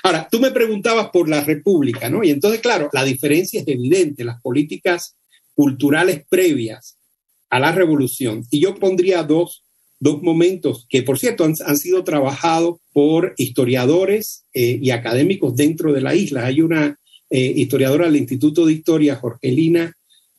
Ahora, 0.04 0.28
tú 0.32 0.40
me 0.40 0.52
preguntabas 0.52 1.10
por 1.10 1.28
la 1.28 1.44
República, 1.44 2.10
¿no? 2.10 2.24
Y 2.24 2.30
entonces, 2.30 2.62
claro, 2.62 2.90
la 2.94 3.04
diferencia 3.04 3.62
es 3.62 3.68
evidente, 3.68 4.24
las 4.24 4.42
políticas 4.42 5.16
culturales 5.56 6.24
previas 6.30 6.98
a 7.50 7.60
la 7.60 7.72
revolución. 7.72 8.46
Y 8.52 8.60
yo 8.60 8.76
pondría 8.76 9.24
dos, 9.24 9.64
dos 10.00 10.22
momentos 10.22 10.86
que, 10.90 11.04
por 11.04 11.18
cierto, 11.18 11.44
han, 11.44 11.78
sido 11.78 12.04
trabajados 12.04 12.78
por 12.94 13.34
historiadores 13.38 14.46
eh, 14.54 14.80
y 14.82 14.92
académicos 14.92 15.56
dentro 15.56 15.94
de 15.94 16.02
la 16.02 16.16
isla. 16.16 16.46
Hay 16.46 16.62
una 16.62 16.98
eh, 17.30 17.54
historiadora 17.56 18.06
del 18.06 18.18
Instituto 18.18 18.66
de 18.66 18.74
Historia, 18.74 19.16
Jorgelina 19.16 19.94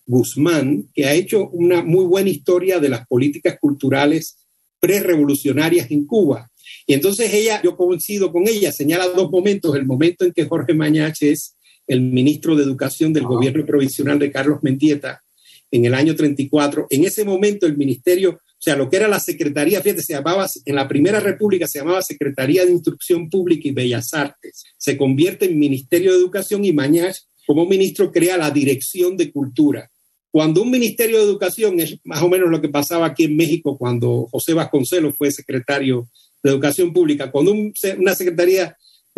Guzmán, 0.07 0.89
que 0.95 1.05
ha 1.05 1.13
hecho 1.13 1.49
una 1.51 1.83
muy 1.83 2.05
buena 2.07 2.31
historia 2.31 2.79
de 2.81 2.89
las 2.89 3.07
políticas 3.07 3.59
culturales 3.61 4.39
prerevolucionarias 4.81 5.91
en 5.91 6.07
Cuba. 6.07 6.51
Y 6.89 6.95
entonces 6.95 7.35
ella, 7.35 7.61
yo 7.63 7.77
coincido 7.77 8.33
con 8.33 8.49
ella, 8.49 8.73
señala 8.73 9.09
dos 9.09 9.31
momentos. 9.31 9.77
El 9.77 9.85
momento 9.85 10.25
en 10.25 10.33
que 10.33 10.47
Jorge 10.47 10.73
Mañache 10.73 11.33
es 11.33 11.55
el 11.87 12.01
ministro 12.01 12.57
de 12.57 12.65
Educación 12.65 13.13
del 13.13 13.25
gobierno 13.25 13.67
provisional 13.67 14.19
de 14.19 14.33
Carlos 14.33 14.61
Mendieta 14.63 15.23
en 15.71 15.85
el 15.85 15.93
año 15.93 16.17
34. 16.17 16.87
En 16.89 17.05
ese 17.05 17.27
momento 17.27 17.67
el 17.67 17.77
ministerio, 17.77 18.31
o 18.31 18.41
sea, 18.59 18.75
lo 18.75 18.89
que 18.89 18.97
era 18.97 19.07
la 19.07 19.21
Secretaría, 19.21 19.83
fíjate, 19.83 20.01
se 20.01 20.15
llamaba, 20.15 20.49
en 20.65 20.75
la 20.75 20.89
Primera 20.89 21.21
República 21.21 21.67
se 21.67 21.81
llamaba 21.81 22.01
Secretaría 22.01 22.65
de 22.65 22.73
Instrucción 22.73 23.29
Pública 23.29 23.69
y 23.69 23.73
Bellas 23.73 24.15
Artes. 24.15 24.65
Se 24.79 24.97
convierte 24.97 25.45
en 25.45 25.59
Ministerio 25.59 26.13
de 26.13 26.19
Educación 26.19 26.65
y 26.65 26.73
Mañache 26.73 27.21
como 27.47 27.67
ministro 27.67 28.11
crea 28.11 28.39
la 28.39 28.51
Dirección 28.51 29.15
de 29.19 29.31
Cultura. 29.31 29.91
Cuando 30.31 30.63
un 30.63 30.71
Ministerio 30.71 31.19
de 31.19 31.25
Educación 31.25 31.81
es 31.81 31.99
más 32.05 32.23
o 32.23 32.31
menos 32.31 32.49
lo 32.49 32.63
que 32.63 32.71
pasaba 32.71 33.05
aquí 33.05 33.25
en 33.25 33.37
México 33.37 33.77
cuando 33.77 34.27
José 34.31 34.55
Vasconcelos 34.55 35.15
fue 35.19 35.31
secretario 35.31 36.09
de 36.43 36.51
Educación 36.51 36.93
Pública, 36.93 37.31
cuando 37.31 37.53
una 37.53 38.15
secretaría, 38.15 38.77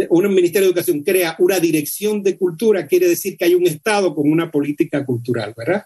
un 0.08 0.34
Ministerio 0.34 0.68
de 0.68 0.72
Educación 0.72 1.02
crea 1.02 1.36
una 1.38 1.60
dirección 1.60 2.22
de 2.22 2.38
cultura, 2.38 2.86
quiere 2.86 3.08
decir 3.08 3.36
que 3.36 3.44
hay 3.44 3.54
un 3.54 3.66
Estado 3.66 4.14
con 4.14 4.30
una 4.30 4.50
política 4.50 5.04
cultural, 5.04 5.54
¿verdad? 5.56 5.84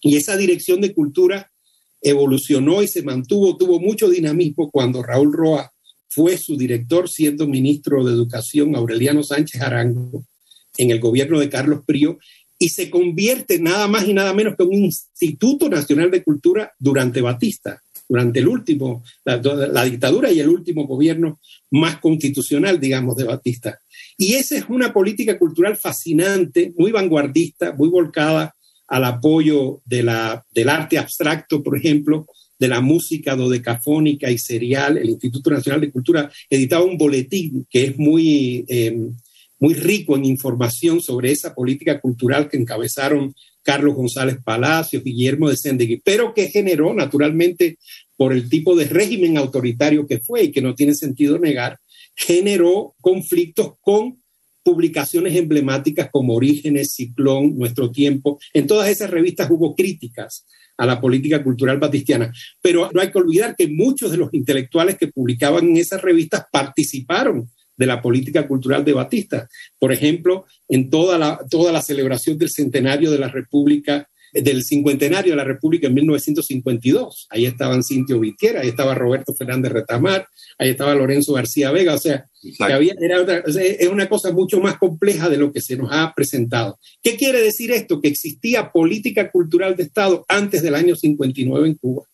Y 0.00 0.16
esa 0.16 0.36
dirección 0.36 0.80
de 0.80 0.92
cultura 0.92 1.50
evolucionó 2.02 2.82
y 2.82 2.88
se 2.88 3.02
mantuvo, 3.02 3.56
tuvo 3.56 3.80
mucho 3.80 4.08
dinamismo 4.08 4.70
cuando 4.70 5.02
Raúl 5.02 5.32
Roa 5.32 5.72
fue 6.08 6.36
su 6.38 6.56
director, 6.56 7.08
siendo 7.08 7.46
ministro 7.46 8.04
de 8.04 8.12
Educación 8.12 8.76
Aureliano 8.76 9.22
Sánchez 9.22 9.60
Arango 9.60 10.24
en 10.78 10.90
el 10.90 11.00
gobierno 11.00 11.40
de 11.40 11.48
Carlos 11.48 11.80
Prío, 11.86 12.18
y 12.58 12.70
se 12.70 12.90
convierte 12.90 13.58
nada 13.58 13.86
más 13.86 14.08
y 14.08 14.14
nada 14.14 14.32
menos 14.32 14.56
que 14.56 14.62
un 14.62 14.74
Instituto 14.74 15.68
Nacional 15.68 16.10
de 16.10 16.22
Cultura 16.22 16.72
durante 16.78 17.20
Batista 17.20 17.82
durante 18.08 18.40
el 18.40 18.48
último, 18.48 19.02
la, 19.24 19.84
dictadura 19.84 20.30
y 20.30 20.40
el 20.40 20.48
último 20.48 20.86
gobierno 20.86 21.40
más 21.70 21.98
constitucional, 21.98 22.78
digamos, 22.78 23.16
de 23.16 23.24
Batista. 23.24 23.78
Y 24.16 24.34
esa 24.34 24.56
es 24.56 24.64
una 24.68 24.92
política 24.92 25.38
cultural 25.38 25.76
fascinante, 25.76 26.72
muy 26.76 26.92
vanguardista, 26.92 27.72
muy 27.72 27.88
volcada 27.88 28.54
al 28.88 29.04
apoyo 29.04 29.80
de 29.84 30.02
la, 30.02 30.44
del 30.52 30.68
arte 30.68 30.98
abstracto, 30.98 31.62
por 31.62 31.76
ejemplo, 31.76 32.26
de 32.58 32.68
la 32.68 32.80
música 32.80 33.36
dodecafónica 33.36 34.30
y 34.30 34.38
serial. 34.38 34.96
El 34.96 35.10
Instituto 35.10 35.50
Nacional 35.50 35.80
de 35.80 35.90
Cultura 35.90 36.30
editaba 36.48 36.84
un 36.84 36.96
boletín 36.96 37.66
que 37.68 37.84
es 37.84 37.98
muy, 37.98 38.64
eh, 38.68 38.96
muy 39.58 39.74
rico 39.74 40.16
en 40.16 40.24
información 40.24 41.00
sobre 41.00 41.32
esa 41.32 41.54
política 41.54 42.00
cultural 42.00 42.48
que 42.48 42.56
encabezaron 42.56 43.34
Carlos 43.62 43.94
González 43.94 44.38
Palacios, 44.44 45.02
Guillermo 45.02 45.48
de 45.48 45.56
Sendegui, 45.56 46.00
pero 46.04 46.34
que 46.34 46.48
generó 46.48 46.94
naturalmente 46.94 47.78
por 48.16 48.32
el 48.32 48.48
tipo 48.48 48.76
de 48.76 48.84
régimen 48.84 49.36
autoritario 49.36 50.06
que 50.06 50.20
fue 50.20 50.44
y 50.44 50.52
que 50.52 50.62
no 50.62 50.74
tiene 50.74 50.94
sentido 50.94 51.38
negar, 51.38 51.78
generó 52.14 52.94
conflictos 53.00 53.74
con 53.80 54.22
publicaciones 54.62 55.36
emblemáticas 55.36 56.08
como 56.10 56.34
Orígenes, 56.34 56.94
Ciclón, 56.94 57.56
Nuestro 57.56 57.90
Tiempo. 57.90 58.38
En 58.52 58.66
todas 58.66 58.88
esas 58.88 59.10
revistas 59.10 59.48
hubo 59.50 59.74
críticas 59.76 60.46
a 60.76 60.86
la 60.86 61.00
política 61.00 61.42
cultural 61.42 61.78
batistiana. 61.78 62.32
Pero 62.60 62.90
no 62.92 63.00
hay 63.00 63.10
que 63.10 63.18
olvidar 63.18 63.54
que 63.56 63.68
muchos 63.68 64.10
de 64.10 64.16
los 64.18 64.32
intelectuales 64.34 64.96
que 64.96 65.08
publicaban 65.08 65.68
en 65.68 65.76
esas 65.76 66.02
revistas 66.02 66.44
participaron 66.50 67.50
de 67.76 67.86
la 67.86 68.00
política 68.00 68.46
cultural 68.46 68.84
de 68.84 68.92
Batista. 68.92 69.48
Por 69.78 69.92
ejemplo, 69.92 70.46
en 70.68 70.90
toda 70.90 71.18
la, 71.18 71.40
toda 71.50 71.72
la 71.72 71.82
celebración 71.82 72.38
del 72.38 72.50
centenario 72.50 73.10
de 73.10 73.18
la 73.18 73.28
República, 73.28 74.08
del 74.42 74.64
cincuentenario 74.64 75.32
de 75.32 75.36
la 75.36 75.44
República 75.44 75.86
en 75.86 75.94
1952. 75.94 77.26
Ahí 77.30 77.46
estaban 77.46 77.82
Cintio 77.82 78.20
Vitiera, 78.20 78.60
ahí 78.60 78.68
estaba 78.68 78.94
Roberto 78.94 79.34
Fernández 79.34 79.72
Retamar, 79.72 80.26
ahí 80.58 80.70
estaba 80.70 80.94
Lorenzo 80.94 81.32
García 81.32 81.70
Vega, 81.70 81.94
o 81.94 81.98
sea, 81.98 82.26
había, 82.58 82.94
era 83.00 83.24
es 83.46 83.88
una 83.88 84.08
cosa 84.08 84.32
mucho 84.32 84.60
más 84.60 84.78
compleja 84.78 85.28
de 85.28 85.36
lo 85.36 85.52
que 85.52 85.60
se 85.60 85.76
nos 85.76 85.90
ha 85.92 86.12
presentado. 86.14 86.78
¿Qué 87.02 87.16
quiere 87.16 87.40
decir 87.40 87.70
esto? 87.72 88.00
Que 88.00 88.08
existía 88.08 88.70
política 88.70 89.30
cultural 89.30 89.76
de 89.76 89.84
Estado 89.84 90.24
antes 90.28 90.62
del 90.62 90.74
año 90.74 90.96
59 90.96 91.68
en 91.68 91.74
Cuba. 91.74 92.04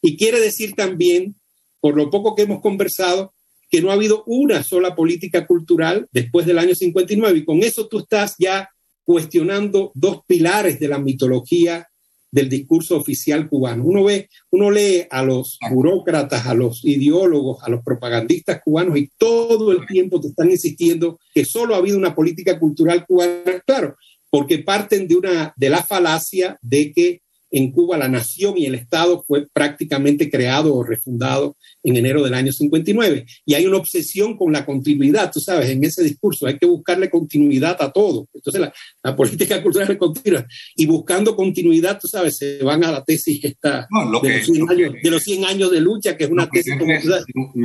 Y 0.00 0.16
quiere 0.16 0.40
decir 0.40 0.74
también, 0.74 1.36
por 1.80 1.96
lo 1.96 2.10
poco 2.10 2.34
que 2.34 2.42
hemos 2.42 2.60
conversado, 2.60 3.34
que 3.70 3.82
no 3.82 3.90
ha 3.90 3.94
habido 3.94 4.24
una 4.26 4.62
sola 4.62 4.94
política 4.94 5.46
cultural 5.46 6.08
después 6.12 6.46
del 6.46 6.58
año 6.58 6.74
59 6.74 7.38
y 7.38 7.44
con 7.44 7.58
eso 7.58 7.88
tú 7.88 7.98
estás 7.98 8.36
ya 8.38 8.70
cuestionando 9.04 9.92
dos 9.94 10.22
pilares 10.26 10.80
de 10.80 10.88
la 10.88 10.98
mitología 10.98 11.88
del 12.30 12.48
discurso 12.48 12.96
oficial 12.96 13.48
cubano. 13.48 13.84
Uno 13.84 14.04
ve, 14.04 14.28
uno 14.50 14.70
lee 14.70 15.06
a 15.10 15.22
los 15.22 15.58
burócratas, 15.70 16.46
a 16.46 16.54
los 16.54 16.84
ideólogos, 16.84 17.62
a 17.62 17.70
los 17.70 17.82
propagandistas 17.82 18.60
cubanos 18.64 18.98
y 18.98 19.10
todo 19.16 19.72
el 19.72 19.86
tiempo 19.86 20.20
te 20.20 20.28
están 20.28 20.50
insistiendo 20.50 21.18
que 21.32 21.44
solo 21.44 21.74
ha 21.74 21.78
habido 21.78 21.96
una 21.96 22.14
política 22.14 22.58
cultural 22.58 23.06
cubana, 23.06 23.60
claro, 23.64 23.96
porque 24.28 24.58
parten 24.58 25.06
de 25.08 25.16
una 25.16 25.54
de 25.56 25.70
la 25.70 25.82
falacia 25.82 26.58
de 26.60 26.92
que 26.92 27.22
en 27.50 27.72
Cuba 27.72 27.96
la 27.96 28.08
nación 28.08 28.58
y 28.58 28.66
el 28.66 28.74
Estado 28.74 29.24
fue 29.26 29.46
prácticamente 29.52 30.30
creado 30.30 30.74
o 30.74 30.82
refundado 30.82 31.56
en 31.82 31.96
enero 31.96 32.22
del 32.22 32.34
año 32.34 32.52
59. 32.52 33.26
Y 33.44 33.54
hay 33.54 33.66
una 33.66 33.76
obsesión 33.76 34.36
con 34.36 34.52
la 34.52 34.66
continuidad, 34.66 35.30
tú 35.32 35.40
sabes, 35.40 35.70
en 35.70 35.82
ese 35.84 36.02
discurso. 36.02 36.46
Hay 36.46 36.58
que 36.58 36.66
buscarle 36.66 37.08
continuidad 37.08 37.76
a 37.80 37.92
todo. 37.92 38.28
Entonces 38.34 38.60
la, 39.02 39.16
política 39.16 39.62
cultural 39.62 39.90
es 39.90 39.96
continua. 39.96 40.46
Y 40.74 40.86
buscando 40.86 41.36
continuidad, 41.36 41.98
tú 42.00 42.08
sabes, 42.08 42.36
se 42.36 42.62
van 42.62 42.84
a 42.84 42.90
la 42.90 43.04
tesis 43.04 43.42
esta 43.44 43.88
de, 44.22 45.10
los 45.10 45.22
100 45.22 45.44
años, 45.44 45.70
de, 45.70 45.80
lucha, 45.80 46.16
que 46.16 46.24
es 46.24 46.30
una 46.30 46.48
tesis 46.48 46.74
como, 46.78 46.92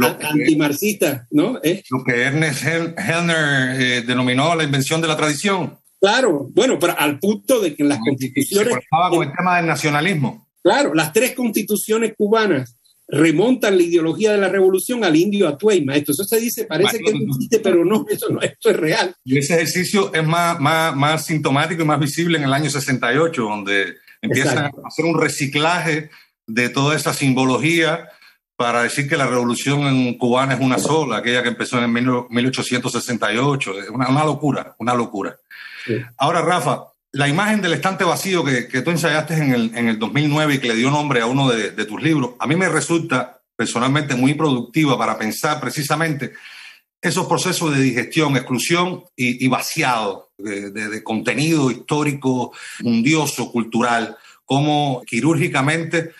antimarxista, 0.05 1.27
¿no? 1.31 1.59
¿Eh? 1.63 1.83
Lo 1.89 2.03
que 2.03 2.21
Ernest 2.21 2.63
Hellner 2.63 3.81
eh, 3.81 4.01
denominó 4.05 4.55
la 4.55 4.63
invención 4.63 5.01
de 5.01 5.07
la 5.07 5.17
tradición. 5.17 5.79
Claro, 6.01 6.49
bueno, 6.51 6.79
pero 6.79 6.97
al 6.97 7.19
punto 7.19 7.59
de 7.61 7.75
que 7.75 7.83
en 7.83 7.89
las 7.89 7.99
constituciones... 7.99 8.73
Se 8.73 9.09
con 9.09 9.23
el 9.23 9.31
tema 9.37 9.57
del 9.57 9.67
nacionalismo. 9.67 10.47
Claro, 10.63 10.95
las 10.95 11.13
tres 11.13 11.35
constituciones 11.35 12.13
cubanas 12.17 12.75
remontan 13.07 13.77
la 13.77 13.83
ideología 13.83 14.31
de 14.31 14.39
la 14.39 14.49
revolución 14.49 15.03
al 15.03 15.15
indio 15.15 15.47
Atuey, 15.47 15.85
maestro. 15.85 16.13
Eso 16.13 16.23
se 16.23 16.39
dice, 16.39 16.65
parece 16.65 16.97
que 16.97 17.11
existe, 17.11 17.59
pero 17.59 17.85
no, 17.85 18.05
eso 18.09 18.29
no, 18.29 18.41
esto 18.41 18.71
es 18.71 18.77
real. 18.77 19.13
Y 19.23 19.37
ese 19.37 19.53
ejercicio 19.55 20.11
es 20.13 20.25
más, 20.25 20.59
más, 20.59 20.95
más 20.95 21.25
sintomático 21.25 21.83
y 21.83 21.85
más 21.85 21.99
visible 21.99 22.39
en 22.39 22.45
el 22.45 22.53
año 22.53 22.69
68, 22.69 23.43
donde 23.43 23.97
empiezan 24.21 24.57
a 24.57 24.71
hacer 24.85 25.05
un 25.05 25.19
reciclaje 25.19 26.09
de 26.47 26.69
toda 26.69 26.95
esa 26.95 27.13
simbología 27.13 28.09
para 28.55 28.83
decir 28.83 29.09
que 29.09 29.17
la 29.17 29.27
revolución 29.27 30.13
cubana 30.15 30.53
es 30.53 30.61
una 30.61 30.79
sola, 30.79 31.17
aquella 31.17 31.43
que 31.43 31.49
empezó 31.49 31.83
en 31.83 31.91
1868. 31.91 33.79
Es 33.81 33.89
una, 33.89 34.07
una 34.09 34.23
locura, 34.23 34.75
una 34.79 34.95
locura. 34.95 35.37
Ahora, 36.17 36.41
Rafa, 36.41 36.91
la 37.13 37.27
imagen 37.27 37.61
del 37.61 37.73
estante 37.73 38.03
vacío 38.03 38.43
que, 38.43 38.67
que 38.67 38.81
tú 38.81 38.91
ensayaste 38.91 39.35
en 39.35 39.53
el, 39.53 39.71
en 39.75 39.87
el, 39.89 39.99
2009 39.99 40.55
y 40.55 40.59
que 40.59 40.69
le 40.69 40.75
dio 40.75 40.89
nombre 40.89 41.21
a 41.21 41.25
uno 41.25 41.49
de, 41.49 41.71
tus 41.85 42.01
libros, 42.01 42.31
a 42.39 42.47
mí 42.47 42.55
me 42.55 42.69
resulta 42.69 43.41
personalmente 43.55 44.15
muy 44.15 44.33
productiva 44.33 44.97
para 44.97 45.17
pensar 45.17 45.59
precisamente 45.59 46.33
esos 47.01 47.25
procesos 47.25 47.75
de 47.75 47.81
digestión, 47.81 48.37
exclusión 48.37 49.03
y, 49.15 49.47
vaciado 49.47 50.31
de, 50.37 51.03
contenido 51.03 51.69
histórico, 51.69 52.53
mundioso, 52.81 53.51
cultural, 53.51 54.17
cómo 54.45 55.03
quirúrgicamente 55.05 56.11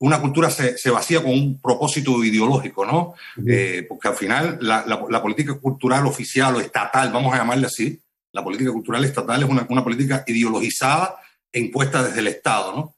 una 0.00 0.20
cultura 0.20 0.48
se, 0.48 0.78
se, 0.78 0.90
vacía 0.90 1.20
con 1.20 1.32
un 1.32 1.60
propósito 1.60 2.22
ideológico, 2.22 2.86
¿no? 2.86 3.14
Eh, 3.44 3.84
porque 3.88 4.06
al 4.06 4.14
final 4.14 4.58
la, 4.60 4.84
la, 4.86 5.20
política 5.20 5.54
cultural 5.58 6.06
oficial 6.06 6.54
o 6.54 6.60
estatal, 6.60 7.10
vamos 7.12 7.34
a 7.34 7.38
llamarle 7.38 7.66
así, 7.66 8.00
la 8.32 8.44
política 8.44 8.72
cultural 8.72 9.04
estatal 9.04 9.42
es 9.42 9.48
una, 9.48 9.66
una 9.68 9.84
política 9.84 10.24
ideologizada 10.26 11.16
e 11.52 11.60
impuesta 11.60 12.02
desde 12.02 12.20
el 12.20 12.28
Estado. 12.28 12.76
¿no? 12.76 12.96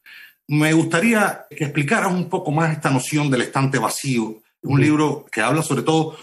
Me 0.49 0.73
gustaría 0.73 1.47
que 1.51 1.65
explicaras 1.65 2.13
un 2.13 2.29
poco 2.29 2.51
más 2.51 2.73
esta 2.73 2.91
noción 2.91 3.31
del 3.31 3.43
estante 3.43 3.79
vacío. 3.79 4.43
Un 4.63 4.81
libro 4.81 5.25
que 5.31 5.41
habla 5.41 5.63
sobre 5.63 5.83
todo 5.83 6.17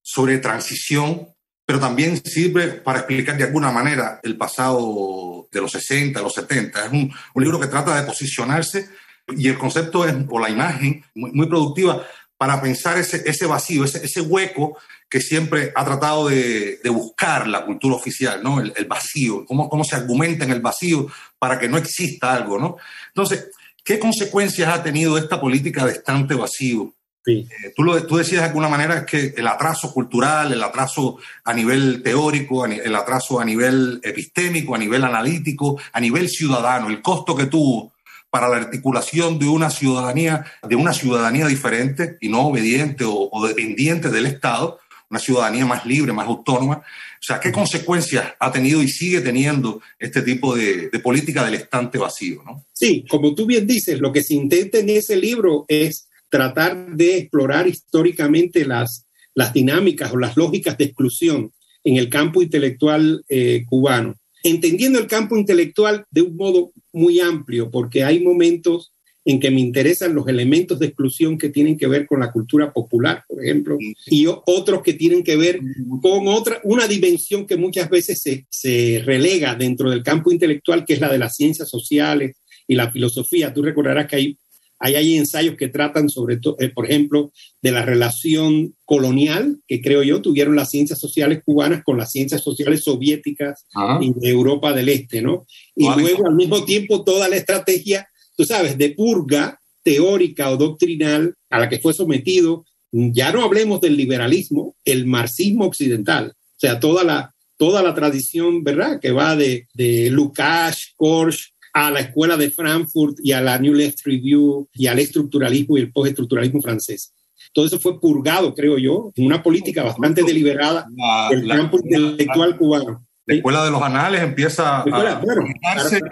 sobre 0.00 0.38
transición, 0.38 1.28
pero 1.66 1.80
también 1.80 2.22
sirve 2.24 2.68
para 2.68 3.00
explicar 3.00 3.36
de 3.36 3.44
alguna 3.44 3.70
manera 3.70 4.20
el 4.22 4.36
pasado 4.36 5.48
de 5.50 5.60
los 5.60 5.72
60, 5.72 6.20
los 6.20 6.34
70. 6.34 6.86
Es 6.86 6.92
un, 6.92 7.12
un 7.34 7.42
libro 7.42 7.60
que 7.60 7.66
trata 7.66 7.94
de 7.94 8.06
posicionarse 8.06 8.88
y 9.28 9.48
el 9.48 9.58
concepto 9.58 10.06
es, 10.06 10.14
o 10.28 10.38
la 10.38 10.50
imagen, 10.50 11.04
muy, 11.14 11.32
muy 11.32 11.46
productiva 11.46 12.04
para 12.36 12.60
pensar 12.60 12.98
ese, 12.98 13.22
ese 13.26 13.46
vacío, 13.46 13.84
ese, 13.84 14.04
ese 14.04 14.20
hueco 14.20 14.76
que 15.14 15.20
siempre 15.20 15.70
ha 15.76 15.84
tratado 15.84 16.28
de, 16.28 16.80
buscar 16.86 17.46
la 17.46 17.64
cultura 17.64 17.94
oficial, 17.94 18.42
¿no? 18.42 18.60
El, 18.60 18.84
vacío, 18.86 19.46
cómo, 19.46 19.68
cómo 19.68 19.84
se 19.84 19.94
argumenta 19.94 20.44
en 20.44 20.50
el 20.50 20.60
vacío 20.60 21.06
para 21.38 21.56
que 21.56 21.68
no 21.68 21.78
exista 21.78 22.34
algo, 22.34 22.58
¿no? 22.58 22.78
Entonces, 23.10 23.48
¿qué 23.84 24.00
consecuencias 24.00 24.68
ha 24.68 24.82
tenido 24.82 25.16
esta 25.16 25.40
política 25.40 25.86
de 25.86 25.92
estante 25.92 26.34
vacío? 26.34 26.92
Eh, 27.28 27.46
tú, 27.76 27.84
lo, 27.84 28.04
tú 28.04 28.16
decías 28.16 28.40
de 28.40 28.48
alguna 28.48 28.68
manera 28.68 29.06
que 29.06 29.34
el 29.36 29.46
atraso 29.46 29.92
cultural, 29.92 30.52
el 30.52 30.64
atraso 30.64 31.18
a 31.44 31.54
nivel 31.54 32.02
teórico, 32.02 32.66
el 32.66 32.96
atraso 32.96 33.38
a 33.38 33.44
nivel 33.44 34.00
epistémico, 34.02 34.74
a 34.74 34.78
nivel 34.78 35.04
analítico, 35.04 35.80
a 35.92 36.00
nivel 36.00 36.28
ciudadano, 36.28 36.88
el 36.88 37.00
costo 37.00 37.36
que 37.36 37.46
tuvo 37.46 37.92
para 38.30 38.48
la 38.48 38.56
articulación 38.56 39.38
de 39.38 39.46
una 39.46 39.70
ciudadanía, 39.70 40.44
de 40.68 40.74
una 40.74 40.92
ciudadanía 40.92 41.46
diferente 41.46 42.18
y 42.20 42.28
no 42.28 42.48
obediente 42.48 43.04
o 43.06 43.46
dependiente 43.46 44.10
del 44.10 44.26
Estado, 44.26 44.80
una 45.10 45.20
ciudadanía 45.20 45.66
más 45.66 45.84
libre, 45.86 46.12
más 46.12 46.26
autónoma. 46.26 46.76
O 46.76 47.26
sea, 47.26 47.40
¿qué 47.40 47.52
consecuencias 47.52 48.32
ha 48.38 48.52
tenido 48.52 48.82
y 48.82 48.88
sigue 48.88 49.20
teniendo 49.20 49.80
este 49.98 50.22
tipo 50.22 50.54
de, 50.54 50.90
política 51.02 51.44
del 51.44 51.54
estante 51.54 51.98
vacío? 51.98 52.42
Sí, 52.72 53.04
como 53.08 53.34
tú 53.34 53.46
bien 53.46 53.66
dices, 53.66 54.00
lo 54.00 54.12
que 54.12 54.22
se 54.22 54.34
intenta 54.34 54.78
en 54.78 54.90
ese 54.90 55.16
libro 55.16 55.64
es 55.68 56.08
tratar 56.28 56.94
de 56.94 57.18
explorar 57.18 57.68
históricamente 57.68 58.64
las, 58.64 59.06
las 59.34 59.52
dinámicas 59.52 60.12
o 60.12 60.18
las 60.18 60.36
lógicas 60.36 60.76
de 60.76 60.84
exclusión 60.84 61.52
en 61.84 61.96
el 61.96 62.08
campo 62.08 62.42
intelectual 62.42 63.24
eh, 63.28 63.64
cubano, 63.68 64.16
entendiendo 64.42 64.98
el 64.98 65.06
campo 65.06 65.36
intelectual 65.36 66.06
de 66.10 66.22
un 66.22 66.36
modo 66.36 66.72
muy 66.92 67.20
amplio, 67.20 67.70
porque 67.70 68.04
hay 68.04 68.20
momentos 68.20 68.93
en 69.24 69.40
que 69.40 69.50
me 69.50 69.60
interesan 69.60 70.14
los 70.14 70.28
elementos 70.28 70.78
de 70.78 70.86
exclusión 70.86 71.38
que 71.38 71.48
tienen 71.48 71.78
que 71.78 71.86
ver 71.86 72.06
con 72.06 72.20
la 72.20 72.30
cultura 72.30 72.72
popular, 72.72 73.24
por 73.26 73.42
ejemplo, 73.42 73.78
y 74.06 74.26
otros 74.26 74.82
que 74.82 74.94
tienen 74.94 75.22
que 75.22 75.36
ver 75.36 75.60
con 76.02 76.28
otra, 76.28 76.60
una 76.64 76.86
dimensión 76.86 77.46
que 77.46 77.56
muchas 77.56 77.88
veces 77.88 78.20
se, 78.20 78.46
se 78.50 79.02
relega 79.04 79.54
dentro 79.54 79.90
del 79.90 80.02
campo 80.02 80.30
intelectual, 80.30 80.84
que 80.84 80.94
es 80.94 81.00
la 81.00 81.10
de 81.10 81.18
las 81.18 81.36
ciencias 81.36 81.70
sociales 81.70 82.36
y 82.66 82.74
la 82.74 82.90
filosofía. 82.90 83.54
Tú 83.54 83.62
recordarás 83.62 84.06
que 84.06 84.16
hay, 84.16 84.38
hay, 84.78 84.96
hay 84.96 85.16
ensayos 85.16 85.56
que 85.56 85.68
tratan 85.68 86.10
sobre 86.10 86.36
todo, 86.36 86.56
eh, 86.60 86.68
por 86.68 86.84
ejemplo, 86.84 87.32
de 87.62 87.72
la 87.72 87.82
relación 87.82 88.74
colonial 88.84 89.58
que 89.66 89.80
creo 89.80 90.02
yo 90.02 90.20
tuvieron 90.20 90.54
las 90.54 90.70
ciencias 90.70 90.98
sociales 90.98 91.40
cubanas 91.42 91.82
con 91.82 91.96
las 91.96 92.12
ciencias 92.12 92.42
sociales 92.42 92.84
soviéticas 92.84 93.64
y 94.02 94.12
de 94.14 94.28
Europa 94.28 94.74
del 94.74 94.90
Este, 94.90 95.22
¿no? 95.22 95.46
Y 95.74 95.88
luego 95.98 96.26
al 96.26 96.34
mismo 96.34 96.64
tiempo 96.66 97.04
toda 97.04 97.30
la 97.30 97.36
estrategia 97.36 98.06
tú 98.36 98.44
sabes, 98.44 98.78
de 98.78 98.90
purga 98.90 99.60
teórica 99.82 100.50
o 100.50 100.56
doctrinal 100.56 101.34
a 101.50 101.58
la 101.60 101.68
que 101.68 101.78
fue 101.78 101.92
sometido, 101.92 102.64
ya 102.90 103.32
no 103.32 103.42
hablemos 103.42 103.80
del 103.80 103.96
liberalismo, 103.96 104.74
el 104.84 105.06
marxismo 105.06 105.66
occidental, 105.66 106.32
o 106.34 106.60
sea, 106.60 106.80
toda 106.80 107.04
la, 107.04 107.34
toda 107.56 107.82
la 107.82 107.94
tradición, 107.94 108.64
¿verdad?, 108.64 109.00
que 109.00 109.10
va 109.10 109.36
de, 109.36 109.66
de 109.74 110.10
Lukács, 110.10 110.94
Korsch, 110.96 111.52
a 111.74 111.90
la 111.90 112.00
escuela 112.00 112.36
de 112.36 112.50
Frankfurt 112.50 113.18
y 113.22 113.32
a 113.32 113.40
la 113.40 113.58
New 113.58 113.74
Left 113.74 113.98
Review 114.04 114.68
y 114.74 114.86
al 114.86 115.00
estructuralismo 115.00 115.76
y 115.76 115.80
el 115.80 115.92
postestructuralismo 115.92 116.62
francés. 116.62 117.12
Todo 117.52 117.66
eso 117.66 117.80
fue 117.80 118.00
purgado, 118.00 118.54
creo 118.54 118.78
yo, 118.78 119.12
en 119.16 119.26
una 119.26 119.42
política 119.42 119.82
bastante 119.82 120.22
deliberada 120.22 120.86
del 121.30 121.48
campo 121.48 121.78
intelectual 121.82 122.56
cubano. 122.56 123.04
La 123.26 123.34
escuela 123.34 123.64
de 123.64 123.70
los 123.70 123.82
anales 123.82 124.22
empieza 124.22 124.82
a 124.82 124.84
bueno, 124.84 125.44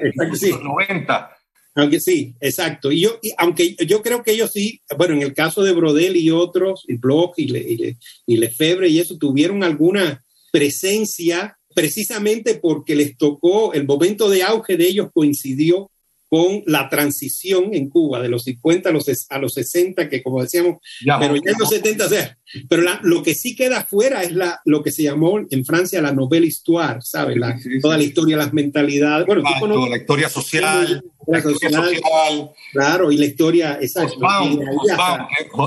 en 0.00 0.28
los 0.30 0.62
90 0.62 1.36
aunque 1.74 2.00
sí, 2.00 2.34
exacto. 2.40 2.92
Y 2.92 3.00
yo, 3.00 3.18
aunque 3.38 3.74
yo 3.86 4.02
creo 4.02 4.22
que 4.22 4.32
ellos 4.32 4.50
sí, 4.52 4.80
bueno, 4.96 5.14
en 5.14 5.22
el 5.22 5.34
caso 5.34 5.62
de 5.62 5.72
Brodel 5.72 6.16
y 6.16 6.30
otros, 6.30 6.84
y 6.86 6.96
Bloch 6.96 7.34
y, 7.36 7.48
Le, 7.48 7.96
y, 8.26 8.36
Lefebvre 8.36 8.88
y 8.88 8.98
eso, 8.98 9.16
tuvieron 9.16 9.62
alguna 9.62 10.22
presencia 10.50 11.58
precisamente 11.74 12.56
porque 12.56 12.94
les 12.94 13.16
tocó, 13.16 13.72
el 13.72 13.86
momento 13.86 14.28
de 14.28 14.42
auge 14.42 14.76
de 14.76 14.86
ellos 14.86 15.08
coincidió 15.14 15.90
con 16.28 16.62
la 16.66 16.88
transición 16.88 17.74
en 17.74 17.90
Cuba 17.90 18.20
de 18.20 18.28
los 18.28 18.44
50 18.44 18.88
a 18.88 18.92
los, 18.92 19.06
a 19.28 19.38
los 19.38 19.52
60, 19.52 20.08
que 20.08 20.22
como 20.22 20.42
decíamos, 20.42 20.78
pero 21.04 21.36
ya 21.36 21.52
en 21.52 21.58
los 21.58 21.68
70, 21.68 22.06
o 22.06 22.08
sea, 22.08 22.38
pero 22.68 22.82
lo 23.02 23.22
que 23.22 23.34
sí 23.34 23.54
queda 23.54 23.84
fuera 23.84 24.22
es 24.22 24.32
la, 24.32 24.60
lo 24.64 24.82
que 24.82 24.92
se 24.92 25.02
llamó 25.02 25.40
en 25.50 25.64
Francia 25.64 26.02
la 26.02 26.12
novela 26.12 26.46
histoire, 26.46 27.00
¿sabes? 27.02 27.36
La, 27.36 27.58
toda 27.80 27.96
la 27.96 28.02
historia, 28.02 28.36
las 28.36 28.52
mentalidades, 28.52 29.26
bueno, 29.26 29.42
la 29.88 29.96
historia 29.96 30.28
social, 30.28 31.02
la 31.26 31.42
social, 31.42 32.50
claro, 32.72 33.12
y 33.12 33.16
la 33.16 33.26
historia, 33.26 33.78
exacto. 33.80 34.18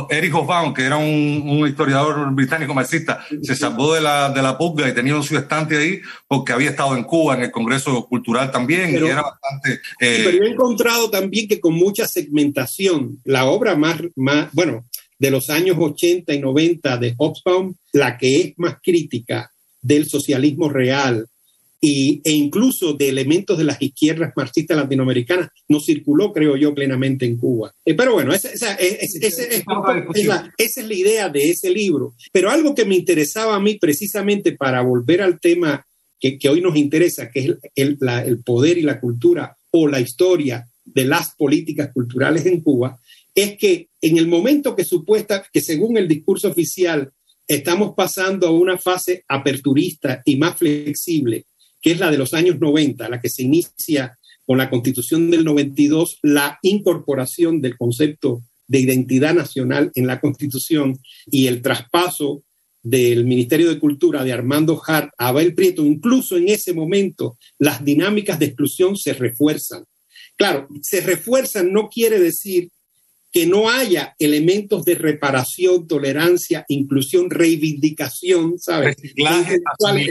Eric 0.10 0.34
Hobsbawm, 0.34 0.74
que 0.74 0.84
era 0.84 0.98
un, 0.98 1.66
historiador 1.68 2.32
británico 2.34 2.74
marxista, 2.74 3.26
se 3.42 3.56
salvó 3.56 3.94
de 3.94 4.02
la, 4.02 4.30
de 4.30 4.42
la 4.42 4.58
pugna 4.58 4.90
y 4.90 4.94
tenía 4.94 5.22
su 5.22 5.38
estante 5.38 5.78
ahí 5.78 6.02
porque 6.28 6.54
había 6.54 6.70
estado 6.70 6.96
en 6.96 7.04
Cuba 7.04 7.36
en 7.36 7.44
el 7.44 7.52
Congreso 7.52 8.06
Cultural 8.08 8.52
también 8.52 8.92
y 8.92 8.98
era 8.98 9.22
bastante... 9.22 9.82
Eh, 10.00 10.24
pero 10.26 10.38
yo 10.38 10.44
he 10.44 10.52
encontrado 10.52 11.10
también 11.10 11.48
que 11.48 11.60
con 11.60 11.74
mucha 11.74 12.08
segmentación, 12.08 13.20
la 13.24 13.46
obra 13.46 13.76
más, 13.76 13.98
más 14.16 14.50
bueno, 14.52 14.86
de 15.18 15.32
los 15.32 15.50
años 15.50 15.78
80 15.80 16.34
y 16.34 16.40
90 16.40 16.98
de 16.98 17.16
Hobsbawm, 17.18 17.76
la 17.94 18.18
que 18.18 18.36
es 18.38 18.54
más 18.58 18.78
crítica 18.84 19.52
del 19.82 20.08
socialismo 20.08 20.70
real 20.70 21.28
y, 21.80 22.22
e 22.24 22.32
incluso 22.32 22.94
de 22.94 23.10
elementos 23.10 23.58
de 23.58 23.64
las 23.64 23.82
izquierdas 23.82 24.34
marxistas 24.36 24.78
latinoamericanas, 24.78 25.50
no 25.68 25.80
circuló, 25.80 26.34
creo 26.34 26.58
yo, 26.58 26.74
plenamente 26.74 27.26
en 27.26 27.38
Cuba. 27.38 27.74
Eh, 27.86 27.94
pero 27.94 28.14
bueno, 28.14 28.34
esa, 28.34 28.50
esa, 28.50 28.74
es, 28.74 29.20
la, 30.26 30.52
esa, 30.58 30.82
es 30.82 30.88
la 30.88 30.94
idea 30.94 31.30
de 31.30 31.52
ese 31.52 31.70
libro. 31.70 32.16
Pero 32.32 32.50
algo 32.50 32.74
que 32.74 32.86
me 32.86 32.96
interesaba 32.96 33.56
a 33.56 33.60
mí 33.60 33.76
precisamente 33.76 34.54
para 34.54 34.82
volver 34.82 35.22
al 35.22 35.40
tema 35.40 35.86
que, 36.20 36.40
que 36.40 36.50
hoy 36.50 36.62
nos 36.62 36.76
interesa, 36.76 37.30
que 37.30 37.40
es 37.40 37.46
el, 37.46 37.60
el, 37.76 38.10
el 38.26 38.40
poder 38.40 38.78
y 38.78 38.82
la 38.82 39.00
cultura 39.00 39.56
o 39.72 39.88
la 39.88 40.00
historia 40.00 40.68
de 40.86 41.06
las 41.06 41.36
políticas 41.36 41.92
culturales 41.94 42.46
en 42.46 42.62
Cuba, 42.62 43.00
es 43.36 43.58
que 43.58 43.90
en 44.02 44.18
el 44.18 44.28
momento 44.28 44.76
que 44.76 44.86
supuesta, 44.86 45.46
que 45.52 45.62
según 45.62 45.98
el 45.98 46.08
discurso 46.08 46.48
oficial 46.48 47.12
estamos 47.48 47.94
pasando 47.96 48.48
a 48.48 48.52
una 48.52 48.78
fase 48.78 49.24
aperturista 49.28 50.22
y 50.26 50.38
más 50.38 50.58
flexible, 50.58 51.46
que 51.82 51.92
es 51.92 52.00
la 52.00 52.10
de 52.10 52.18
los 52.18 52.34
años 52.34 52.60
90, 52.60 53.10
la 53.10 53.20
que 53.20 53.30
se 53.30 53.44
inicia 53.44 54.18
con 54.46 54.58
la 54.58 54.70
constitución 54.70 55.30
del 55.30 55.44
92, 55.44 56.20
la 56.24 56.58
incorporación 56.62 57.62
del 57.62 57.78
concepto 57.78 58.42
de 58.68 58.80
identidad 58.80 59.34
nacional 59.34 59.92
en 59.96 60.08
la 60.08 60.20
constitución 60.20 60.98
y 61.28 61.48
el 61.48 61.62
traspaso 61.62 62.44
del 62.82 63.26
Ministerio 63.26 63.68
de 63.68 63.80
Cultura 63.80 64.24
de 64.24 64.32
Armando 64.32 64.82
Hart 64.86 65.12
a 65.18 65.30
Abel 65.30 65.56
Prieto, 65.56 65.84
incluso 65.84 66.38
en 66.38 66.50
ese 66.50 66.74
momento 66.74 67.38
las 67.58 67.84
dinámicas 67.84 68.40
de 68.40 68.46
exclusión 68.46 68.96
se 68.96 69.14
refuerzan. 69.14 69.84
Claro, 70.38 70.68
se 70.82 71.02
refuerzan 71.02 71.72
no 71.72 71.90
quiere 71.90 72.20
decir 72.20 72.70
que 73.36 73.46
no 73.46 73.70
haya 73.70 74.16
elementos 74.18 74.86
de 74.86 74.96
reparación, 74.96 75.90
tolerancia, 75.90 76.64
inclusión, 76.70 77.30
reivindicación, 77.30 78.58
¿sabes? 78.58 78.96
Reciclaje, 78.96 79.60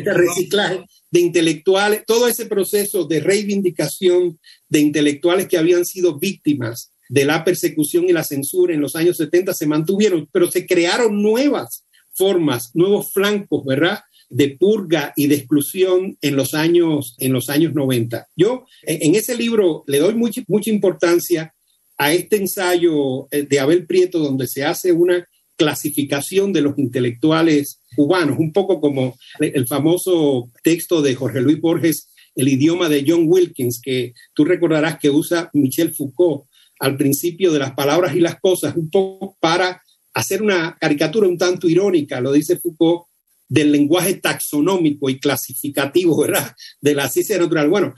de 0.02 0.12
reciclaje 0.12 0.84
de 1.10 1.20
intelectuales, 1.20 2.02
todo 2.06 2.28
ese 2.28 2.44
proceso 2.44 3.06
de 3.06 3.20
reivindicación 3.20 4.38
de 4.68 4.80
intelectuales 4.80 5.48
que 5.48 5.56
habían 5.56 5.87
sido 5.87 6.18
víctimas 6.18 6.92
de 7.08 7.24
la 7.24 7.44
persecución 7.44 8.04
y 8.04 8.12
la 8.12 8.24
censura 8.24 8.74
en 8.74 8.82
los 8.82 8.94
años 8.94 9.16
70 9.16 9.54
se 9.54 9.66
mantuvieron, 9.66 10.28
pero 10.30 10.50
se 10.50 10.66
crearon 10.66 11.22
nuevas 11.22 11.87
formas, 12.12 12.72
nuevos 12.74 13.10
flancos, 13.14 13.64
¿verdad? 13.64 14.00
de 14.28 14.56
purga 14.58 15.12
y 15.16 15.28
de 15.28 15.37
exclusión 15.37 16.18
en 16.20 16.37
los 16.37 16.52
años, 16.52 17.14
en 17.18 17.32
los 17.32 17.48
años 17.48 17.72
90. 17.72 18.26
Yo 18.37 18.66
en 18.82 19.14
ese 19.14 19.34
libro 19.34 19.84
le 19.87 19.98
doy 19.98 20.14
mucha, 20.14 20.42
mucha 20.48 20.70
importancia 20.70 21.53
a 21.96 22.12
este 22.12 22.37
ensayo 22.37 23.28
eh, 23.30 23.42
de 23.42 23.61
Abel 23.61 23.87
Prieto 23.87 24.18
donde 24.18 24.46
se 24.46 24.64
hace 24.64 24.92
una 24.92 25.26
clasificación 25.57 26.52
de 26.52 26.62
los 26.62 26.78
intelectuales 26.78 27.80
cubanos, 27.94 28.38
un 28.38 28.52
poco 28.52 28.80
como 28.80 29.16
el 29.38 29.66
famoso 29.66 30.50
texto 30.62 31.00
de 31.00 31.14
Jorge 31.14 31.40
Luis 31.40 31.61
Borges, 31.61 32.09
El 32.35 32.48
idioma 32.48 32.88
de 32.88 33.04
John 33.07 33.26
Wilkins, 33.26 33.80
que 33.80 34.14
tú 34.35 34.44
recordarás 34.44 34.98
que 34.98 35.11
usa 35.11 35.50
Michel 35.52 35.94
Foucault 35.94 36.46
al 36.80 36.96
principio 36.96 37.52
de 37.52 37.61
las 37.61 37.74
palabras 37.74 38.16
y 38.16 38.20
las 38.20 38.40
cosas, 38.40 38.74
un 38.74 38.90
poco 38.90 39.37
para 39.40 39.80
hacer 40.12 40.42
una 40.42 40.76
caricatura 40.80 41.28
un 41.28 41.38
tanto 41.38 41.68
irónica, 41.68 42.20
lo 42.20 42.33
dice 42.33 42.59
Foucault, 42.59 43.04
del 43.48 43.70
lenguaje 43.70 44.14
taxonómico 44.14 45.09
y 45.09 45.20
clasificativo, 45.20 46.18
¿verdad? 46.20 46.54
De 46.80 46.94
la 46.94 47.09
ciencia 47.09 47.38
natural. 47.38 47.68
Bueno, 47.68 47.94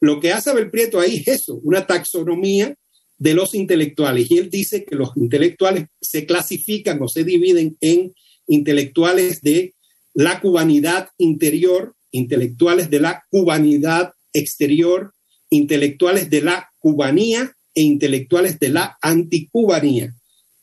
lo 0.00 0.20
que 0.20 0.32
hace 0.32 0.50
Abel 0.50 0.70
Prieto 0.70 1.00
ahí 1.00 1.16
es 1.16 1.28
eso, 1.42 1.60
una 1.64 1.86
taxonomía 1.86 2.76
de 3.20 3.34
los 3.34 3.54
intelectuales. 3.54 4.30
Y 4.30 4.38
él 4.38 4.50
dice 4.50 4.84
que 4.84 4.96
los 4.96 5.10
intelectuales 5.14 5.88
se 6.00 6.26
clasifican 6.26 7.00
o 7.02 7.06
se 7.06 7.22
dividen 7.22 7.76
en 7.80 8.12
intelectuales 8.48 9.42
de 9.42 9.74
la 10.14 10.40
cubanidad 10.40 11.10
interior, 11.18 11.94
intelectuales 12.10 12.90
de 12.90 12.98
la 12.98 13.22
cubanidad 13.30 14.14
exterior, 14.32 15.12
intelectuales 15.50 16.30
de 16.30 16.40
la 16.40 16.70
cubanía 16.78 17.54
e 17.74 17.82
intelectuales 17.82 18.58
de 18.58 18.70
la 18.70 18.96
anticubanía. 19.02 20.14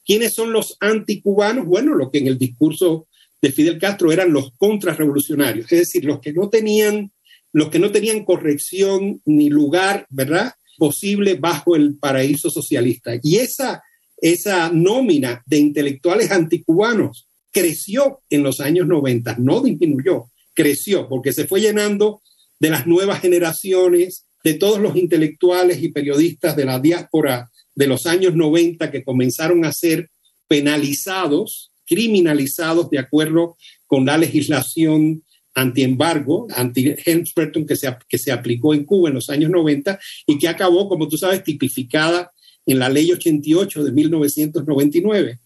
¿Quiénes 0.03 0.33
son 0.33 0.51
los 0.51 0.77
anticubanos? 0.79 1.65
Bueno, 1.65 1.93
lo 1.93 2.09
que 2.09 2.17
en 2.17 2.27
el 2.27 2.39
discurso 2.39 3.07
de 3.39 3.51
Fidel 3.51 3.77
Castro 3.77 4.11
eran 4.11 4.33
los 4.33 4.51
contrarrevolucionarios, 4.57 5.71
es 5.71 5.79
decir, 5.79 6.05
los 6.05 6.19
que 6.21 6.33
no 6.33 6.49
tenían, 6.49 7.11
los 7.53 7.69
que 7.69 7.77
no 7.77 7.91
tenían 7.91 8.25
corrección 8.25 9.21
ni 9.25 9.49
lugar, 9.49 10.07
¿verdad? 10.09 10.53
Posible 10.77 11.35
bajo 11.35 11.75
el 11.75 11.97
paraíso 11.97 12.49
socialista. 12.49 13.13
Y 13.21 13.37
esa, 13.37 13.83
esa 14.21 14.71
nómina 14.71 15.43
de 15.45 15.57
intelectuales 15.57 16.31
anticubanos 16.31 17.27
creció 17.51 18.21
en 18.29 18.43
los 18.43 18.59
años 18.59 18.87
90, 18.87 19.37
no 19.39 19.61
disminuyó, 19.61 20.29
creció 20.53 21.09
porque 21.09 21.33
se 21.33 21.47
fue 21.47 21.61
llenando 21.61 22.21
de 22.59 22.69
las 22.69 22.87
nuevas 22.87 23.19
generaciones, 23.19 24.25
de 24.43 24.53
todos 24.53 24.79
los 24.79 24.95
intelectuales 24.95 25.81
y 25.81 25.89
periodistas 25.89 26.55
de 26.55 26.65
la 26.65 26.79
diáspora 26.79 27.51
de 27.75 27.87
los 27.87 28.05
años 28.05 28.35
90 28.35 28.91
que 28.91 29.03
comenzaron 29.03 29.65
a 29.65 29.71
ser 29.71 30.09
penalizados, 30.47 31.71
criminalizados 31.85 32.89
de 32.89 32.99
acuerdo 32.99 33.57
con 33.85 34.05
la 34.05 34.17
legislación 34.17 35.23
anti-embargo, 35.57 36.47
anti-Helms-Burton 36.55 37.65
que 37.65 37.75
se, 37.75 37.97
que 38.07 38.19
se 38.19 38.31
aplicó 38.31 38.75
en 38.75 38.85
Cuba 38.85 39.09
en 39.09 39.15
los 39.15 39.29
años 39.31 39.49
90 39.49 39.99
y 40.27 40.37
que 40.37 40.47
acabó, 40.47 40.87
como 40.87 41.07
tú 41.07 41.17
sabes, 41.17 41.43
tipificada 41.43 42.31
en 42.67 42.77
la 42.77 42.89
ley 42.89 43.11
88 43.11 43.83
de 43.83 43.91
1999. 43.91 45.39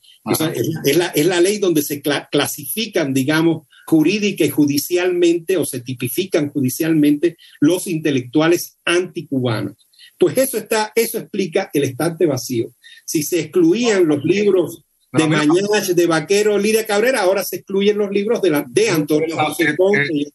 es, 0.83 0.97
la, 0.97 1.07
es, 1.07 1.25
la, 1.25 1.39
ley 1.39 1.59
donde 1.59 1.81
se 1.81 2.01
clasifican, 2.29 3.13
digamos, 3.13 3.67
jurídica 3.85 4.43
y 4.43 4.49
judicialmente 4.49 5.55
o 5.55 5.65
se 5.65 5.79
tipifican 5.79 6.49
judicialmente 6.49 7.37
los 7.61 7.87
intelectuales 7.87 8.79
anticubanos. 8.83 9.87
Pues 10.19 10.37
eso, 10.37 10.57
está, 10.57 10.91
eso 10.93 11.19
explica 11.19 11.69
el 11.73 11.83
estante 11.83 12.25
vacío. 12.25 12.73
Si 13.05 13.23
se 13.23 13.39
excluían 13.39 14.07
los 14.07 14.23
libros 14.25 14.83
de 15.11 15.27
Mañana, 15.27 15.81
de 15.93 16.07
Vaquero, 16.07 16.57
Lidia 16.57 16.85
Cabrera, 16.85 17.21
ahora 17.21 17.43
se 17.43 17.57
excluyen 17.57 17.97
los 17.97 18.11
libros 18.11 18.41
de, 18.41 18.49
la, 18.49 18.65
de 18.67 18.89
Antonio 18.89 19.35
José 19.35 19.73
Ponce. 19.75 20.31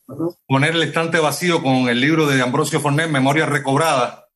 Poner 0.46 0.74
el 0.74 0.82
estante 0.82 1.18
vacío 1.18 1.62
con 1.62 1.88
el 1.88 2.00
libro 2.00 2.26
de 2.26 2.42
Ambrosio 2.42 2.80
Fornet, 2.80 3.08
Memoria 3.08 3.46
Recobrada, 3.46 4.28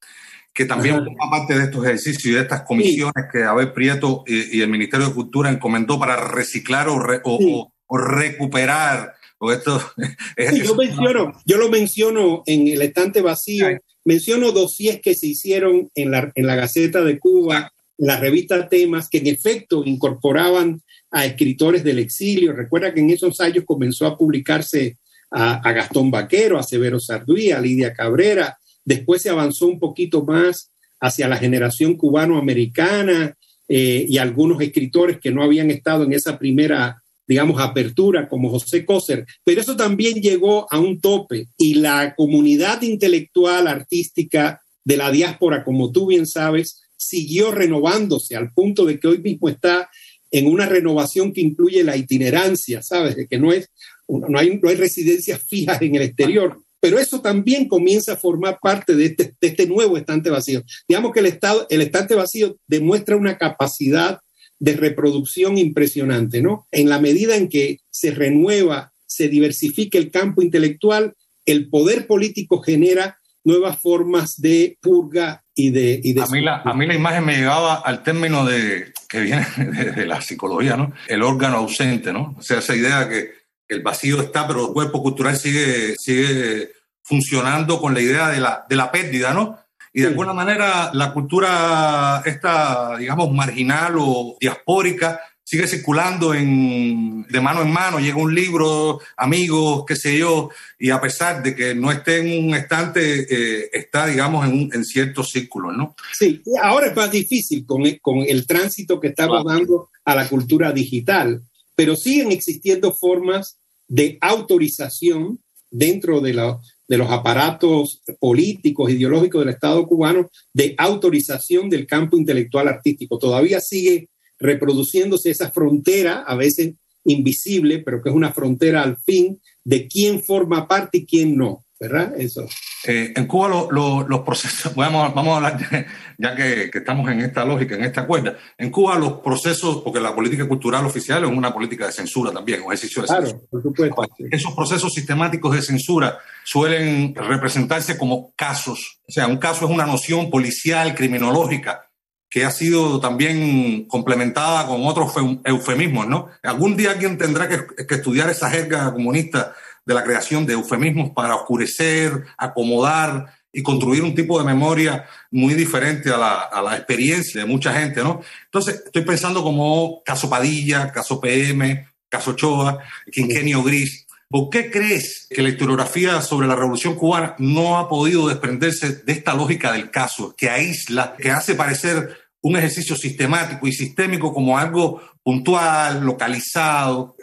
que 0.54 0.64
también 0.64 0.96
forma 1.04 1.30
parte 1.30 1.58
de 1.58 1.64
estos 1.64 1.84
ejercicios 1.84 2.24
y 2.24 2.30
de 2.30 2.40
estas 2.40 2.62
comisiones 2.62 3.26
que 3.30 3.44
Abel 3.44 3.72
Prieto 3.72 4.24
y, 4.26 4.62
el 4.62 4.68
Ministerio 4.68 5.08
de 5.08 5.14
Cultura 5.14 5.50
encomendó 5.50 5.98
para 5.98 6.16
reciclar 6.16 6.88
o, 6.88 6.98
o, 7.24 7.98
recuperar. 7.98 9.14
O 9.38 9.52
esto, 9.52 9.80
yo, 10.64 10.74
menciono, 10.74 11.32
yo 11.44 11.58
lo 11.58 11.68
menciono 11.68 12.42
en 12.46 12.68
el 12.68 12.82
estante 12.82 13.20
vacío, 13.20 13.66
menciono 14.04 14.52
dossiers 14.52 15.00
que 15.02 15.14
se 15.14 15.28
hicieron 15.28 15.90
en 15.94 16.10
la, 16.10 16.32
en 16.34 16.46
la 16.46 16.56
Gaceta 16.56 17.02
de 17.02 17.18
Cuba 17.18 17.72
la 18.00 18.18
revista 18.18 18.68
Temas, 18.68 19.08
que 19.08 19.18
en 19.18 19.26
efecto 19.26 19.82
incorporaban 19.84 20.82
a 21.10 21.26
escritores 21.26 21.84
del 21.84 21.98
exilio. 21.98 22.52
Recuerda 22.54 22.94
que 22.94 23.00
en 23.00 23.10
esos 23.10 23.40
años 23.40 23.64
comenzó 23.66 24.06
a 24.06 24.16
publicarse 24.16 24.96
a, 25.30 25.72
Gastón 25.72 26.10
Vaquero, 26.10 26.58
a 26.58 26.62
Severo 26.62 26.98
Sarduí, 26.98 27.50
a 27.50 27.60
Lidia 27.60 27.92
Cabrera. 27.92 28.58
Después 28.84 29.20
se 29.22 29.28
avanzó 29.28 29.66
un 29.66 29.78
poquito 29.78 30.24
más 30.24 30.72
hacia 30.98 31.28
la 31.28 31.36
generación 31.36 31.94
cubano-americana 31.94 33.36
eh, 33.68 34.06
y 34.08 34.16
algunos 34.16 34.60
escritores 34.62 35.20
que 35.20 35.30
no 35.30 35.42
habían 35.42 35.70
estado 35.70 36.04
en 36.04 36.14
esa 36.14 36.38
primera, 36.38 37.02
digamos, 37.26 37.60
apertura, 37.60 38.28
como 38.28 38.48
José 38.48 38.86
Coser. 38.86 39.26
Pero 39.44 39.60
eso 39.60 39.76
también 39.76 40.22
llegó 40.22 40.66
a 40.72 40.78
un 40.78 41.00
tope 41.00 41.48
y 41.58 41.74
la 41.74 42.14
comunidad 42.14 42.80
intelectual, 42.80 43.68
artística 43.68 44.62
de 44.84 44.96
la 44.96 45.10
diáspora, 45.10 45.64
como 45.64 45.92
tú 45.92 46.06
bien 46.06 46.26
sabes, 46.26 46.80
siguió 47.00 47.50
renovándose 47.50 48.36
al 48.36 48.52
punto 48.52 48.84
de 48.84 49.00
que 49.00 49.08
hoy 49.08 49.18
mismo 49.18 49.48
está 49.48 49.90
en 50.30 50.46
una 50.46 50.66
renovación 50.66 51.32
que 51.32 51.40
incluye 51.40 51.82
la 51.82 51.96
itinerancia, 51.96 52.82
¿sabes? 52.82 53.16
De 53.16 53.26
que 53.26 53.38
no, 53.38 53.52
es, 53.52 53.68
no, 54.06 54.38
hay, 54.38 54.60
no 54.62 54.68
hay 54.68 54.76
residencias 54.76 55.42
fijas 55.42 55.80
en 55.82 55.96
el 55.96 56.02
exterior, 56.02 56.60
pero 56.78 56.98
eso 56.98 57.20
también 57.20 57.66
comienza 57.66 58.12
a 58.12 58.16
formar 58.16 58.58
parte 58.60 58.94
de 58.94 59.06
este, 59.06 59.34
de 59.40 59.48
este 59.48 59.66
nuevo 59.66 59.96
estante 59.96 60.30
vacío. 60.30 60.62
Digamos 60.86 61.12
que 61.12 61.20
el, 61.20 61.26
estado, 61.26 61.66
el 61.68 61.80
estante 61.80 62.14
vacío 62.14 62.58
demuestra 62.66 63.16
una 63.16 63.38
capacidad 63.38 64.20
de 64.58 64.74
reproducción 64.74 65.58
impresionante, 65.58 66.42
¿no? 66.42 66.68
En 66.70 66.88
la 66.88 67.00
medida 67.00 67.36
en 67.36 67.48
que 67.48 67.78
se 67.90 68.10
renueva, 68.10 68.92
se 69.06 69.28
diversifica 69.28 69.98
el 69.98 70.10
campo 70.10 70.42
intelectual, 70.42 71.14
el 71.46 71.68
poder 71.70 72.06
político 72.06 72.60
genera 72.60 73.18
nuevas 73.42 73.80
formas 73.80 74.34
de 74.36 74.78
purga 74.80 75.42
y 75.66 75.70
de... 75.70 76.22
a, 76.22 76.26
mí 76.26 76.40
la, 76.40 76.62
a 76.64 76.74
mí 76.74 76.86
la 76.86 76.94
imagen 76.94 77.24
me 77.24 77.36
llevaba 77.36 77.76
al 77.76 78.02
término 78.02 78.44
de 78.44 78.92
que 79.08 79.20
viene 79.20 79.46
de, 79.56 80.06
la 80.06 80.20
psicología, 80.20 80.76
¿no? 80.76 80.92
El 81.08 81.22
órgano 81.22 81.58
ausente, 81.58 82.12
¿no? 82.12 82.34
O 82.38 82.42
sea, 82.42 82.58
esa 82.58 82.76
idea 82.76 83.08
que 83.08 83.32
el 83.68 83.82
vacío 83.82 84.20
está, 84.20 84.46
pero 84.46 84.68
el 84.68 84.72
cuerpo 84.72 85.02
cultural 85.02 85.36
sigue, 85.36 85.94
sigue 85.98 86.70
funcionando 87.02 87.80
con 87.80 87.94
la 87.94 88.00
idea 88.00 88.28
de 88.28 88.40
la, 88.40 88.64
de 88.68 88.76
la 88.76 88.90
pérdida, 88.90 89.32
¿no? 89.32 89.58
Y 89.92 90.02
de 90.02 90.08
alguna 90.08 90.32
manera 90.32 90.90
la 90.94 91.12
cultura 91.12 92.22
esta, 92.24 92.96
digamos, 92.96 93.32
marginal 93.32 93.96
o 93.98 94.36
diaspórica 94.40 95.20
sigue 95.50 95.66
circulando 95.66 96.32
en, 96.32 97.26
de 97.28 97.40
mano 97.40 97.62
en 97.62 97.72
mano, 97.72 97.98
llega 97.98 98.18
un 98.18 98.32
libro, 98.32 99.00
amigos, 99.16 99.82
qué 99.84 99.96
sé 99.96 100.16
yo, 100.16 100.48
y 100.78 100.90
a 100.90 101.00
pesar 101.00 101.42
de 101.42 101.56
que 101.56 101.74
no 101.74 101.90
esté 101.90 102.18
en 102.18 102.44
un 102.44 102.54
estante, 102.54 103.26
eh, 103.28 103.68
está, 103.72 104.06
digamos, 104.06 104.46
en, 104.46 104.52
un, 104.52 104.70
en 104.72 104.84
ciertos 104.84 105.30
círculos, 105.30 105.76
¿no? 105.76 105.96
Sí, 106.16 106.40
ahora 106.62 106.86
es 106.86 106.94
más 106.94 107.10
difícil 107.10 107.66
con 107.66 107.84
el, 107.84 108.00
con 108.00 108.18
el 108.18 108.46
tránsito 108.46 109.00
que 109.00 109.08
estamos 109.08 109.44
dando 109.44 109.90
a 110.04 110.14
la 110.14 110.28
cultura 110.28 110.70
digital, 110.70 111.42
pero 111.74 111.96
siguen 111.96 112.30
existiendo 112.30 112.92
formas 112.92 113.58
de 113.88 114.18
autorización 114.20 115.40
dentro 115.68 116.20
de, 116.20 116.32
la, 116.32 116.60
de 116.86 116.96
los 116.96 117.10
aparatos 117.10 118.02
políticos, 118.20 118.88
ideológicos 118.88 119.40
del 119.40 119.54
Estado 119.54 119.84
cubano 119.84 120.30
de 120.54 120.76
autorización 120.78 121.68
del 121.68 121.88
campo 121.88 122.16
intelectual 122.16 122.68
artístico. 122.68 123.18
Todavía 123.18 123.60
sigue 123.60 124.10
reproduciéndose 124.40 125.30
esa 125.30 125.50
frontera, 125.50 126.24
a 126.26 126.34
veces 126.34 126.74
invisible, 127.04 127.78
pero 127.80 128.02
que 128.02 128.08
es 128.08 128.14
una 128.14 128.32
frontera 128.32 128.82
al 128.82 128.96
fin 128.96 129.40
de 129.64 129.86
quién 129.86 130.22
forma 130.22 130.66
parte 130.66 130.98
y 130.98 131.06
quién 131.06 131.36
no, 131.36 131.64
¿verdad? 131.78 132.14
Eso. 132.18 132.48
Eh, 132.84 133.12
en 133.14 133.26
Cuba 133.26 133.68
los 133.70 134.20
procesos, 134.20 134.74
vamos, 134.74 135.14
vamos 135.14 135.32
a 135.32 135.36
hablar, 135.36 135.86
ya 136.18 136.34
que, 136.34 136.70
estamos 136.72 137.10
en 137.10 137.20
esta 137.20 137.44
lógica, 137.44 137.74
en 137.74 137.84
esta 137.84 138.06
cuerda, 138.06 138.36
en 138.56 138.70
Cuba 138.70 138.98
los 138.98 139.14
procesos, 139.20 139.82
porque 139.82 140.00
la 140.00 140.14
política 140.14 140.48
cultural 140.48 140.86
oficial 140.86 141.24
es 141.24 141.30
una 141.30 141.52
política 141.52 141.86
de 141.86 141.92
censura 141.92 142.32
también, 142.32 142.62
un 142.62 142.72
ejercicio 142.72 143.02
de 143.02 143.08
claro, 143.08 143.42
Por 143.50 143.62
supuesto. 143.62 144.06
Esos 144.30 144.54
procesos 144.54 144.92
sistemáticos 144.94 145.54
de 145.54 145.62
censura 145.62 146.18
suelen 146.44 147.14
representarse 147.14 147.98
como 147.98 148.32
casos, 148.34 149.00
o 149.06 149.12
sea, 149.12 149.26
un 149.26 149.38
caso 149.38 149.66
es 149.66 149.70
una 149.70 149.86
noción 149.86 150.30
policial, 150.30 150.94
criminológica, 150.94 151.89
que 152.30 152.44
ha 152.44 152.50
sido 152.52 153.00
también 153.00 153.86
complementada 153.86 154.66
con 154.66 154.86
otros 154.86 155.12
eufemismos, 155.44 156.06
¿no? 156.06 156.28
Algún 156.44 156.76
día 156.76 156.92
alguien 156.92 157.18
tendrá 157.18 157.48
que, 157.48 157.86
que 157.86 157.96
estudiar 157.96 158.30
esa 158.30 158.48
jerga 158.48 158.92
comunista 158.92 159.52
de 159.84 159.94
la 159.94 160.04
creación 160.04 160.46
de 160.46 160.52
eufemismos 160.52 161.10
para 161.10 161.34
oscurecer, 161.34 162.24
acomodar 162.38 163.34
y 163.52 163.62
construir 163.62 164.04
un 164.04 164.14
tipo 164.14 164.38
de 164.38 164.44
memoria 164.44 165.06
muy 165.32 165.54
diferente 165.54 166.10
a 166.10 166.16
la, 166.16 166.34
a 166.42 166.62
la, 166.62 166.76
experiencia 166.76 167.40
de 167.40 167.46
mucha 167.48 167.72
gente, 167.72 168.02
¿no? 168.02 168.20
Entonces, 168.44 168.82
estoy 168.86 169.02
pensando 169.02 169.42
como 169.42 170.02
caso 170.04 170.30
Padilla, 170.30 170.92
caso 170.92 171.20
PM, 171.20 171.88
caso 172.08 172.34
Choa, 172.34 172.78
Quinquenio 173.10 173.64
Gris. 173.64 174.06
¿Por 174.28 174.48
qué 174.48 174.70
crees 174.70 175.26
que 175.28 175.42
la 175.42 175.48
historiografía 175.48 176.22
sobre 176.22 176.46
la 176.46 176.54
Revolución 176.54 176.94
Cubana 176.94 177.34
no 177.38 177.78
ha 177.78 177.88
podido 177.88 178.28
desprenderse 178.28 179.02
de 179.02 179.12
esta 179.12 179.34
lógica 179.34 179.72
del 179.72 179.90
caso, 179.90 180.36
que 180.36 180.48
aísla, 180.48 181.16
que 181.18 181.32
hace 181.32 181.56
parecer 181.56 182.19
un 182.42 182.56
ejercicio 182.56 182.96
sistemático 182.96 183.66
y 183.66 183.72
sistémico 183.72 184.32
como 184.32 184.56
algo 184.56 185.00
puntual, 185.22 186.04
localizado. 186.04 187.16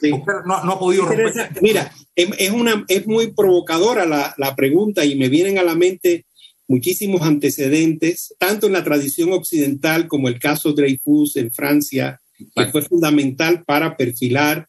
No, 0.46 0.56
ha 0.56 0.80
podido 0.80 1.06
romper. 1.06 1.50
Mira, 1.62 1.92
es, 2.16 2.52
una, 2.52 2.86
es 2.88 3.08
muy 3.08 3.34
provocadora 3.34 4.06
la, 4.06 4.34
la, 4.38 4.56
pregunta 4.56 5.06
y 5.06 5.16
me 5.16 5.30
vienen 5.30 5.58
a 5.58 5.64
la 5.64 5.76
mente 5.76 6.26
muchísimos 6.68 7.22
antecedentes, 7.22 8.36
tanto 8.38 8.68
en 8.68 8.74
la 8.74 8.84
tradición 8.84 9.32
occidental 9.34 10.08
como 10.08 10.28
el 10.28 10.40
caso 10.40 10.74
Dreyfus 10.74 11.38
en 11.38 11.52
Francia, 11.52 12.22
que 12.56 12.68
fue 12.68 12.84
fundamental 12.84 13.64
para 13.66 13.98
perfilar 13.98 14.68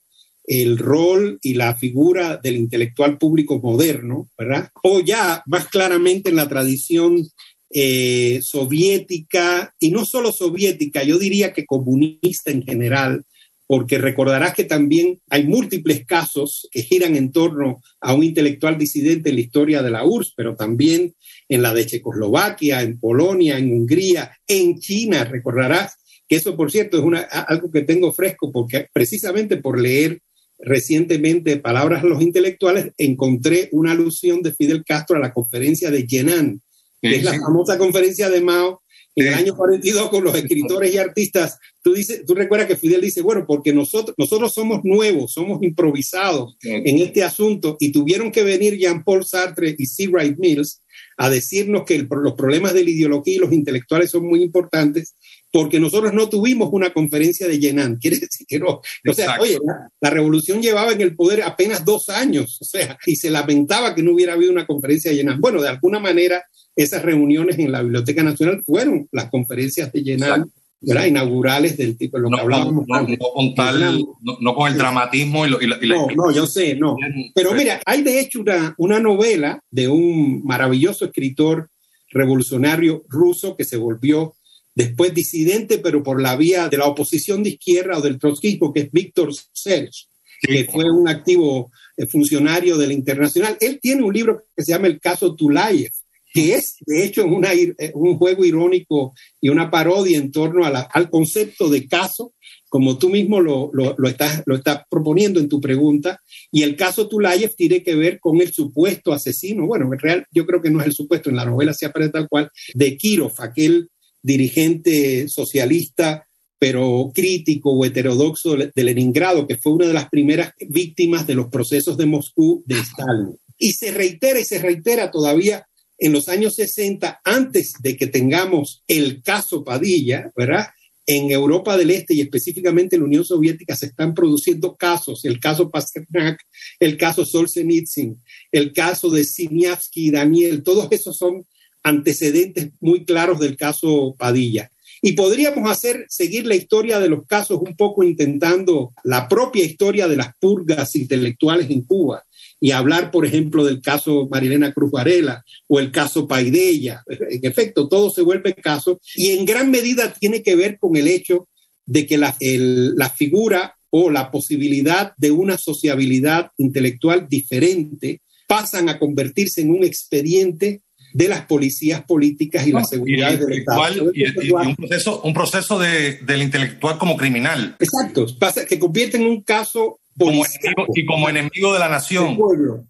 el 0.48 0.78
rol 0.78 1.38
y 1.42 1.54
la 1.54 1.74
figura 1.74 2.38
del 2.38 2.56
intelectual 2.56 3.18
público 3.18 3.60
moderno, 3.60 4.30
¿verdad? 4.38 4.70
O 4.82 5.00
ya 5.00 5.42
más 5.46 5.66
claramente 5.66 6.30
en 6.30 6.36
la 6.36 6.48
tradición 6.48 7.28
eh, 7.70 8.40
soviética, 8.42 9.74
y 9.78 9.90
no 9.90 10.04
solo 10.04 10.32
soviética, 10.32 11.02
yo 11.02 11.18
diría 11.18 11.52
que 11.52 11.66
comunista 11.66 12.50
en 12.50 12.62
general, 12.62 13.24
porque 13.66 13.98
recordarás 13.98 14.54
que 14.54 14.64
también 14.64 15.20
hay 15.28 15.44
múltiples 15.44 16.06
casos 16.06 16.66
que 16.70 16.82
giran 16.82 17.16
en 17.16 17.32
torno 17.32 17.82
a 18.00 18.14
un 18.14 18.24
intelectual 18.24 18.78
disidente 18.78 19.28
en 19.28 19.34
la 19.34 19.42
historia 19.42 19.82
de 19.82 19.90
la 19.90 20.06
URSS, 20.06 20.32
pero 20.34 20.56
también 20.56 21.14
en 21.50 21.62
la 21.62 21.74
de 21.74 21.84
Checoslovaquia, 21.84 22.80
en 22.80 22.98
Polonia, 22.98 23.58
en 23.58 23.70
Hungría, 23.70 24.32
en 24.46 24.78
China, 24.78 25.24
recordarás 25.24 25.98
que 26.26 26.36
eso, 26.36 26.56
por 26.56 26.70
cierto, 26.70 26.98
es 26.98 27.04
una, 27.04 27.20
algo 27.20 27.70
que 27.70 27.82
tengo 27.82 28.12
fresco, 28.12 28.50
porque 28.50 28.86
precisamente 28.92 29.58
por 29.58 29.80
leer 29.80 30.22
recientemente 30.58 31.56
Palabras 31.58 32.02
a 32.02 32.06
los 32.06 32.22
Intelectuales, 32.22 32.92
encontré 32.98 33.68
una 33.72 33.92
alusión 33.92 34.42
de 34.42 34.52
Fidel 34.52 34.84
Castro 34.84 35.16
a 35.16 35.20
la 35.20 35.32
conferencia 35.32 35.90
de 35.90 36.06
Yenan, 36.06 36.60
que 37.00 37.16
es 37.16 37.24
la 37.24 37.38
famosa 37.38 37.78
conferencia 37.78 38.28
de 38.30 38.40
Mao 38.40 38.82
en 39.14 39.26
el 39.26 39.34
año 39.34 39.56
42 39.56 40.10
con 40.10 40.22
los 40.22 40.34
escritores 40.36 40.94
y 40.94 40.98
artistas. 40.98 41.58
Tú, 41.82 41.92
dices, 41.92 42.24
tú 42.24 42.34
recuerdas 42.34 42.68
que 42.68 42.76
Fidel 42.76 43.00
dice, 43.00 43.20
bueno, 43.20 43.44
porque 43.46 43.72
nosotros, 43.72 44.14
nosotros 44.16 44.54
somos 44.54 44.80
nuevos, 44.84 45.32
somos 45.32 45.62
improvisados 45.62 46.56
en 46.62 46.98
este 46.98 47.24
asunto 47.24 47.76
y 47.80 47.90
tuvieron 47.90 48.30
que 48.30 48.44
venir 48.44 48.76
Jean-Paul 48.76 49.24
Sartre 49.24 49.74
y 49.76 49.86
C. 49.86 50.06
Wright 50.06 50.38
Mills 50.38 50.82
a 51.16 51.30
decirnos 51.30 51.82
que 51.84 51.98
los 51.98 52.34
problemas 52.34 52.74
de 52.74 52.84
la 52.84 52.90
ideología 52.90 53.36
y 53.36 53.38
los 53.38 53.52
intelectuales 53.52 54.10
son 54.10 54.24
muy 54.24 54.42
importantes 54.42 55.16
porque 55.52 55.80
nosotros 55.80 56.12
no 56.12 56.28
tuvimos 56.28 56.68
una 56.72 56.92
conferencia 56.92 57.48
de 57.48 57.58
Yenan. 57.58 57.96
Quiere 57.96 58.18
decir 58.18 58.46
que 58.46 58.58
no. 58.58 58.80
O 59.08 59.14
sea, 59.14 59.38
oye, 59.40 59.58
la, 60.00 60.10
revolución 60.10 60.60
llevaba 60.60 60.92
en 60.92 61.00
el 61.00 61.16
poder 61.16 61.42
apenas 61.42 61.84
dos 61.84 62.08
años, 62.08 62.58
o 62.60 62.64
sea, 62.64 62.98
y 63.06 63.16
se 63.16 63.30
lamentaba 63.30 63.94
que 63.94 64.02
no 64.02 64.12
hubiera 64.12 64.34
habido 64.34 64.52
una 64.52 64.66
conferencia 64.66 65.10
de 65.10 65.18
Yenan. 65.18 65.40
Bueno, 65.40 65.62
de 65.62 65.68
alguna 65.68 65.98
manera 65.98 66.44
esas 66.76 67.02
reuniones 67.02 67.58
en 67.58 67.72
la 67.72 67.82
Biblioteca 67.82 68.22
Nacional 68.22 68.62
fueron 68.64 69.08
las 69.10 69.30
conferencias 69.30 69.92
de 69.92 70.02
Yenan. 70.02 70.50
¿verdad? 70.80 71.06
inaugurales 71.06 71.76
del 71.76 71.96
tipo 71.96 72.18
de 72.18 72.22
lo 72.22 72.30
que 72.30 72.40
hablábamos. 72.40 72.86
No, 72.86 73.06
con 73.34 73.54
tal, 73.56 73.98
no, 74.40 74.54
con 74.54 74.70
el 74.70 74.78
dramatismo 74.78 75.44
y, 75.44 75.50
No, 75.50 76.06
no, 76.14 76.30
yo 76.30 76.46
sé, 76.46 76.76
no. 76.76 76.96
Pero 77.34 77.52
mira, 77.52 77.80
hay 77.84 78.02
de 78.02 78.20
hecho 78.20 78.40
una, 78.40 78.74
una 78.78 79.00
novela 79.00 79.60
de 79.72 79.88
un 79.88 80.44
maravilloso 80.44 81.06
escritor 81.06 81.68
revolucionario 82.10 83.04
ruso 83.08 83.56
que 83.56 83.64
se 83.64 83.76
volvió 83.76 84.34
después 84.78 85.12
disidente, 85.12 85.78
pero 85.78 86.04
por 86.04 86.22
la 86.22 86.36
vía 86.36 86.68
de 86.68 86.76
la 86.76 86.86
oposición 86.86 87.42
de 87.42 87.50
izquierda 87.50 87.98
o 87.98 88.00
del 88.00 88.16
trotskismo, 88.16 88.72
que 88.72 88.82
es 88.82 88.92
Víctor 88.92 89.34
Serge, 89.52 90.06
que 90.40 90.66
fue 90.66 90.88
un 90.88 91.08
activo 91.08 91.72
eh, 91.96 92.06
funcionario 92.06 92.78
de 92.78 92.86
la 92.86 92.92
Internacional. 92.92 93.56
Él 93.60 93.80
tiene 93.82 94.04
un 94.04 94.14
libro 94.14 94.44
que 94.56 94.62
se 94.62 94.70
llama 94.70 94.86
El 94.86 95.00
caso 95.00 95.34
Tulayev, 95.34 95.90
que 96.32 96.54
es 96.54 96.76
de 96.86 97.04
hecho 97.04 97.26
una, 97.26 97.52
eh, 97.54 97.74
un 97.94 98.18
juego 98.18 98.44
irónico 98.44 99.14
y 99.40 99.48
una 99.48 99.68
parodia 99.68 100.16
en 100.16 100.30
torno 100.30 100.64
al 100.64 101.10
concepto 101.10 101.68
de 101.68 101.88
caso, 101.88 102.34
como 102.68 102.98
tú 102.98 103.08
mismo 103.08 103.40
lo, 103.40 103.70
lo, 103.72 103.96
lo, 103.98 104.08
estás, 104.08 104.44
lo 104.46 104.54
estás 104.54 104.82
proponiendo 104.88 105.40
en 105.40 105.48
tu 105.48 105.60
pregunta, 105.60 106.20
y 106.52 106.62
el 106.62 106.76
caso 106.76 107.08
Tulayev 107.08 107.56
tiene 107.56 107.82
que 107.82 107.96
ver 107.96 108.20
con 108.20 108.40
el 108.40 108.52
supuesto 108.52 109.12
asesino, 109.12 109.66
bueno, 109.66 109.92
en 109.92 109.98
real 109.98 110.24
yo 110.30 110.46
creo 110.46 110.62
que 110.62 110.70
no 110.70 110.80
es 110.80 110.86
el 110.86 110.92
supuesto, 110.92 111.30
en 111.30 111.36
la 111.36 111.46
novela 111.46 111.74
se 111.74 111.86
aparece 111.86 112.12
tal 112.12 112.28
cual, 112.28 112.48
de 112.74 112.96
Kirov, 112.96 113.32
aquel 113.38 113.90
dirigente 114.22 115.28
socialista 115.28 116.28
pero 116.58 117.12
crítico 117.14 117.70
o 117.70 117.84
heterodoxo 117.84 118.56
de 118.56 118.84
Leningrado, 118.84 119.46
que 119.46 119.56
fue 119.56 119.72
una 119.72 119.86
de 119.86 119.94
las 119.94 120.08
primeras 120.08 120.52
víctimas 120.68 121.26
de 121.26 121.34
los 121.34 121.48
procesos 121.48 121.96
de 121.96 122.06
Moscú 122.06 122.62
de 122.66 122.80
Stalin. 122.80 123.38
Y 123.58 123.72
se 123.72 123.92
reitera 123.92 124.40
y 124.40 124.44
se 124.44 124.58
reitera 124.58 125.10
todavía 125.10 125.66
en 125.98 126.12
los 126.12 126.28
años 126.28 126.54
60, 126.54 127.20
antes 127.24 127.74
de 127.80 127.96
que 127.96 128.06
tengamos 128.06 128.82
el 128.86 129.22
caso 129.22 129.64
Padilla, 129.64 130.32
¿verdad? 130.36 130.66
En 131.06 131.30
Europa 131.30 131.76
del 131.76 131.90
Este 131.90 132.14
y 132.14 132.20
específicamente 132.20 132.96
en 132.96 133.02
la 133.02 133.06
Unión 133.06 133.24
Soviética 133.24 133.74
se 133.74 133.86
están 133.86 134.14
produciendo 134.14 134.76
casos, 134.76 135.24
el 135.24 135.40
caso 135.40 135.70
Pasternak, 135.70 136.40
el 136.78 136.96
caso 136.96 137.24
Solzhenitsyn, 137.24 138.20
el 138.52 138.72
caso 138.72 139.10
de 139.10 139.24
Siniavsky 139.24 140.08
y 140.08 140.10
Daniel, 140.10 140.62
todos 140.62 140.86
esos 140.90 141.16
son 141.16 141.46
antecedentes 141.88 142.70
muy 142.80 143.04
claros 143.04 143.38
del 143.38 143.56
caso 143.56 144.14
Padilla. 144.18 144.70
Y 145.00 145.12
podríamos 145.12 145.70
hacer, 145.70 146.06
seguir 146.08 146.46
la 146.46 146.56
historia 146.56 146.98
de 146.98 147.08
los 147.08 147.26
casos 147.26 147.60
un 147.60 147.76
poco 147.76 148.02
intentando 148.02 148.92
la 149.04 149.28
propia 149.28 149.64
historia 149.64 150.08
de 150.08 150.16
las 150.16 150.34
purgas 150.40 150.96
intelectuales 150.96 151.70
en 151.70 151.82
Cuba 151.82 152.24
y 152.60 152.72
hablar, 152.72 153.10
por 153.10 153.24
ejemplo, 153.24 153.64
del 153.64 153.80
caso 153.80 154.28
Marilena 154.30 154.72
Cruz 154.72 154.90
Varela 154.90 155.44
o 155.68 155.78
el 155.78 155.92
caso 155.92 156.26
Paidella. 156.26 157.04
En 157.06 157.44
efecto, 157.44 157.88
todo 157.88 158.10
se 158.10 158.22
vuelve 158.22 158.54
caso 158.54 159.00
y 159.14 159.30
en 159.30 159.44
gran 159.44 159.70
medida 159.70 160.12
tiene 160.12 160.42
que 160.42 160.56
ver 160.56 160.78
con 160.78 160.96
el 160.96 161.06
hecho 161.06 161.48
de 161.86 162.06
que 162.06 162.18
la, 162.18 162.36
la 162.40 163.10
figura 163.10 163.76
o 163.90 164.10
la 164.10 164.30
posibilidad 164.30 165.12
de 165.16 165.30
una 165.30 165.56
sociabilidad 165.56 166.50
intelectual 166.58 167.28
diferente 167.28 168.20
pasan 168.46 168.88
a 168.88 168.98
convertirse 168.98 169.60
en 169.60 169.70
un 169.70 169.84
expediente 169.84 170.82
de 171.12 171.28
las 171.28 171.42
policías 171.46 172.02
políticas 172.02 172.66
y 172.66 172.72
la 172.72 172.84
seguridad 172.84 173.38
del 173.38 173.60
Estado. 173.60 174.10
Y, 174.14 174.50
un 174.50 174.76
proceso, 174.76 175.20
un 175.22 175.34
proceso 175.34 175.78
de, 175.78 176.14
del 176.18 176.42
intelectual 176.42 176.98
como 176.98 177.16
criminal. 177.16 177.76
Exacto, 177.78 178.26
pasa, 178.38 178.66
que 178.66 178.78
convierte 178.78 179.16
en 179.16 179.26
un 179.26 179.42
caso 179.42 180.00
como 180.18 180.44
enemigo, 180.44 180.86
y 180.94 181.06
como 181.06 181.28
enemigo 181.28 181.72
de 181.72 181.78
la 181.78 181.88
nación. 181.88 182.38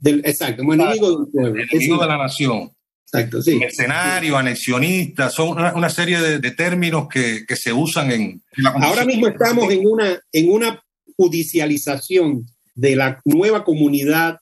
Del 0.00 0.20
exacto, 0.24 0.62
como 0.62 0.74
enemigo 0.74 1.10
del 1.10 1.32
pueblo. 1.32 1.62
Enemigo 1.62 1.98
de 1.98 2.06
la 2.06 2.18
nación. 2.18 2.70
Exacto, 3.10 3.40
sí. 3.40 3.56
Mercenario, 3.56 4.36
anexionista, 4.36 5.30
son 5.30 5.58
una, 5.58 5.88
serie 5.88 6.20
de, 6.20 6.50
términos 6.50 7.08
que, 7.08 7.46
que, 7.46 7.56
se 7.56 7.72
usan 7.72 8.12
en, 8.12 8.42
la 8.56 8.70
Ahora 8.70 9.06
mismo 9.06 9.28
estamos 9.28 9.70
en 9.72 9.86
una, 9.86 10.20
en 10.30 10.50
una 10.50 10.82
judicialización 11.16 12.46
de 12.74 12.96
la 12.96 13.20
nueva 13.24 13.64
comunidad 13.64 14.38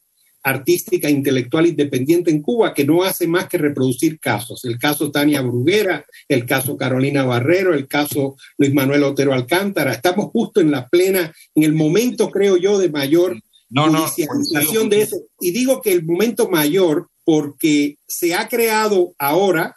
artística 0.46 1.10
intelectual 1.10 1.66
independiente 1.66 2.30
en 2.30 2.40
Cuba 2.40 2.72
que 2.72 2.84
no 2.84 3.02
hace 3.02 3.26
más 3.26 3.48
que 3.48 3.58
reproducir 3.58 4.20
casos. 4.20 4.64
El 4.64 4.78
caso 4.78 5.10
Tania 5.10 5.42
Bruguera, 5.42 6.06
el 6.28 6.46
caso 6.46 6.76
Carolina 6.76 7.24
Barrero, 7.24 7.74
el 7.74 7.88
caso 7.88 8.36
Luis 8.56 8.72
Manuel 8.72 9.02
Otero 9.02 9.32
Alcántara. 9.32 9.92
Estamos 9.92 10.26
justo 10.26 10.60
en 10.60 10.70
la 10.70 10.86
plena, 10.86 11.34
en 11.56 11.64
el 11.64 11.72
momento, 11.72 12.30
creo 12.30 12.56
yo, 12.56 12.78
de 12.78 12.88
mayor 12.88 13.42
no, 13.70 13.90
judicialización 13.90 14.88
de 14.88 15.02
eso. 15.02 15.16
Y 15.40 15.50
digo 15.50 15.82
que 15.82 15.90
el 15.90 16.04
momento 16.04 16.48
mayor 16.48 17.08
porque 17.24 17.96
se 18.06 18.36
ha 18.36 18.46
creado 18.46 19.14
ahora, 19.18 19.74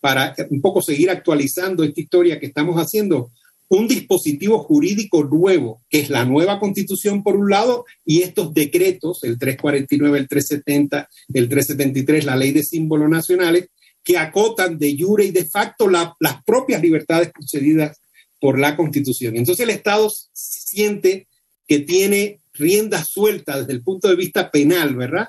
para 0.00 0.34
un 0.50 0.60
poco 0.60 0.82
seguir 0.82 1.08
actualizando 1.08 1.82
esta 1.82 1.98
historia 1.98 2.38
que 2.38 2.46
estamos 2.46 2.76
haciendo, 2.76 3.30
un 3.70 3.86
dispositivo 3.86 4.58
jurídico 4.58 5.22
nuevo, 5.22 5.80
que 5.88 6.00
es 6.00 6.10
la 6.10 6.24
nueva 6.24 6.58
constitución 6.58 7.22
por 7.22 7.36
un 7.36 7.48
lado, 7.48 7.84
y 8.04 8.22
estos 8.22 8.52
decretos, 8.52 9.22
el 9.22 9.38
349, 9.38 10.18
el 10.18 10.28
370, 10.28 11.08
el 11.34 11.48
373, 11.48 12.24
la 12.24 12.36
ley 12.36 12.50
de 12.50 12.64
símbolos 12.64 13.08
nacionales, 13.08 13.68
que 14.02 14.18
acotan 14.18 14.76
de 14.78 14.96
jure 14.98 15.24
y 15.26 15.30
de 15.30 15.44
facto 15.44 15.88
las 15.88 16.42
propias 16.44 16.82
libertades 16.82 17.32
concedidas 17.32 18.00
por 18.40 18.58
la 18.58 18.76
constitución. 18.76 19.36
Entonces 19.36 19.62
el 19.62 19.70
Estado 19.70 20.10
siente 20.32 21.28
que 21.68 21.78
tiene 21.78 22.40
riendas 22.54 23.08
sueltas 23.08 23.60
desde 23.60 23.72
el 23.74 23.84
punto 23.84 24.08
de 24.08 24.16
vista 24.16 24.50
penal, 24.50 24.96
¿verdad? 24.96 25.28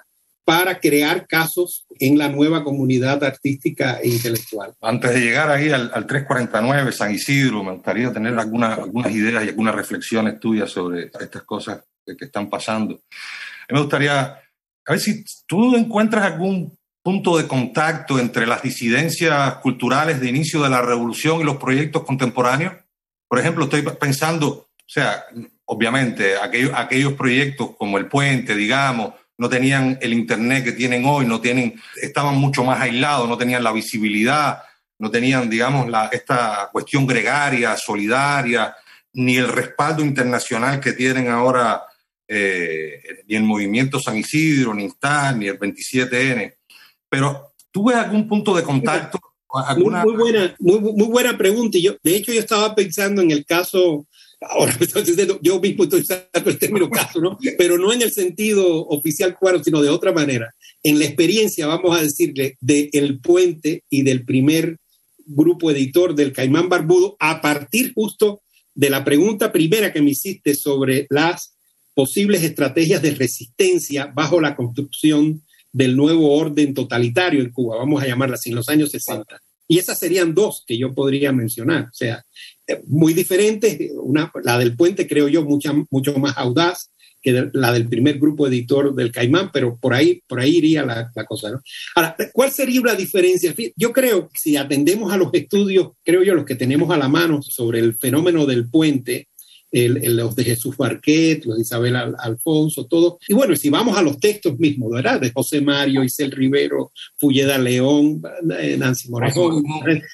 Para 0.52 0.82
crear 0.82 1.28
casos 1.28 1.86
en 1.98 2.18
la 2.18 2.28
nueva 2.28 2.62
comunidad 2.62 3.24
artística 3.24 4.02
e 4.02 4.10
intelectual. 4.10 4.74
Antes 4.82 5.14
de 5.14 5.22
llegar 5.22 5.50
ahí 5.50 5.70
al, 5.70 6.06
349, 6.06 6.92
San 6.92 7.14
Isidro, 7.14 7.64
me 7.64 7.72
gustaría 7.72 8.12
tener 8.12 8.38
algunas, 8.38 8.78
algunas 8.78 9.14
ideas 9.14 9.46
y 9.46 9.48
algunas 9.48 9.74
reflexiones 9.74 10.42
tuyas 10.42 10.70
sobre 10.70 11.10
estas 11.22 11.44
cosas 11.44 11.86
que, 12.06 12.26
están 12.26 12.50
pasando. 12.50 13.00
Me 13.70 13.80
gustaría, 13.80 14.24
a 14.24 14.42
ver 14.90 15.00
si 15.00 15.24
tú 15.48 15.74
encuentras 15.74 16.26
algún 16.26 16.78
punto 17.02 17.38
de 17.38 17.48
contacto 17.48 18.20
entre 18.20 18.46
las 18.46 18.62
disidencias 18.62 19.56
culturales 19.60 20.20
de 20.20 20.28
inicio 20.28 20.62
de 20.64 20.70
la 20.70 20.82
revolución 20.82 21.40
y 21.40 21.46
los 21.46 21.56
proyectos 21.56 22.04
contemporáneos. 22.04 22.74
Por 23.30 23.40
ejemplo, 23.40 23.64
estoy 23.64 23.84
pensando, 23.84 24.48
o 24.50 24.68
sea, 24.86 25.24
obviamente, 25.64 26.36
aquellos, 26.36 26.74
aquellos 26.76 27.14
proyectos 27.14 27.70
como 27.78 27.98
el 27.98 28.08
puente, 28.08 28.54
digamos, 28.54 29.14
no 29.42 29.50
tenían 29.50 29.98
el 30.04 30.14
Internet 30.14 30.64
que 30.64 30.72
tienen 30.74 31.04
hoy, 31.04 31.26
no 31.26 31.42
tienen, 31.42 31.74
estaban 32.00 32.38
mucho 32.38 32.64
más 32.64 32.80
aislados, 32.80 33.28
no 33.28 33.40
tenían 33.40 33.64
la 33.64 33.72
visibilidad, 33.72 34.62
no 35.00 35.10
tenían, 35.10 35.50
digamos, 35.50 35.90
la, 35.90 36.10
esta 36.12 36.70
cuestión 36.72 37.08
gregaria, 37.08 37.76
solidaria, 37.76 38.76
ni 39.14 39.38
el 39.38 39.48
respaldo 39.48 40.06
internacional 40.06 40.80
que 40.80 40.94
tienen 40.94 41.28
ahora 41.28 41.82
eh, 42.28 43.02
ni 43.28 43.36
el 43.36 43.42
movimiento 43.42 44.00
San 44.00 44.16
Isidro, 44.16 44.76
ni 44.76 44.84
INSTAR, 44.84 45.36
ni 45.36 45.48
el 45.48 45.58
27N. 45.58 46.54
Pero 47.10 47.56
¿tuve 47.72 47.96
algún 47.96 48.28
punto 48.28 48.56
de 48.56 48.62
contacto? 48.62 49.20
Alguna... 49.66 50.04
Muy, 50.04 50.18
buena, 50.18 50.56
muy, 50.60 51.08
buena 51.08 51.36
pregunta. 51.36 51.80
Yo, 51.82 51.96
de 52.04 52.16
hecho, 52.16 52.32
yo 52.32 52.42
estaba 52.42 52.76
pensando 52.76 53.24
en 53.24 53.32
el 53.32 53.44
caso 53.44 54.06
ahora 54.42 54.78
yo 55.42 55.60
mismo 55.60 55.84
estoy 55.84 56.02
usando 56.02 56.50
el 56.50 56.58
término 56.58 56.90
caso, 56.90 57.22
¿no? 57.22 57.38
Pero 57.58 57.78
no 57.78 57.94
en 57.94 58.02
el 58.02 58.12
sentido 58.12 58.88
oficial 58.88 59.38
claro, 59.40 59.64
sino 59.64 59.82
de 59.82 59.90
otra 59.90 60.12
manera. 60.12 60.54
En 60.84 61.00
la 61.00 61.06
experiencia, 61.06 61.68
vamos 61.68 61.98
a 61.98 62.02
decirle, 62.02 62.58
de 62.60 62.90
El 62.94 63.20
Puente 63.20 63.84
y 63.90 64.02
del 64.02 64.26
primer 64.26 64.78
grupo 65.26 65.72
editor 65.72 66.16
del 66.16 66.34
Caimán 66.34 66.70
Barbudo, 66.70 67.16
a 67.20 67.42
partir 67.42 67.94
justo 67.94 68.42
de 68.74 68.90
la 68.90 69.04
pregunta 69.04 69.52
primera 69.52 69.94
que 69.94 70.02
me 70.02 70.12
hiciste 70.12 70.56
sobre 70.56 71.06
las 71.10 71.56
posibles 71.94 72.44
estrategias 72.44 73.02
de 73.02 73.12
resistencia 73.12 74.12
bajo 74.14 74.42
la 74.42 74.56
construcción 74.56 75.44
del 75.72 75.96
nuevo 75.96 76.34
orden 76.36 76.74
totalitario 76.74 77.42
en 77.42 77.52
Cuba, 77.52 77.78
vamos 77.78 78.02
a 78.02 78.08
llamarla 78.08 78.36
así, 78.36 78.50
en 78.50 78.56
los 78.56 78.70
años 78.70 78.92
60. 78.92 79.42
Y 79.72 79.80
esas 79.80 79.98
serían 79.98 80.36
dos 80.36 80.66
que 80.68 80.78
yo 80.78 80.94
podría 80.94 81.32
mencionar, 81.32 81.84
o 81.84 81.94
sea, 81.94 82.26
eh, 82.68 82.82
muy 82.88 83.14
diferentes. 83.14 83.80
Una, 84.04 84.30
la 84.44 84.60
del 84.60 84.76
puente, 84.76 85.08
creo 85.08 85.30
yo, 85.30 85.46
mucha, 85.46 85.72
mucho 85.90 86.14
más 86.20 86.34
audaz 86.36 86.92
que 87.22 87.50
la 87.54 87.72
del 87.72 87.88
primer 87.88 88.20
grupo 88.20 88.48
editor 88.48 88.94
del 88.94 89.14
Caimán, 89.14 89.50
pero 89.54 89.78
por 89.80 89.94
ahí, 89.94 90.22
por 90.28 90.42
ahí 90.42 90.58
iría 90.58 90.86
la, 90.86 91.10
la 91.16 91.26
cosa. 91.26 91.52
¿no? 91.52 91.62
Ahora, 91.96 92.18
¿cuál 92.34 92.52
sería 92.52 92.82
la 92.84 92.96
diferencia? 92.96 93.56
Yo 93.78 93.94
creo 93.94 94.28
que 94.28 94.42
si 94.42 94.58
atendemos 94.58 95.14
a 95.14 95.16
los 95.16 95.30
estudios, 95.32 95.92
creo 96.04 96.22
yo, 96.22 96.36
los 96.36 96.44
que 96.44 96.56
tenemos 96.56 96.92
a 96.92 96.98
la 96.98 97.08
mano 97.08 97.42
sobre 97.42 97.80
el 97.80 97.96
fenómeno 97.96 98.46
del 98.46 98.70
puente, 98.70 99.30
el, 99.72 100.16
los 100.18 100.36
de 100.36 100.44
Jesús 100.44 100.76
Barquet, 100.76 101.46
los 101.46 101.56
de 101.56 101.62
Isabel 101.62 101.96
Alfonso, 101.96 102.86
todo. 102.86 103.20
Y 103.28 103.34
bueno, 103.34 103.56
si 103.56 103.70
vamos 103.70 103.98
a 103.98 104.02
los 104.02 104.20
textos 104.20 104.60
mismos, 104.60 104.92
¿verdad? 104.92 105.20
De 105.20 105.32
José 105.32 105.62
Mario, 105.62 106.04
Isel 106.04 106.32
Rivero, 106.32 106.92
Fulleda 107.18 107.58
León, 107.58 108.22
eh, 108.60 108.76
Nancy 108.78 109.10
Morejón, 109.10 109.64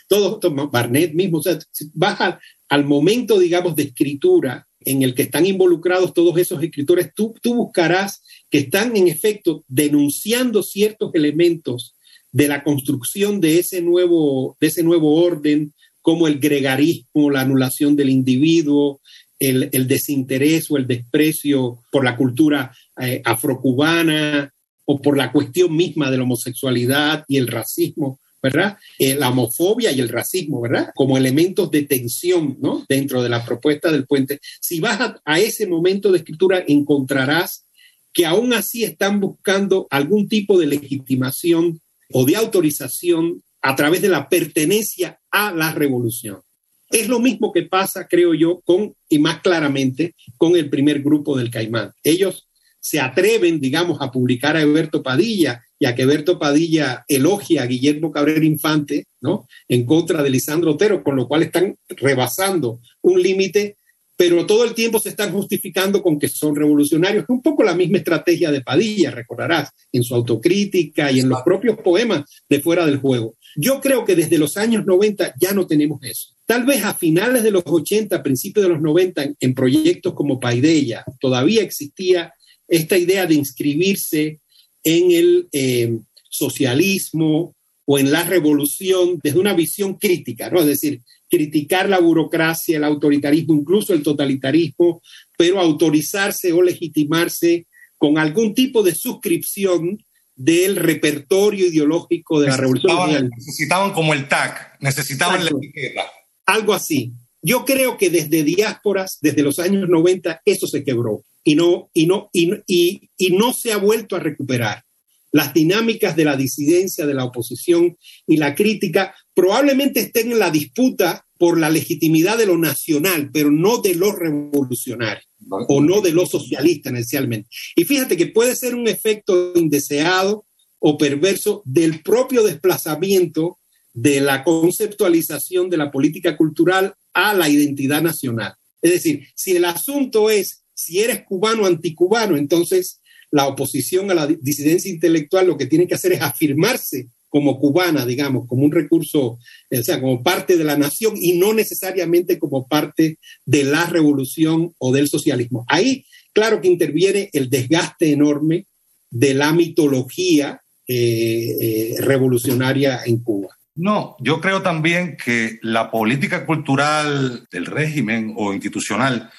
todo, 0.07 0.39
Barnett 0.69 1.13
mismo, 1.13 1.39
o 1.39 1.43
sea, 1.43 1.57
baja 1.93 2.39
al 2.69 2.85
momento, 2.85 3.39
digamos, 3.39 3.75
de 3.75 3.83
escritura 3.83 4.67
en 4.81 5.01
el 5.01 5.13
que 5.13 5.23
están 5.23 5.45
involucrados 5.45 6.13
todos 6.13 6.37
esos 6.37 6.61
escritores, 6.63 7.11
tú, 7.13 7.33
tú 7.41 7.55
buscarás 7.55 8.23
que 8.49 8.59
están 8.59 8.95
en 8.95 9.07
efecto 9.07 9.63
denunciando 9.67 10.63
ciertos 10.63 11.11
elementos 11.13 11.95
de 12.31 12.47
la 12.47 12.63
construcción 12.63 13.41
de 13.41 13.59
ese 13.59 13.81
nuevo, 13.81 14.55
de 14.61 14.67
ese 14.67 14.83
nuevo 14.83 15.15
orden, 15.15 15.73
como 16.01 16.27
el 16.27 16.39
gregarismo, 16.39 17.29
la 17.29 17.41
anulación 17.41 17.97
del 17.97 18.09
individuo, 18.09 19.01
el, 19.39 19.87
desinterés 19.87 20.69
o 20.71 20.77
el 20.77 20.87
desprecio 20.87 21.83
por 21.91 22.03
la 22.03 22.15
cultura 22.15 22.71
eh, 22.99 23.21
afrocubana 23.23 24.51
o 24.85 25.01
por 25.01 25.17
la 25.17 25.31
cuestión 25.31 25.75
misma 25.75 26.09
de 26.09 26.17
la 26.17 26.23
homosexualidad 26.23 27.25
y 27.27 27.37
el 27.37 27.47
racismo, 27.47 28.19
¿verdad? 28.41 28.77
Eh, 28.97 29.15
la 29.15 29.29
homofobia 29.29 29.91
y 29.91 29.99
el 29.99 30.09
racismo, 30.09 30.61
¿verdad? 30.61 30.89
Como 30.95 31.17
elementos 31.17 31.69
de 31.69 31.83
tensión, 31.83 32.57
¿no? 32.61 32.85
Dentro 32.87 33.21
de 33.21 33.29
la 33.29 33.43
propuesta 33.45 33.91
del 33.91 34.05
puente. 34.05 34.39
Si 34.61 34.79
vas 34.79 35.01
a, 35.01 35.21
a 35.25 35.39
ese 35.39 35.67
momento 35.67 36.11
de 36.11 36.19
escritura, 36.19 36.63
encontrarás 36.67 37.65
que 38.13 38.25
aún 38.25 38.53
así 38.53 38.83
están 38.83 39.19
buscando 39.19 39.87
algún 39.91 40.27
tipo 40.27 40.57
de 40.57 40.67
legitimación 40.67 41.81
o 42.11 42.25
de 42.25 42.35
autorización 42.35 43.43
a 43.61 43.75
través 43.75 44.01
de 44.01 44.09
la 44.09 44.29
pertenencia 44.29 45.19
a 45.29 45.51
la 45.51 45.73
revolución. 45.73 46.41
Es 46.89 47.07
lo 47.07 47.19
mismo 47.19 47.51
que 47.51 47.63
pasa, 47.63 48.07
creo 48.07 48.33
yo, 48.33 48.61
con, 48.65 48.93
y 49.09 49.19
más 49.19 49.41
claramente, 49.41 50.15
con 50.37 50.55
el 50.55 50.69
primer 50.69 51.01
grupo 51.01 51.37
del 51.37 51.51
Caimán. 51.51 51.91
Ellos 52.03 52.47
se 52.79 52.99
atreven, 52.99 53.59
digamos, 53.59 53.97
a 54.01 54.11
publicar 54.11 54.55
a 54.55 54.61
Eberto 54.61 55.03
Padilla 55.03 55.61
y 55.77 55.85
a 55.85 55.95
que 55.95 56.03
Eberto 56.03 56.39
Padilla 56.39 57.03
elogia 57.07 57.63
a 57.63 57.65
Guillermo 57.65 58.11
Cabrera 58.11 58.45
Infante, 58.45 59.05
¿no? 59.19 59.47
En 59.67 59.85
contra 59.85 60.23
de 60.23 60.29
Lisandro 60.29 60.71
Otero, 60.71 61.03
con 61.03 61.15
lo 61.15 61.27
cual 61.27 61.43
están 61.43 61.75
rebasando 61.89 62.79
un 63.01 63.21
límite 63.21 63.77
pero 64.17 64.47
todo 64.47 64.65
el 64.65 64.73
tiempo 64.73 64.99
se 64.99 65.09
están 65.09 65.31
justificando 65.31 66.01
con 66.01 66.17
que 66.17 66.27
son 66.27 66.55
revolucionarios. 66.55 67.23
Es 67.23 67.29
un 67.29 67.43
poco 67.43 67.63
la 67.63 67.75
misma 67.75 67.99
estrategia 67.99 68.51
de 68.51 68.61
Padilla, 68.61 69.11
recordarás, 69.11 69.69
en 69.91 70.03
su 70.03 70.15
autocrítica 70.15 71.11
y 71.11 71.19
en 71.19 71.29
los 71.29 71.43
propios 71.43 71.77
poemas 71.77 72.23
de 72.49 72.59
Fuera 72.59 72.85
del 72.87 72.97
Juego. 72.97 73.35
Yo 73.55 73.79
creo 73.79 74.03
que 74.03 74.15
desde 74.15 74.39
los 74.39 74.57
años 74.57 74.85
90 74.85 75.35
ya 75.39 75.53
no 75.53 75.67
tenemos 75.67 76.03
eso. 76.03 76.36
Tal 76.47 76.65
vez 76.65 76.83
a 76.85 76.93
finales 76.93 77.43
de 77.43 77.51
los 77.51 77.63
80, 77.65 78.23
principios 78.23 78.65
de 78.65 78.69
los 78.69 78.81
90, 78.81 79.31
en 79.37 79.53
proyectos 79.53 80.13
como 80.13 80.39
Paideia, 80.39 81.03
todavía 81.19 81.61
existía 81.61 82.33
esta 82.69 82.97
idea 82.97 83.25
de 83.25 83.35
inscribirse 83.35 84.39
en 84.81 85.11
el 85.11 85.49
eh, 85.51 85.99
socialismo 86.29 87.53
o 87.83 87.99
en 87.99 88.13
la 88.13 88.23
revolución 88.23 89.19
desde 89.21 89.39
una 89.39 89.53
visión 89.53 89.95
crítica, 89.95 90.49
¿no? 90.49 90.61
Es 90.61 90.67
decir, 90.67 91.01
criticar 91.29 91.89
la 91.89 91.99
burocracia, 91.99 92.77
el 92.77 92.85
autoritarismo, 92.85 93.53
incluso 93.53 93.93
el 93.93 94.01
totalitarismo, 94.01 95.01
pero 95.37 95.59
autorizarse 95.59 96.53
o 96.53 96.61
legitimarse 96.61 97.67
con 97.97 98.17
algún 98.17 98.53
tipo 98.53 98.83
de 98.83 98.95
suscripción 98.95 100.01
del 100.33 100.75
repertorio 100.77 101.67
ideológico 101.67 102.39
de 102.39 102.47
la 102.47 102.57
revolución. 102.57 103.29
Necesitaban 103.35 103.91
como 103.91 104.13
el 104.13 104.29
TAC, 104.29 104.77
necesitaban 104.79 105.43
la 105.43 105.51
etiqueta. 105.51 106.05
Algo 106.47 106.73
así. 106.73 107.11
Yo 107.43 107.63
creo 107.63 107.97
que 107.97 108.09
desde 108.09 108.43
diásporas, 108.43 109.19
desde 109.21 109.43
los 109.43 109.59
años 109.59 109.87
90, 109.87 110.41
eso 110.43 110.65
se 110.65 110.83
quebró 110.83 111.23
y 111.43 111.55
no, 111.55 111.89
y 111.93 112.07
no, 112.07 112.29
y, 112.33 112.51
y, 112.65 113.09
y 113.15 113.29
no 113.37 113.53
se 113.53 113.71
ha 113.71 113.77
vuelto 113.77 114.15
a 114.15 114.19
recuperar 114.19 114.83
las 115.31 115.53
dinámicas 115.53 116.15
de 116.15 116.25
la 116.25 116.35
disidencia, 116.35 117.05
de 117.05 117.13
la 117.13 117.25
oposición 117.25 117.97
y 118.25 118.37
la 118.37 118.55
crítica 118.55 119.13
probablemente 119.33 119.99
estén 119.99 120.31
en 120.31 120.39
la 120.39 120.49
disputa 120.49 121.25
por 121.37 121.59
la 121.59 121.69
legitimidad 121.69 122.37
de 122.37 122.47
lo 122.47 122.57
nacional, 122.57 123.29
pero 123.31 123.51
no 123.51 123.77
de 123.77 123.93
lo 123.93 124.11
revolucionario 124.11 125.23
o 125.49 125.81
no 125.81 126.01
de 126.01 126.11
lo 126.11 126.25
socialista 126.25 126.89
esencialmente. 126.89 127.49
Y 127.75 127.85
fíjate 127.85 128.17
que 128.17 128.27
puede 128.27 128.55
ser 128.55 128.73
un 128.73 128.87
efecto 128.87 129.53
indeseado 129.55 130.45
o 130.79 130.97
perverso 130.97 131.61
del 131.65 132.01
propio 132.01 132.43
desplazamiento 132.43 133.59
de 133.97 134.21
la 134.21 134.43
conceptualización 134.43 135.71
de 135.71 135.77
la 135.77 135.89
política 135.89 136.37
cultural 136.37 136.93
a 137.15 137.33
la 137.33 137.49
identidad 137.49 137.99
nacional. 137.99 138.53
Es 138.79 138.91
decir, 138.91 139.27
si 139.33 139.55
el 139.55 139.65
asunto 139.65 140.29
es 140.29 140.65
si 140.75 140.99
eres 140.99 141.23
cubano 141.23 141.63
o 141.63 141.65
anticubano, 141.65 142.37
entonces 142.37 143.01
la 143.31 143.47
oposición 143.47 144.11
a 144.11 144.13
la 144.13 144.27
disidencia 144.27 144.91
intelectual 144.91 145.47
lo 145.47 145.57
que 145.57 145.65
tiene 145.65 145.87
que 145.87 145.95
hacer 145.95 146.13
es 146.13 146.21
afirmarse 146.21 147.09
como 147.27 147.59
cubana, 147.59 148.05
digamos, 148.05 148.45
como 148.47 148.65
un 148.65 148.71
recurso, 148.71 149.39
o 149.71 149.83
sea, 149.83 149.99
como 149.99 150.21
parte 150.21 150.57
de 150.57 150.63
la 150.63 150.77
nación 150.77 151.15
y 151.19 151.33
no 151.33 151.55
necesariamente 151.55 152.37
como 152.37 152.67
parte 152.67 153.17
de 153.47 153.63
la 153.63 153.87
revolución 153.87 154.75
o 154.77 154.93
del 154.93 155.07
socialismo. 155.09 155.65
Ahí, 155.67 156.05
claro 156.33 156.61
que 156.61 156.67
interviene 156.67 157.31
el 157.33 157.49
desgaste 157.49 158.11
enorme 158.11 158.67
de 159.09 159.33
la 159.33 159.53
mitología 159.53 160.61
eh, 160.87 161.95
revolucionaria 161.97 163.01
en 163.03 163.23
Cuba. 163.23 163.56
No, 163.77 164.17
yo 164.19 164.41
creo 164.41 164.63
también 164.63 165.17
que 165.23 165.59
la 165.61 165.91
política 165.91 166.47
cultural 166.47 167.47
del 167.51 167.67
régimen 167.67 168.33
o 168.35 168.51
institucional 168.51 169.29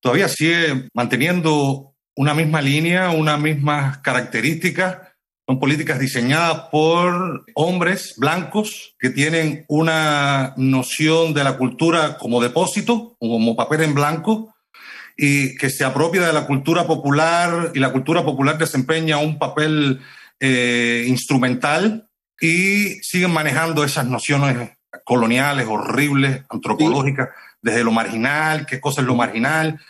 todavía 0.00 0.28
sigue 0.28 0.90
manteniendo 0.92 1.94
una 2.14 2.34
misma 2.34 2.60
línea, 2.60 3.08
unas 3.08 3.40
mismas 3.40 3.98
características. 3.98 4.98
Son 5.48 5.58
políticas 5.58 5.98
diseñadas 5.98 6.68
por 6.70 7.46
hombres 7.54 8.14
blancos 8.18 8.94
que 8.98 9.08
tienen 9.08 9.64
una 9.68 10.52
noción 10.58 11.32
de 11.32 11.44
la 11.44 11.56
cultura 11.56 12.18
como 12.18 12.42
depósito, 12.42 13.16
como 13.18 13.56
papel 13.56 13.80
en 13.80 13.94
blanco, 13.94 14.54
y 15.16 15.56
que 15.56 15.70
se 15.70 15.84
apropia 15.84 16.26
de 16.26 16.34
la 16.34 16.46
cultura 16.46 16.86
popular 16.86 17.72
y 17.74 17.78
la 17.78 17.92
cultura 17.92 18.22
popular 18.22 18.58
desempeña 18.58 19.16
un 19.16 19.38
papel 19.38 20.02
eh, 20.38 21.06
instrumental 21.08 22.10
y 22.40 22.94
siguen 23.02 23.32
manejando 23.32 23.84
esas 23.84 24.06
nociones 24.06 24.70
coloniales, 25.04 25.66
horribles, 25.68 26.42
antropológicas, 26.48 27.28
desde 27.60 27.82
lo 27.82 27.92
marginal, 27.92 28.66
qué 28.66 28.80
cosa 28.80 29.00
es 29.00 29.06
lo 29.06 29.14
marginal. 29.14 29.80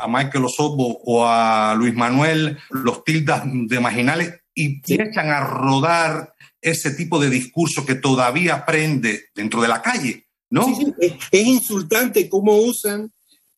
a 0.00 0.08
Michael 0.08 0.44
Osorbo 0.44 1.00
o 1.04 1.26
a 1.26 1.74
Luis 1.76 1.94
Manuel 1.94 2.58
los 2.70 3.04
tildas 3.04 3.42
de 3.44 3.80
marginales 3.80 4.40
y 4.54 4.80
echan 4.92 5.28
a 5.28 5.40
rodar 5.40 6.34
ese 6.60 6.92
tipo 6.92 7.20
de 7.20 7.30
discurso 7.30 7.86
que 7.86 7.94
todavía 7.94 8.64
prende 8.64 9.26
dentro 9.34 9.62
de 9.62 9.68
la 9.68 9.80
calle, 9.80 10.26
¿no? 10.50 10.66
es, 10.98 11.12
es, 11.30 11.46
insultante 11.46 12.28
cómo 12.28 12.56
usan 12.56 13.10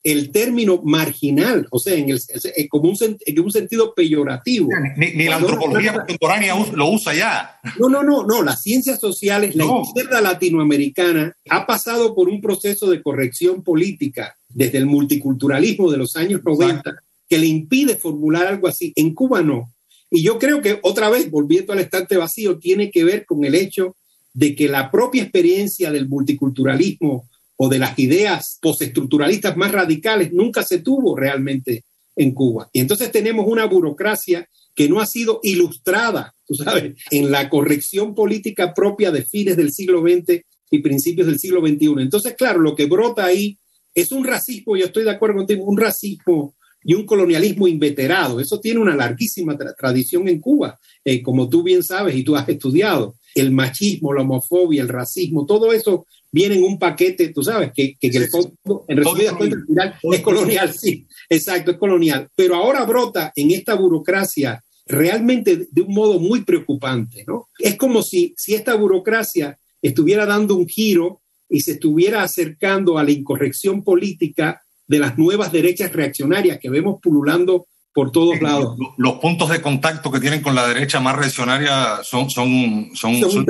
el 0.05 0.32
término 0.32 0.80
marginal, 0.82 1.68
o 1.70 1.78
sea, 1.78 1.94
en, 1.94 2.11
el, 2.11 2.20
como 2.68 2.90
un, 2.90 2.96
en 3.00 3.40
un 3.40 3.53
sentido 3.53 3.94
peyorativo. 3.94 4.68
Ni, 4.96 5.24
la 5.24 5.36
antropología 5.36 5.94
contemporánea 5.94 6.55
lo 6.72 6.90
usa 6.90 7.14
ya. 7.14 7.61
No, 7.78 7.88
no, 7.88 8.03
no, 8.03 8.24
no. 8.24 8.42
Las 8.42 8.62
ciencias 8.62 8.98
sociales, 8.98 9.55
la 9.55 9.64
izquierda 9.64 10.20
latinoamericana 10.20 11.36
ha 11.48 11.66
pasado 11.66 12.14
por 12.14 12.28
un 12.28 12.40
proceso 12.40 12.90
de 12.90 13.03
corrección 13.03 13.62
política 13.62 14.36
desde 14.48 14.78
el 14.78 14.86
multiculturalismo 14.86 15.90
de 15.90 15.98
los 15.98 16.16
años 16.16 16.42
90 16.44 16.94
que 17.28 17.38
le 17.38 17.46
impide 17.46 17.96
formular 17.96 18.46
algo 18.46 18.68
así. 18.68 18.92
En 18.96 19.14
Cuba 19.14 19.40
no. 19.40 19.72
Y 20.11 20.22
yo 20.22 20.38
creo 20.38 20.61
que 20.61 20.80
otra 20.82 21.09
vez, 21.09 21.30
volviendo 21.30 21.72
al 21.72 21.78
estante 21.78 22.16
vacío, 22.16 22.59
tiene 22.59 22.90
que 22.90 23.05
ver 23.05 23.24
con 23.24 23.44
el 23.44 23.55
hecho 23.55 23.96
de 24.34 24.55
que 24.55 24.68
la 24.68 24.90
propia 24.90 25.22
experiencia 25.22 25.90
del 25.90 26.09
multiculturalismo 26.09 27.28
o 27.64 27.68
de 27.68 27.78
las 27.78 27.96
ideas 27.96 28.58
postestructuralistas 28.60 29.56
más 29.56 29.70
radicales 29.70 30.32
nunca 30.32 30.64
se 30.64 30.80
tuvo 30.80 31.14
realmente 31.16 31.84
en 32.16 32.32
Cuba. 32.32 32.68
Y 32.72 32.80
entonces 32.80 33.12
tenemos 33.12 33.46
una 33.46 33.66
burocracia 33.66 34.48
que 34.74 34.88
no 34.88 35.00
ha 35.00 35.06
sido 35.06 35.38
ilustrada, 35.44 36.34
tú 36.44 36.56
sabes, 36.56 36.94
en 37.12 37.30
la 37.30 37.48
corrección 37.48 38.16
política 38.16 38.74
propia 38.74 39.12
de 39.12 39.24
fines 39.24 39.56
del 39.56 39.72
siglo 39.72 40.02
XX 40.02 40.42
y 40.72 40.78
principios 40.80 41.28
del 41.28 41.38
siglo 41.38 41.60
XXI. 41.60 41.94
Entonces, 41.98 42.34
claro, 42.36 42.58
lo 42.58 42.74
que 42.74 42.86
brota 42.86 43.26
ahí 43.26 43.56
es 43.94 44.10
un 44.10 44.24
racismo, 44.24 44.76
yo 44.76 44.86
estoy 44.86 45.04
de 45.04 45.12
acuerdo 45.12 45.36
contigo, 45.36 45.62
un 45.62 45.78
racismo 45.78 46.56
y 46.82 46.94
un 46.94 47.06
colonialismo 47.06 47.68
inveterado. 47.68 48.40
Eso 48.40 48.58
tiene 48.58 48.80
una 48.80 48.96
larguísima 48.96 49.56
tradición 49.78 50.26
en 50.26 50.40
Cuba, 50.40 50.80
eh, 51.04 51.22
como 51.22 51.48
tú 51.48 51.62
bien 51.62 51.84
sabes 51.84 52.16
y 52.16 52.24
tú 52.24 52.34
has 52.34 52.48
estudiado. 52.48 53.14
El 53.36 53.52
machismo, 53.52 54.12
la 54.12 54.22
homofobia, 54.22 54.82
el 54.82 54.88
racismo, 54.88 55.46
todo 55.46 55.72
eso 55.72 56.06
viene 56.33 56.57
en 56.57 56.64
un 56.64 56.78
paquete, 56.78 57.28
tú 57.28 57.43
sabes, 57.43 57.70
que, 57.74 57.97
que, 58.01 58.09
el 58.09 58.28
fondo, 58.28 58.85
en 58.89 58.97
resumidas 58.97 59.35
cuentas, 59.35 59.95
es 60.03 60.20
colonial, 60.20 60.72
sí, 60.72 61.07
exacto, 61.28 61.72
es 61.72 61.76
colonial. 61.76 62.28
Pero 62.35 62.57
ahora 62.57 62.85
brota 62.85 63.33
en 63.37 63.51
esta 63.51 63.74
burocracia 63.74 64.64
realmente 64.87 65.68
de 65.70 65.83
un 65.83 65.95
modo 65.95 66.18
muy 66.18 66.43
preocupante, 66.43 67.24
¿no? 67.26 67.49
Es 67.59 67.76
como 67.76 68.03
si, 68.03 68.35
si 68.37 68.55
esta 68.55 68.74
burocracia 68.74 69.59
estuviera 69.80 70.26
dando 70.26 70.57
un 70.57 70.66
giro 70.66 71.20
y 71.49 71.61
se 71.61 71.72
estuviera 71.72 72.22
acercando 72.22 72.99
a 72.99 73.05
la 73.05 73.11
incorrección 73.11 73.85
política 73.85 74.62
de 74.87 74.99
las 74.99 75.18
nuevas 75.18 75.53
derechas 75.53 75.93
reaccionarias 75.93 76.59
que 76.59 76.70
vemos 76.70 76.99
pululando 77.01 77.66
por 77.93 78.11
todos 78.11 78.41
lados. 78.41 78.76
Los 78.97 79.14
puntos 79.14 79.51
de 79.51 79.61
contacto 79.61 80.11
que 80.11 80.20
tienen 80.20 80.41
con 80.41 80.55
la 80.55 80.66
derecha 80.66 80.99
más 80.99 81.16
reaccionaria 81.16 82.01
son, 82.03 82.30
son, 82.30 82.91
son, 82.95 83.16
son, 83.16 83.47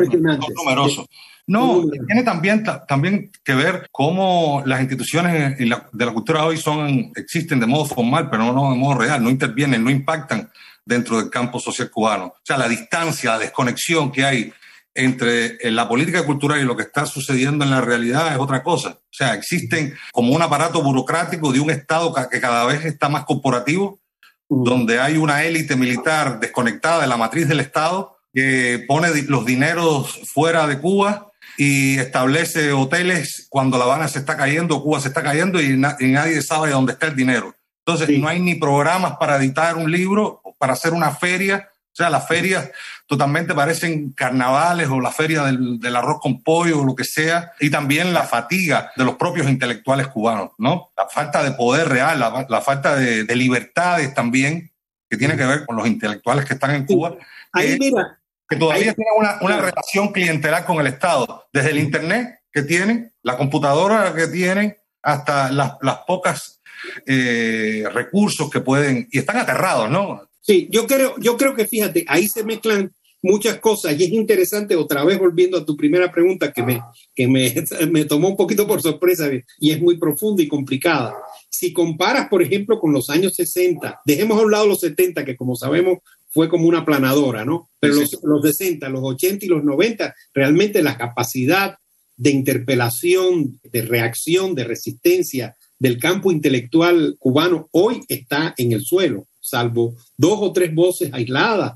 numerosos. 0.56 1.06
No, 1.46 1.82
tiene 2.06 2.22
también, 2.22 2.64
también 2.86 3.30
que 3.44 3.54
ver 3.54 3.88
cómo 3.90 4.62
las 4.64 4.80
instituciones 4.80 5.58
de 5.58 5.66
la 5.66 6.12
cultura 6.12 6.44
hoy 6.44 6.56
son, 6.56 7.10
existen 7.16 7.58
de 7.58 7.66
modo 7.66 7.84
formal, 7.84 8.30
pero 8.30 8.52
no 8.52 8.70
de 8.70 8.76
modo 8.76 8.98
real, 8.98 9.22
no 9.22 9.30
intervienen, 9.30 9.82
no 9.82 9.90
impactan 9.90 10.50
dentro 10.84 11.18
del 11.18 11.30
campo 11.30 11.58
social 11.58 11.90
cubano. 11.90 12.26
O 12.26 12.40
sea, 12.44 12.58
la 12.58 12.68
distancia, 12.68 13.32
la 13.32 13.38
desconexión 13.38 14.12
que 14.12 14.24
hay 14.24 14.52
entre 14.94 15.56
eh, 15.60 15.70
la 15.70 15.88
política 15.88 16.24
cultural 16.24 16.60
y 16.60 16.64
lo 16.64 16.76
que 16.76 16.82
está 16.82 17.06
sucediendo 17.06 17.64
en 17.64 17.70
la 17.70 17.80
realidad 17.80 18.32
es 18.32 18.38
otra 18.38 18.62
cosa. 18.62 18.90
O 18.90 19.12
sea, 19.12 19.34
existen 19.34 19.94
como 20.12 20.34
un 20.34 20.42
aparato 20.42 20.82
burocrático 20.82 21.52
de 21.52 21.60
un 21.60 21.70
Estado 21.70 22.14
que 22.30 22.40
cada 22.40 22.66
vez 22.66 22.84
está 22.84 23.08
más 23.08 23.24
corporativo, 23.24 24.00
donde 24.48 25.00
hay 25.00 25.16
una 25.16 25.44
élite 25.44 25.76
militar 25.76 26.40
desconectada 26.40 27.00
de 27.00 27.06
la 27.06 27.16
matriz 27.16 27.48
del 27.48 27.60
Estado 27.60 28.18
que 28.34 28.84
pone 28.86 29.08
los 29.28 29.44
dineros 29.44 30.20
fuera 30.32 30.66
de 30.66 30.78
Cuba 30.78 31.31
y 31.56 31.98
establece 31.98 32.72
hoteles 32.72 33.46
cuando 33.48 33.78
La 33.78 33.84
Habana 33.84 34.08
se 34.08 34.18
está 34.18 34.36
cayendo, 34.36 34.82
Cuba 34.82 35.00
se 35.00 35.08
está 35.08 35.22
cayendo 35.22 35.60
y, 35.60 35.76
nadie 35.76 36.42
sabe 36.42 36.70
dónde 36.70 36.92
está 36.92 37.06
el 37.06 37.16
dinero. 37.16 37.54
Entonces, 37.84 38.18
no 38.18 38.28
hay 38.28 38.40
ni 38.40 38.54
programas 38.54 39.16
para 39.18 39.36
editar 39.36 39.76
un 39.76 39.90
libro, 39.90 40.40
para 40.58 40.74
hacer 40.74 40.92
una 40.92 41.10
feria. 41.10 41.68
O 41.92 41.94
sea, 41.94 42.08
las 42.08 42.26
ferias 42.26 42.70
totalmente 43.06 43.54
parecen 43.54 44.12
carnavales 44.12 44.88
o 44.88 45.00
la 45.00 45.10
feria 45.10 45.42
del, 45.44 45.96
arroz 45.96 46.20
con 46.22 46.42
pollo 46.42 46.80
o 46.80 46.84
lo 46.84 46.94
que 46.94 47.04
sea. 47.04 47.52
Y 47.60 47.70
también 47.70 48.14
la 48.14 48.22
fatiga 48.22 48.92
de 48.96 49.04
los 49.04 49.16
propios 49.16 49.48
intelectuales 49.48 50.06
cubanos, 50.06 50.50
¿no? 50.58 50.90
La 50.96 51.08
falta 51.08 51.42
de 51.42 51.52
poder 51.52 51.88
real, 51.88 52.20
la, 52.20 52.60
falta 52.60 52.94
de, 52.94 53.36
libertades 53.36 54.14
también, 54.14 54.70
que 55.10 55.16
tiene 55.16 55.36
que 55.36 55.44
ver 55.44 55.66
con 55.66 55.76
los 55.76 55.86
intelectuales 55.86 56.44
que 56.44 56.54
están 56.54 56.74
en 56.74 56.86
Cuba. 56.86 57.16
Ahí, 57.52 57.76
mira, 57.78 58.21
que 58.52 58.58
todavía 58.58 58.92
tienen 58.92 59.14
una, 59.16 59.38
una, 59.40 59.60
relación 59.60 60.12
clientelar 60.12 60.66
con 60.66 60.78
el 60.78 60.86
Estado, 60.86 61.46
desde 61.54 61.70
el 61.70 61.78
Internet 61.78 62.40
que 62.52 62.62
tienen, 62.62 63.10
la 63.22 63.38
computadora 63.38 64.14
que 64.14 64.26
tienen, 64.26 64.76
hasta 65.02 65.50
las, 65.50 65.72
las 65.80 65.98
pocas 66.06 66.60
eh, 67.06 67.84
recursos 67.94 68.50
que 68.50 68.60
pueden, 68.60 69.08
y 69.10 69.18
están 69.18 69.38
aterrados, 69.38 69.90
¿no? 69.90 70.28
Sí, 70.42 70.68
yo 70.70 70.86
creo, 70.86 71.14
yo 71.18 71.38
creo 71.38 71.54
que 71.54 71.66
fíjate, 71.66 72.04
ahí 72.08 72.28
se 72.28 72.44
mezclan 72.44 72.92
muchas 73.22 73.58
cosas 73.58 73.98
y 73.98 74.04
es 74.04 74.10
interesante, 74.10 74.76
otra 74.76 75.02
vez 75.02 75.18
volviendo 75.18 75.56
a 75.56 75.64
tu 75.64 75.74
primera 75.74 76.12
pregunta 76.12 76.52
que, 76.52 76.62
me, 76.62 76.82
que 77.14 77.26
me, 77.26 77.54
me 77.90 78.04
tomó 78.04 78.28
un 78.28 78.36
poquito 78.36 78.66
por 78.66 78.82
sorpresa 78.82 79.30
y 79.60 79.70
es 79.70 79.80
muy 79.80 79.96
profunda 79.96 80.42
y 80.42 80.48
complicada. 80.48 81.14
Si 81.48 81.72
comparas, 81.72 82.28
por 82.28 82.42
ejemplo, 82.42 82.78
con 82.78 82.92
los 82.92 83.08
años 83.08 83.34
60, 83.34 84.02
dejemos 84.04 84.38
a 84.38 84.44
un 84.44 84.50
lado 84.50 84.66
los 84.66 84.80
70, 84.80 85.24
que 85.24 85.36
como 85.36 85.56
sabemos 85.56 86.00
fue 86.32 86.48
como 86.48 86.66
una 86.66 86.84
planadora, 86.84 87.44
¿no? 87.44 87.70
Pero 87.78 87.94
los, 87.94 88.18
los 88.22 88.42
60, 88.42 88.88
los 88.88 89.02
80 89.02 89.44
y 89.44 89.48
los 89.48 89.62
90, 89.62 90.14
realmente 90.34 90.82
la 90.82 90.96
capacidad 90.96 91.76
de 92.16 92.30
interpelación, 92.30 93.60
de 93.62 93.82
reacción, 93.82 94.54
de 94.54 94.64
resistencia 94.64 95.56
del 95.82 95.98
campo 95.98 96.30
intelectual 96.30 97.16
cubano 97.18 97.68
hoy 97.72 98.02
está 98.06 98.54
en 98.56 98.70
el 98.70 98.84
suelo, 98.84 99.26
salvo 99.40 99.96
dos 100.16 100.38
o 100.40 100.52
tres 100.52 100.72
voces 100.72 101.10
aisladas, 101.12 101.72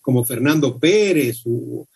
como 0.00 0.24
Fernando 0.24 0.78
Pérez 0.78 1.42
u, 1.44 1.86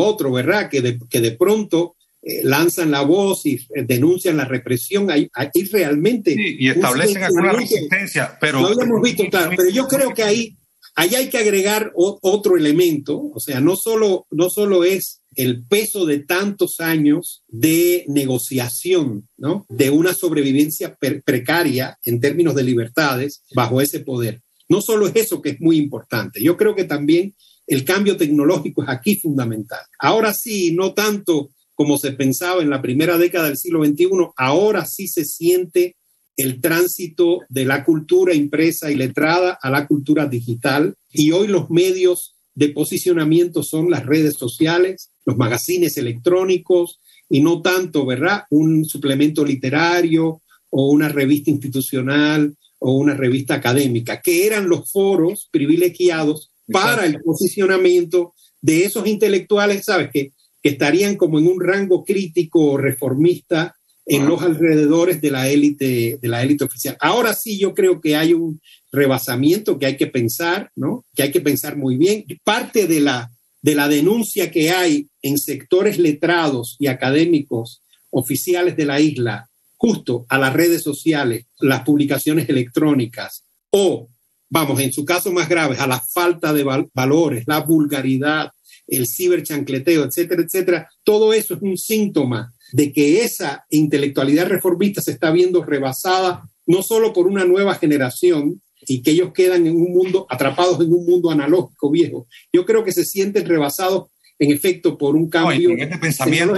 otro, 0.00 0.32
¿verdad? 0.32 0.68
Que 0.68 0.80
de, 0.80 0.98
que 1.08 1.20
de 1.20 1.32
pronto 1.32 1.94
eh, 2.20 2.40
lanzan 2.42 2.90
la 2.90 3.02
voz 3.02 3.46
y 3.46 3.54
eh, 3.54 3.84
denuncian 3.86 4.36
la 4.36 4.44
represión. 4.44 5.08
Hay, 5.10 5.30
realmente... 5.70 6.34
Sí, 6.34 6.56
y 6.58 6.68
establecen 6.68 7.22
alguna 7.22 7.52
resistencia, 7.52 8.36
pero... 8.40 8.60
Lo 8.60 8.68
habíamos 8.68 9.00
visto, 9.00 9.24
claro, 9.30 9.52
pero 9.56 9.70
yo 9.70 9.86
creo 9.86 10.12
que 10.12 10.24
ahí 10.24 10.57
Ahí 11.00 11.14
hay 11.14 11.28
que 11.28 11.38
agregar 11.38 11.92
otro 11.94 12.56
elemento, 12.56 13.30
o 13.32 13.38
sea, 13.38 13.60
no 13.60 13.76
solo, 13.76 14.26
no 14.32 14.50
solo 14.50 14.82
es 14.82 15.20
el 15.36 15.64
peso 15.64 16.06
de 16.06 16.18
tantos 16.18 16.80
años 16.80 17.44
de 17.46 18.04
negociación, 18.08 19.28
¿no? 19.36 19.64
De 19.68 19.90
una 19.90 20.12
sobrevivencia 20.12 20.98
precaria 21.24 21.96
en 22.02 22.18
términos 22.18 22.56
de 22.56 22.64
libertades 22.64 23.44
bajo 23.54 23.80
ese 23.80 24.00
poder. 24.00 24.40
No 24.68 24.80
solo 24.80 25.06
es 25.06 25.14
eso 25.14 25.40
que 25.40 25.50
es 25.50 25.60
muy 25.60 25.76
importante, 25.76 26.42
yo 26.42 26.56
creo 26.56 26.74
que 26.74 26.82
también 26.82 27.32
el 27.68 27.84
cambio 27.84 28.16
tecnológico 28.16 28.82
es 28.82 28.88
aquí 28.88 29.14
fundamental. 29.14 29.82
Ahora 30.00 30.34
sí, 30.34 30.72
no 30.72 30.94
tanto 30.94 31.50
como 31.74 31.96
se 31.96 32.10
pensaba 32.10 32.60
en 32.60 32.70
la 32.70 32.82
primera 32.82 33.18
década 33.18 33.46
del 33.46 33.56
siglo 33.56 33.84
XXI, 33.84 34.08
ahora 34.36 34.84
sí 34.84 35.06
se 35.06 35.24
siente 35.24 35.94
el 36.38 36.60
tránsito 36.60 37.40
de 37.48 37.64
la 37.64 37.84
cultura 37.84 38.32
impresa 38.32 38.90
y 38.90 38.94
letrada 38.94 39.58
a 39.60 39.70
la 39.70 39.86
cultura 39.86 40.26
digital. 40.26 40.94
Y 41.12 41.32
hoy 41.32 41.48
los 41.48 41.68
medios 41.68 42.36
de 42.54 42.68
posicionamiento 42.68 43.64
son 43.64 43.90
las 43.90 44.06
redes 44.06 44.34
sociales, 44.34 45.10
los 45.26 45.36
magazines 45.36 45.96
electrónicos 45.98 47.00
y 47.28 47.40
no 47.40 47.60
tanto, 47.60 48.06
¿verdad? 48.06 48.44
Un 48.50 48.84
suplemento 48.84 49.44
literario 49.44 50.40
o 50.70 50.90
una 50.90 51.08
revista 51.08 51.50
institucional 51.50 52.56
o 52.78 52.92
una 52.92 53.14
revista 53.14 53.54
académica, 53.54 54.20
que 54.22 54.46
eran 54.46 54.68
los 54.68 54.92
foros 54.92 55.48
privilegiados 55.50 56.52
para 56.70 57.04
el 57.04 57.20
posicionamiento 57.20 58.34
de 58.60 58.84
esos 58.84 59.08
intelectuales, 59.08 59.84
¿sabes? 59.84 60.10
Que, 60.12 60.32
que 60.62 60.68
estarían 60.68 61.16
como 61.16 61.40
en 61.40 61.48
un 61.48 61.60
rango 61.60 62.04
crítico 62.04 62.76
reformista 62.76 63.74
en 64.08 64.26
los 64.26 64.42
alrededores 64.42 65.20
de 65.20 65.30
la 65.30 65.48
élite 65.48 66.18
de 66.20 66.28
la 66.28 66.42
élite 66.42 66.64
oficial. 66.64 66.96
Ahora 67.00 67.34
sí 67.34 67.58
yo 67.58 67.74
creo 67.74 68.00
que 68.00 68.16
hay 68.16 68.32
un 68.32 68.60
rebasamiento 68.90 69.78
que 69.78 69.86
hay 69.86 69.96
que 69.96 70.06
pensar, 70.06 70.70
¿no? 70.74 71.04
Que 71.14 71.24
hay 71.24 71.30
que 71.30 71.42
pensar 71.42 71.76
muy 71.76 71.96
bien. 71.96 72.24
Parte 72.42 72.86
de 72.86 73.00
la 73.00 73.30
de 73.60 73.74
la 73.74 73.88
denuncia 73.88 74.50
que 74.50 74.70
hay 74.70 75.08
en 75.20 75.36
sectores 75.36 75.98
letrados 75.98 76.76
y 76.78 76.86
académicos 76.86 77.82
oficiales 78.10 78.76
de 78.76 78.86
la 78.86 79.00
isla 79.00 79.50
justo 79.76 80.24
a 80.28 80.38
las 80.38 80.54
redes 80.54 80.82
sociales, 80.82 81.44
las 81.60 81.82
publicaciones 81.82 82.48
electrónicas 82.48 83.44
o, 83.70 84.08
vamos, 84.48 84.80
en 84.80 84.92
su 84.92 85.04
caso 85.04 85.32
más 85.32 85.48
grave, 85.48 85.76
a 85.78 85.86
la 85.86 86.00
falta 86.00 86.52
de 86.52 86.64
valores, 86.94 87.44
la 87.46 87.60
vulgaridad, 87.60 88.50
el 88.86 89.06
ciberchancleteo, 89.06 90.04
etcétera, 90.04 90.42
etcétera, 90.42 90.90
todo 91.04 91.32
eso 91.32 91.54
es 91.54 91.62
un 91.62 91.76
síntoma 91.76 92.54
de 92.72 92.92
que 92.92 93.22
esa 93.22 93.64
intelectualidad 93.70 94.48
reformista 94.48 95.00
se 95.00 95.12
está 95.12 95.30
viendo 95.30 95.64
rebasada 95.64 96.48
no 96.66 96.82
solo 96.82 97.12
por 97.12 97.26
una 97.26 97.44
nueva 97.44 97.74
generación 97.74 98.60
y 98.86 99.02
que 99.02 99.10
ellos 99.12 99.32
quedan 99.32 99.66
en 99.66 99.76
un 99.76 99.92
mundo, 99.92 100.26
atrapados 100.28 100.80
en 100.80 100.92
un 100.92 101.04
mundo 101.04 101.30
analógico 101.30 101.90
viejo. 101.90 102.26
Yo 102.52 102.64
creo 102.64 102.84
que 102.84 102.92
se 102.92 103.04
sienten 103.04 103.46
rebasados 103.46 104.10
en 104.38 104.52
efecto 104.52 104.96
por 104.96 105.16
un 105.16 105.28
cambio. 105.28 105.70
en 105.70 105.80
este 105.80 105.98
pensamiento, 105.98 106.54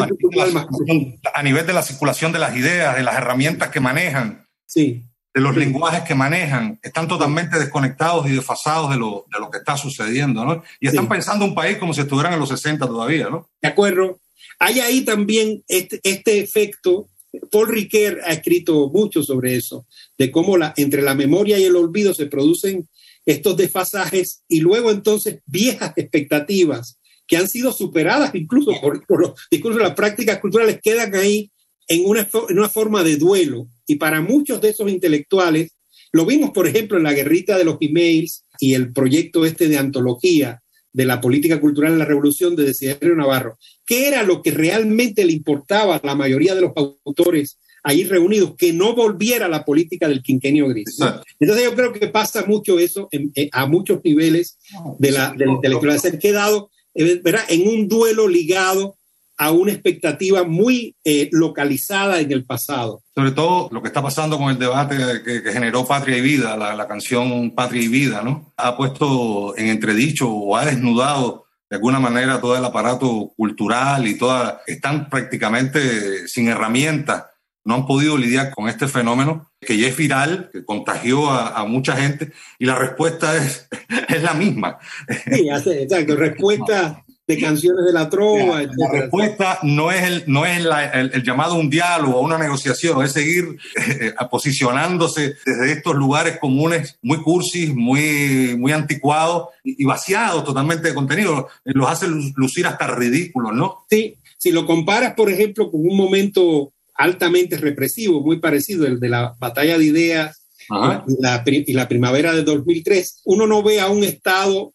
a 1.35 1.43
nivel, 1.43 1.67
de 1.67 1.73
la 1.73 1.83
circulación 1.83 2.33
de 2.33 2.39
las 2.39 2.57
ideas, 2.57 2.97
de 2.97 3.03
las 3.03 3.17
herramientas 3.17 3.71
que 3.71 3.81
manejan, 3.81 4.47
sí. 4.67 5.05
de 5.33 5.41
los 5.41 5.57
lenguajes 5.57 6.03
que 6.03 6.15
manejan, 6.15 6.79
están 6.83 7.09
totalmente 7.09 7.59
desconectados 7.59 8.27
y 8.29 8.33
desfasados 8.33 8.91
de 8.91 8.97
lo, 8.97 9.25
de 9.33 9.39
lo 9.39 9.51
que 9.51 9.59
está 9.59 9.77
sucediendo, 9.77 10.45
¿no? 10.45 10.63
Y 10.79 10.89
están 10.89 11.09
pensando 11.09 11.45
un 11.45 11.55
país 11.55 11.79
como 11.79 11.95
si 11.95 12.03
estuvieran 12.03 12.35
en 12.35 12.41
los 12.41 12.51
60 12.51 12.87
todavía, 12.87 13.31
¿no? 13.31 13.49
De 13.63 13.69
acuerdo. 13.69 14.19
Hay 14.61 14.79
ahí 14.81 15.05
también 15.05 15.65
este, 15.67 16.01
este 16.05 16.39
efecto. 16.39 17.09
Paul 17.51 17.69
Riquet 17.69 18.19
ha 18.25 18.33
escrito 18.33 18.91
mucho 18.91 19.23
sobre 19.23 19.57
eso, 19.57 19.87
de 20.19 20.31
cómo 20.31 20.57
entre 20.77 21.03
la 21.03 21.15
memoria 21.15 21.59
y 21.59 21.65
el 21.65 21.77
olvido 21.77 22.13
se 22.13 22.27
producen 22.27 22.89
estos 23.25 23.57
desfasajes 23.57 24.43
y 24.49 24.61
luego 24.61 24.91
entonces 24.91 25.41
viejas 25.47 25.93
expectativas 25.97 26.99
que 27.27 27.37
han 27.37 27.49
sido 27.49 27.73
superadas 27.73 28.35
incluso 28.35 28.73
por, 28.81 29.21
los 29.21 29.35
discursos 29.51 29.79
de 29.79 29.89
las 29.89 29.95
prácticas 29.95 30.41
culturales, 30.41 30.81
quedan 30.83 31.15
ahí 31.15 31.51
en 31.87 32.05
una, 32.05 32.29
en 32.49 32.59
una 32.59 32.69
forma 32.69 33.05
de 33.05 33.17
duelo. 33.17 33.69
Y 33.87 33.97
para 33.97 34.21
muchos 34.21 34.61
de 34.61 34.71
esos 34.71 34.91
intelectuales, 34.91 35.73
lo 36.13 36.27
vimos, 36.27 36.51
por 36.51 36.67
ejemplo, 36.67 36.99
en 36.99 37.05
la 37.05 37.13
guerrita 37.13 37.57
de 37.57 37.65
los 37.65 37.79
emails 37.81 38.45
y 38.59 38.75
el 38.75 38.93
proyecto 38.93 39.47
este 39.47 39.69
de 39.69 39.79
antología 39.79 40.61
de 40.93 41.05
la 41.05 41.21
política 41.21 41.61
cultural 41.61 41.93
en 41.93 41.99
la 41.99 42.05
revolución 42.05 42.57
de 42.57 42.65
Desiderio 42.65 43.15
Navarro. 43.15 43.59
¿Qué 43.87 44.09
era 44.09 44.23
lo 44.23 44.43
que 44.43 44.51
realmente 44.51 45.25
le 45.25 45.33
importaba 45.33 45.97
a 45.97 46.01
la 46.05 46.15
mayoría 46.15 46.55
de 46.55 46.63
los 46.63 46.73
autores 47.05 47.59
ahí 47.83 48.05
reunidos? 48.05 48.55
Que 48.57 48.73
no 48.73 48.95
volviera 48.95 49.49
la 49.49 49.65
política 49.65 50.09
del 50.09 50.23
quinquenio 50.23 50.69
gris. 50.69 50.99
Entonces 51.39 51.65
yo 51.65 51.75
creo 51.75 51.93
que 51.93 52.09
pasa 52.09 52.45
mucho 52.47 52.79
eso 52.79 53.09
eh, 53.13 53.49
a 53.53 53.67
muchos 53.67 54.01
niveles 54.05 54.59
de 54.99 55.13
la, 55.13 55.35
de 55.37 55.69
la. 55.69 55.99
Se 55.99 56.09
han 56.09 56.19
quedado 56.19 56.71
eh, 56.95 57.23
en 57.49 57.69
un 57.69 57.89
duelo 57.89 58.27
ligado 58.29 58.97
a 59.41 59.53
una 59.53 59.73
expectativa 59.73 60.45
muy 60.45 60.95
eh, 61.03 61.31
localizada 61.33 62.21
en 62.21 62.31
el 62.31 62.45
pasado. 62.45 63.03
Sobre 63.15 63.31
todo 63.31 63.71
lo 63.73 63.81
que 63.81 63.89
está 63.89 64.03
pasando 64.03 64.37
con 64.37 64.51
el 64.51 64.59
debate 64.59 64.99
que, 65.25 65.41
generó 65.51 65.87
Patria 65.87 66.19
y 66.19 66.21
Vida, 66.21 66.59
la, 66.59 66.87
canción 66.87 67.51
Patria 67.53 67.83
y 67.83 67.89
Vida, 67.89 68.21
¿no? 68.23 68.53
Ha 68.59 68.77
puesto 68.77 69.57
en 69.57 69.69
entredicho 69.69 70.31
o 70.31 70.59
ha 70.59 70.67
desnudado 70.67 71.47
de 71.71 71.77
alguna 71.77 71.99
manera 71.99 72.39
todo 72.39 72.55
el 72.55 72.63
aparato 72.63 73.33
cultural 73.35 74.07
y 74.07 74.19
toda, 74.19 74.61
están 74.67 75.09
prácticamente 75.09 76.29
sin 76.29 76.49
herramientas, 76.49 77.25
no 77.65 77.77
han 77.77 77.87
podido 77.87 78.19
lidiar 78.19 78.51
con 78.51 78.69
este 78.69 78.89
fenómeno 78.89 79.51
que 79.59 79.79
ya 79.79 79.87
es 79.87 79.97
viral, 79.97 80.51
que 80.53 80.67
contagió 80.67 81.31
a, 81.31 81.65
mucha 81.65 81.97
gente, 81.97 82.33
y 82.59 82.67
la 82.67 82.75
respuesta 82.75 83.39
es, 83.39 83.69
es 84.09 84.23
la 84.23 84.35
misma. 84.35 84.79
Sí, 85.09 85.49
exacto, 85.49 86.15
respuesta 86.17 87.05
de 87.31 87.39
canciones 87.39 87.85
de 87.85 87.93
la 87.93 88.09
trova. 88.11 88.63
La, 88.63 88.91
respuesta 88.91 89.59
no 89.63 89.93
es, 89.93 90.03
el, 90.03 90.25
no 90.27 90.45
es 90.45 90.59
el, 90.59 91.23
llamado 91.23 91.55
a 91.55 91.59
un 91.59 91.71
diálogo, 91.71 92.19
a 92.19 92.23
una 92.23 92.39
negociación, 92.39 93.03
es 93.05 93.13
seguir 93.13 93.57
eh, 93.77 94.13
posicionándose 94.31 95.37
desde 95.47 95.73
estos 95.73 95.95
lugares 95.95 96.39
comunes 96.39 96.99
muy 97.03 97.19
cursis, 97.23 97.73
muy, 97.73 98.57
muy 98.59 98.73
anticuados 98.73 99.49
y, 99.63 99.85
vaciados 99.85 100.45
totalmente 100.45 100.89
de 100.89 100.95
contenido. 100.95 101.49
Los 101.65 101.89
hace 101.89 102.09
lucir 102.09 102.67
hasta 102.67 102.89
ridículos, 102.89 103.53
¿no? 103.55 103.85
Sí, 103.89 104.17
si 104.37 104.51
lo 104.51 104.67
comparas, 104.67 105.15
por 105.15 105.31
ejemplo, 105.31 105.71
con 105.71 105.81
un 105.81 105.97
momento 105.97 106.73
altamente 106.95 107.57
represivo, 107.57 108.21
muy 108.21 108.41
parecido 108.41 108.87
al 108.87 108.99
de 108.99 109.09
la 109.09 109.37
batalla 109.39 109.79
de 109.79 109.85
ideas 109.85 110.43
y 110.69 111.23
la, 111.23 111.45
y 111.47 111.73
la, 111.73 111.89
primavera 111.89 112.33
de 112.33 112.43
2003, 112.43 113.23
uno 113.25 113.47
no 113.47 113.63
ve 113.63 113.81
a 113.81 113.89
un 113.89 114.05
Estado, 114.05 114.73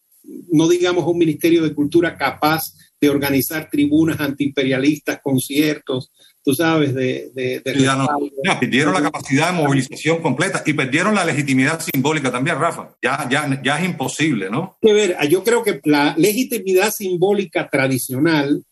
no 0.51 0.67
digamos 0.67 1.05
un 1.05 1.17
Ministerio 1.17 1.63
de 1.63 1.73
Cultura 1.73 2.17
capaz 2.17 2.73
de 2.99 3.09
organizar 3.09 3.69
tribunas 3.69 4.19
antiimperialistas, 4.19 5.19
conciertos, 5.21 6.11
tú 6.43 6.53
sabes, 6.53 6.93
de... 6.93 7.32
de, 7.34 7.61
perdieron 7.61 8.93
la 8.93 9.01
capacidad 9.01 9.47
de 9.47 9.61
movilización 9.61 10.21
completa 10.21 10.63
y 10.65 10.73
perdieron 10.73 11.15
la 11.15 11.26
legitimidad 11.26 11.82
simbólica 11.82 12.32
también, 12.32 12.59
Rafa. 12.59 12.95
Ya, 13.01 13.28
ya, 13.30 13.61
ya 13.63 13.80
es 13.80 13.86
imposible, 13.86 14.49
¿no? 14.49 14.78
Ver, 14.82 15.17
yo 15.28 15.43
creo 15.43 15.63
que 15.63 15.82
la 15.84 16.15
legitimidad 16.17 16.91
simbólica 16.91 17.67
tradicional 17.67 18.63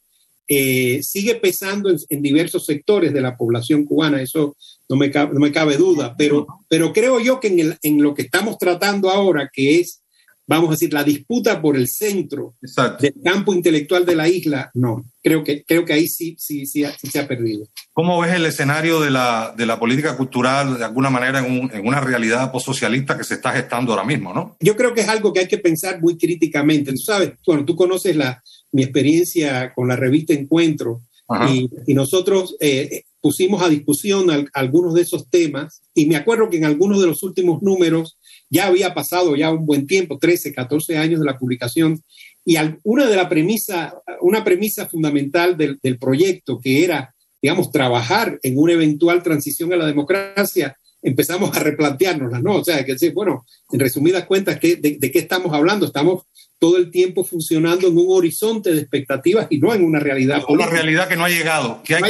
eh, 0.47 1.01
sigue 1.01 1.35
pesando 1.35 1.89
en, 2.09 2.21
diversos 2.21 2.65
sectores 2.65 3.11
de 3.11 3.21
la 3.21 3.35
población 3.35 3.85
cubana, 3.85 4.21
eso 4.21 4.55
no 4.87 4.95
me, 4.95 5.09
cabe, 5.09 5.33
no 5.33 5.39
me 5.39 5.51
cabe 5.51 5.77
duda, 5.77 6.15
pero, 6.15 6.45
pero 6.69 6.93
creo 6.93 7.19
yo 7.19 7.39
que 7.39 7.47
en, 7.47 7.77
en, 7.81 8.03
lo 8.03 8.13
que 8.13 8.23
estamos 8.23 8.57
tratando 8.57 9.09
ahora, 9.09 9.49
que 9.51 9.79
es, 9.79 10.02
vamos 10.47 10.69
a 10.69 10.71
decir, 10.71 10.93
la 10.93 11.03
disputa 11.03 11.61
por 11.61 11.75
el 11.77 11.87
centro 11.87 12.55
del 12.99 13.13
campo 13.23 13.53
intelectual 13.53 14.05
de 14.05 14.15
la 14.15 14.27
isla, 14.27 14.71
no, 14.73 15.05
creo 15.21 15.43
que, 15.43 15.63
creo 15.63 15.85
que 15.85 15.93
ahí 15.93 16.07
sí, 16.07 16.35
sí, 16.37 16.65
sí, 16.65 16.85
se 17.11 17.19
ha 17.19 17.27
perdido. 17.27 17.67
¿Cómo 17.93 18.19
ves 18.19 18.33
el 18.33 18.45
escenario 18.45 18.99
de 18.99 19.11
la, 19.11 19.53
de 19.55 19.65
la 19.65 19.79
política 19.79 20.17
cultural 20.17 20.77
de 20.77 20.85
alguna 20.85 21.09
manera 21.09 21.45
en, 21.45 21.71
en 21.73 21.87
una 21.87 22.01
realidad 22.01 22.51
postsocialista 22.51 23.17
que 23.17 23.23
se 23.23 23.35
está 23.35 23.51
gestando 23.51 23.93
ahora 23.93 24.05
mismo, 24.05 24.33
no? 24.33 24.57
Yo 24.59 24.75
creo 24.75 24.93
que 24.93 25.01
es 25.01 25.09
algo 25.09 25.31
que 25.31 25.41
hay 25.41 25.47
que 25.47 25.59
pensar 25.59 26.01
muy 26.01 26.17
críticamente. 26.17 26.91
Tú 26.91 26.97
sabes, 26.97 27.33
bueno, 27.45 27.65
tú 27.65 27.75
conoces 27.75 28.15
la, 28.15 28.41
mi 28.71 28.83
experiencia 28.83 29.73
con 29.73 29.87
la 29.87 29.95
revista 29.95 30.33
Encuentro 30.33 31.01
y, 31.49 31.93
nosotros 31.93 32.55
eh, 32.59 33.03
pusimos 33.21 33.61
a 33.63 33.69
discusión 33.69 34.27
algunos 34.53 34.93
de 34.93 35.01
esos 35.01 35.29
temas 35.29 35.81
y 35.93 36.05
me 36.05 36.15
acuerdo 36.15 36.49
que 36.49 36.57
en 36.57 36.65
algunos 36.65 36.99
de 36.99 37.07
los 37.07 37.23
últimos 37.23 37.61
números 37.61 38.17
ya 38.53 38.67
había 38.67 38.93
pasado 38.93 39.35
ya 39.35 39.51
un 39.51 39.65
buen 39.65 39.87
tiempo, 39.87 40.19
13, 40.19 40.53
14 40.53 40.97
años 40.97 41.19
de 41.19 41.25
la 41.25 41.37
publicación 41.37 42.03
y 42.45 42.55
una 42.83 43.07
de 43.07 43.15
la 43.15 43.27
premisa, 43.27 43.95
una 44.21 44.43
premisa 44.43 44.87
fundamental 44.87 45.57
del, 45.57 45.79
del 45.81 45.97
proyecto 45.97 46.59
que 46.59 46.83
era, 46.83 47.15
digamos, 47.41 47.71
trabajar 47.71 48.39
en 48.43 48.57
una 48.59 48.73
eventual 48.73 49.23
transición 49.23 49.73
a 49.73 49.77
la 49.77 49.87
democracia, 49.87 50.77
empezamos 51.01 51.55
a 51.55 51.61
replanteárnosla, 51.61 52.39
¿no? 52.39 52.57
O 52.57 52.63
sea, 52.63 52.85
que 52.85 52.95
bueno, 53.09 53.45
en 53.71 53.79
resumidas 53.79 54.25
cuentas, 54.25 54.59
¿de, 54.61 54.97
de 54.99 55.11
qué 55.11 55.19
estamos 55.19 55.51
hablando? 55.53 55.87
Estamos 55.87 56.23
todo 56.59 56.77
el 56.77 56.91
tiempo 56.91 57.25
funcionando 57.25 57.87
en 57.87 57.97
un 57.97 58.05
horizonte 58.07 58.71
de 58.71 58.79
expectativas 58.79 59.47
y 59.49 59.57
no 59.57 59.73
en 59.73 59.83
una 59.83 59.99
realidad. 59.99 60.43
Una 60.47 60.65
realidad 60.65 61.09
que 61.09 61.17
no 61.17 61.25
ha 61.25 61.29
llegado. 61.29 61.81
Que, 61.83 61.95
hay 61.95 62.01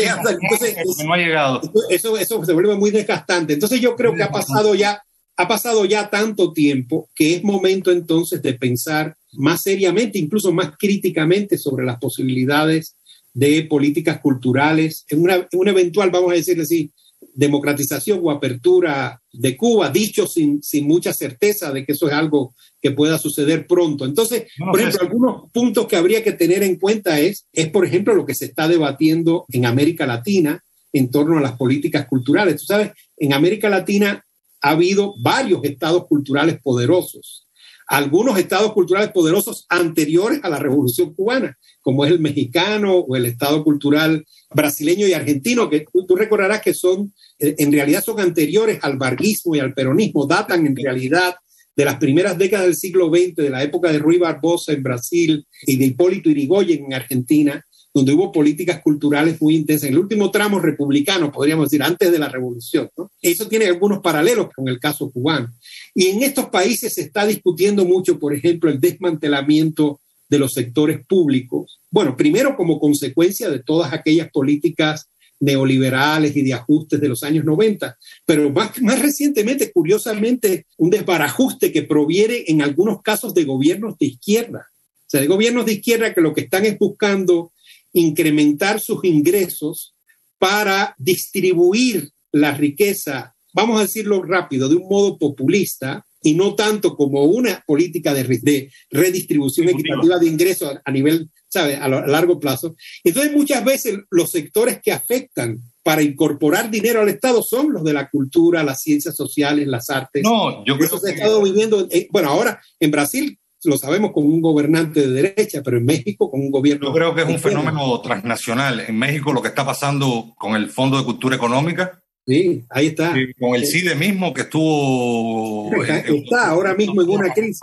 no 1.05 1.13
ha 1.13 1.17
llegado. 1.17 1.61
Eso, 1.89 2.17
eso 2.17 2.45
se 2.45 2.53
vuelve 2.53 2.75
muy 2.75 2.91
desgastante. 2.91 3.53
Entonces 3.53 3.81
yo 3.81 3.95
creo 3.95 4.13
que 4.13 4.21
ha 4.21 4.29
pasado 4.29 4.75
ya, 4.75 5.01
ha 5.35 5.47
pasado 5.47 5.85
ya 5.85 6.09
tanto 6.09 6.53
tiempo 6.53 7.09
que 7.15 7.35
es 7.35 7.43
momento 7.43 7.91
entonces 7.91 8.41
de 8.41 8.53
pensar 8.53 9.15
más 9.33 9.63
seriamente, 9.63 10.19
incluso 10.19 10.51
más 10.51 10.73
críticamente 10.77 11.57
sobre 11.57 11.85
las 11.85 11.97
posibilidades 11.97 12.95
de 13.33 13.63
políticas 13.63 14.19
culturales, 14.19 15.05
en 15.09 15.23
una, 15.23 15.35
en 15.35 15.47
una 15.51 15.71
eventual, 15.71 16.11
vamos 16.11 16.31
a 16.31 16.35
decirle 16.35 16.63
así, 16.63 16.91
democratización 17.33 18.19
o 18.21 18.29
apertura 18.29 19.19
de 19.31 19.57
Cuba, 19.57 19.89
dicho 19.89 20.27
sin, 20.27 20.61
sin 20.61 20.87
mucha 20.87 21.13
certeza 21.13 21.71
de 21.71 21.85
que 21.85 21.93
eso 21.93 22.07
es 22.07 22.13
algo 22.13 22.53
que 22.81 22.91
pueda 22.91 23.17
suceder 23.17 23.65
pronto. 23.65 24.05
Entonces, 24.05 24.43
por 24.57 24.79
ejemplo, 24.79 25.01
algunos 25.01 25.51
puntos 25.51 25.87
que 25.87 25.95
habría 25.95 26.23
que 26.23 26.33
tener 26.33 26.61
en 26.61 26.75
cuenta 26.75 27.19
es, 27.19 27.47
es, 27.53 27.69
por 27.69 27.85
ejemplo, 27.85 28.13
lo 28.13 28.25
que 28.25 28.35
se 28.35 28.45
está 28.45 28.67
debatiendo 28.67 29.45
en 29.49 29.65
América 29.65 30.05
Latina 30.05 30.63
en 30.91 31.09
torno 31.09 31.37
a 31.37 31.41
las 31.41 31.53
políticas 31.53 32.05
culturales. 32.07 32.57
Tú 32.57 32.65
sabes, 32.65 32.91
en 33.17 33.33
América 33.33 33.67
Latina 33.69 34.23
ha 34.63 34.71
habido 34.71 35.13
varios 35.19 35.59
estados 35.63 36.07
culturales 36.07 36.59
poderosos, 36.63 37.47
algunos 37.85 38.39
estados 38.39 38.71
culturales 38.71 39.11
poderosos 39.11 39.65
anteriores 39.69 40.39
a 40.41 40.49
la 40.49 40.57
Revolución 40.57 41.13
cubana, 41.13 41.57
como 41.81 42.05
es 42.05 42.11
el 42.11 42.19
mexicano 42.19 42.99
o 42.99 43.15
el 43.17 43.25
estado 43.25 43.61
cultural 43.63 44.25
brasileño 44.51 45.05
y 45.05 45.13
argentino, 45.13 45.69
que 45.69 45.85
tú, 46.07 46.15
recordarás 46.15 46.61
que 46.61 46.73
son, 46.73 47.13
eh, 47.39 47.55
en 47.57 47.73
realidad 47.73 48.03
son 48.03 48.21
anteriores 48.21 48.79
al 48.81 48.97
barguismo 48.97 49.53
y 49.53 49.59
al 49.59 49.73
peronismo, 49.73 50.25
datan 50.25 50.65
en 50.65 50.77
realidad 50.77 51.35
de 51.75 51.85
las 51.85 51.97
primeras 51.97 52.37
décadas 52.37 52.67
del 52.67 52.75
siglo 52.75 53.09
XX, 53.09 53.35
de 53.35 53.49
la 53.49 53.63
época 53.63 53.91
de 53.91 53.99
Rui 53.99 54.17
Barbosa 54.17 54.71
en 54.71 54.83
Brasil 54.83 55.45
y 55.63 55.75
de 55.75 55.85
Hipólito 55.85 56.29
Yrigoyen 56.29 56.85
en 56.85 56.93
Argentina, 56.93 57.65
donde 57.93 58.13
hubo 58.13 58.31
políticas 58.31 58.81
culturales 58.81 59.39
muy 59.39 59.55
intensas. 59.55 59.87
En 59.87 59.93
el 59.93 59.99
último 59.99 60.31
tramo 60.31 60.59
republicano, 60.59 61.31
podríamos 61.31 61.69
decir, 61.69 61.83
antes 61.83 62.11
de 62.11 62.19
la 62.19 62.27
revolución. 62.27 62.89
Eso 63.21 63.47
tiene 63.47 63.65
algunos 63.65 63.99
paralelos 63.99 64.47
con 64.55 64.67
el 64.67 64.79
caso 64.79 65.11
cubano. 65.11 65.53
Y 65.93 66.07
en 66.07 66.23
estos 66.23 66.47
países 66.47 66.93
se 66.95 67.01
está 67.01 67.25
discutiendo 67.25 67.85
mucho, 67.85 68.17
por 68.17 68.33
ejemplo, 68.33 68.69
el 68.69 68.79
desmantelamiento 68.79 69.99
de 70.27 70.39
los 70.39 70.53
sectores 70.53 71.05
públicos. 71.05 71.79
Bueno, 71.91 72.17
primero 72.17 72.55
como 72.55 72.79
consecuencia 72.79 73.49
de 73.49 73.59
todas 73.59 73.93
aquellas 73.93 74.31
políticas 74.31 75.09
neoliberales 75.39 76.35
y 76.35 76.41
de 76.41 76.53
ajustes 76.53 76.99
de 76.99 77.09
los 77.09 77.21
años 77.23 77.45
90, 77.45 77.97
pero 78.25 78.49
más, 78.49 78.81
más 78.81 79.01
recientemente, 79.01 79.71
curiosamente, 79.71 80.65
un 80.77 80.89
desbarajuste 80.89 81.71
que 81.71 81.83
proviene 81.83 82.45
en 82.47 82.61
algunos 82.61 83.01
casos 83.01 83.33
de 83.33 83.43
gobiernos 83.43 83.97
de 83.99 84.07
izquierda. 84.07 84.67
O 84.69 85.09
sea, 85.13 85.21
de 85.21 85.27
gobiernos 85.27 85.65
de 85.65 85.73
izquierda 85.73 86.13
que 86.13 86.21
lo 86.21 86.33
que 86.33 86.41
están 86.41 86.65
es 86.65 86.79
buscando 86.79 87.51
incrementar 87.93 88.79
sus 88.79 89.03
ingresos 89.05 89.95
para 90.37 90.95
distribuir 90.97 92.09
la 92.31 92.51
riqueza, 92.51 93.35
vamos 93.53 93.79
a 93.79 93.83
decirlo 93.83 94.23
rápido, 94.23 94.67
de 94.67 94.75
un 94.75 94.89
modo 94.89 95.17
populista 95.17 96.05
y 96.23 96.33
no 96.33 96.55
tanto 96.55 96.95
como 96.95 97.23
una 97.25 97.63
política 97.67 98.13
de, 98.13 98.71
redistribución 98.89 99.69
equitativa 99.69 100.17
de 100.17 100.27
ingresos 100.27 100.77
a 100.83 100.91
nivel, 100.91 101.29
¿sabe?, 101.49 101.75
a, 101.75 101.87
largo 101.87 102.39
plazo. 102.39 102.75
Entonces, 103.03 103.33
muchas 103.33 103.63
veces 103.63 103.99
los 104.09 104.31
sectores 104.31 104.81
que 104.81 104.91
afectan 104.91 105.59
para 105.83 106.01
incorporar 106.01 106.71
dinero 106.71 107.01
al 107.01 107.09
Estado 107.09 107.43
son 107.43 107.73
los 107.73 107.83
de 107.83 107.93
la 107.93 108.09
cultura, 108.09 108.63
las 108.63 108.81
ciencias 108.81 109.15
sociales, 109.15 109.67
las 109.67 109.89
artes. 109.89 110.23
No, 110.23 110.65
yo 110.65 110.77
creo 110.77 110.87
Eso 110.87 110.97
se 110.99 111.11
ha 111.11 111.13
estado 111.13 111.43
viviendo, 111.43 111.87
bueno, 112.09 112.29
ahora 112.29 112.61
en 112.79 112.89
Brasil 112.89 113.37
lo 113.65 113.77
sabemos 113.77 114.11
con 114.11 114.25
un 114.25 114.41
gobernante 114.41 115.07
de 115.07 115.21
derecha, 115.21 115.61
pero 115.63 115.77
en 115.77 115.85
México 115.85 116.29
con 116.29 116.41
un 116.41 116.51
gobierno... 116.51 116.87
Yo 116.87 116.93
creo 116.93 117.15
que 117.15 117.21
es 117.21 117.27
un 117.27 117.39
fenómeno 117.39 117.99
transnacional. 118.01 118.81
En 118.81 118.97
México 118.97 119.33
lo 119.33 119.41
que 119.41 119.47
está 119.47 119.65
pasando 119.65 120.33
con 120.37 120.55
el 120.55 120.69
Fondo 120.69 120.97
de 120.97 121.05
Cultura 121.05 121.35
Económica. 121.35 121.99
Sí, 122.25 122.63
ahí 122.69 122.87
está. 122.87 123.13
con 123.39 123.55
el 123.55 123.65
CIDE 123.65 123.95
mismo 123.95 124.33
que 124.33 124.41
estuvo... 124.41 125.71
Está, 125.83 126.49
ahora 126.49 126.73
mismo 126.73 127.01
en 127.01 127.09
una 127.09 127.33
crisis. 127.33 127.59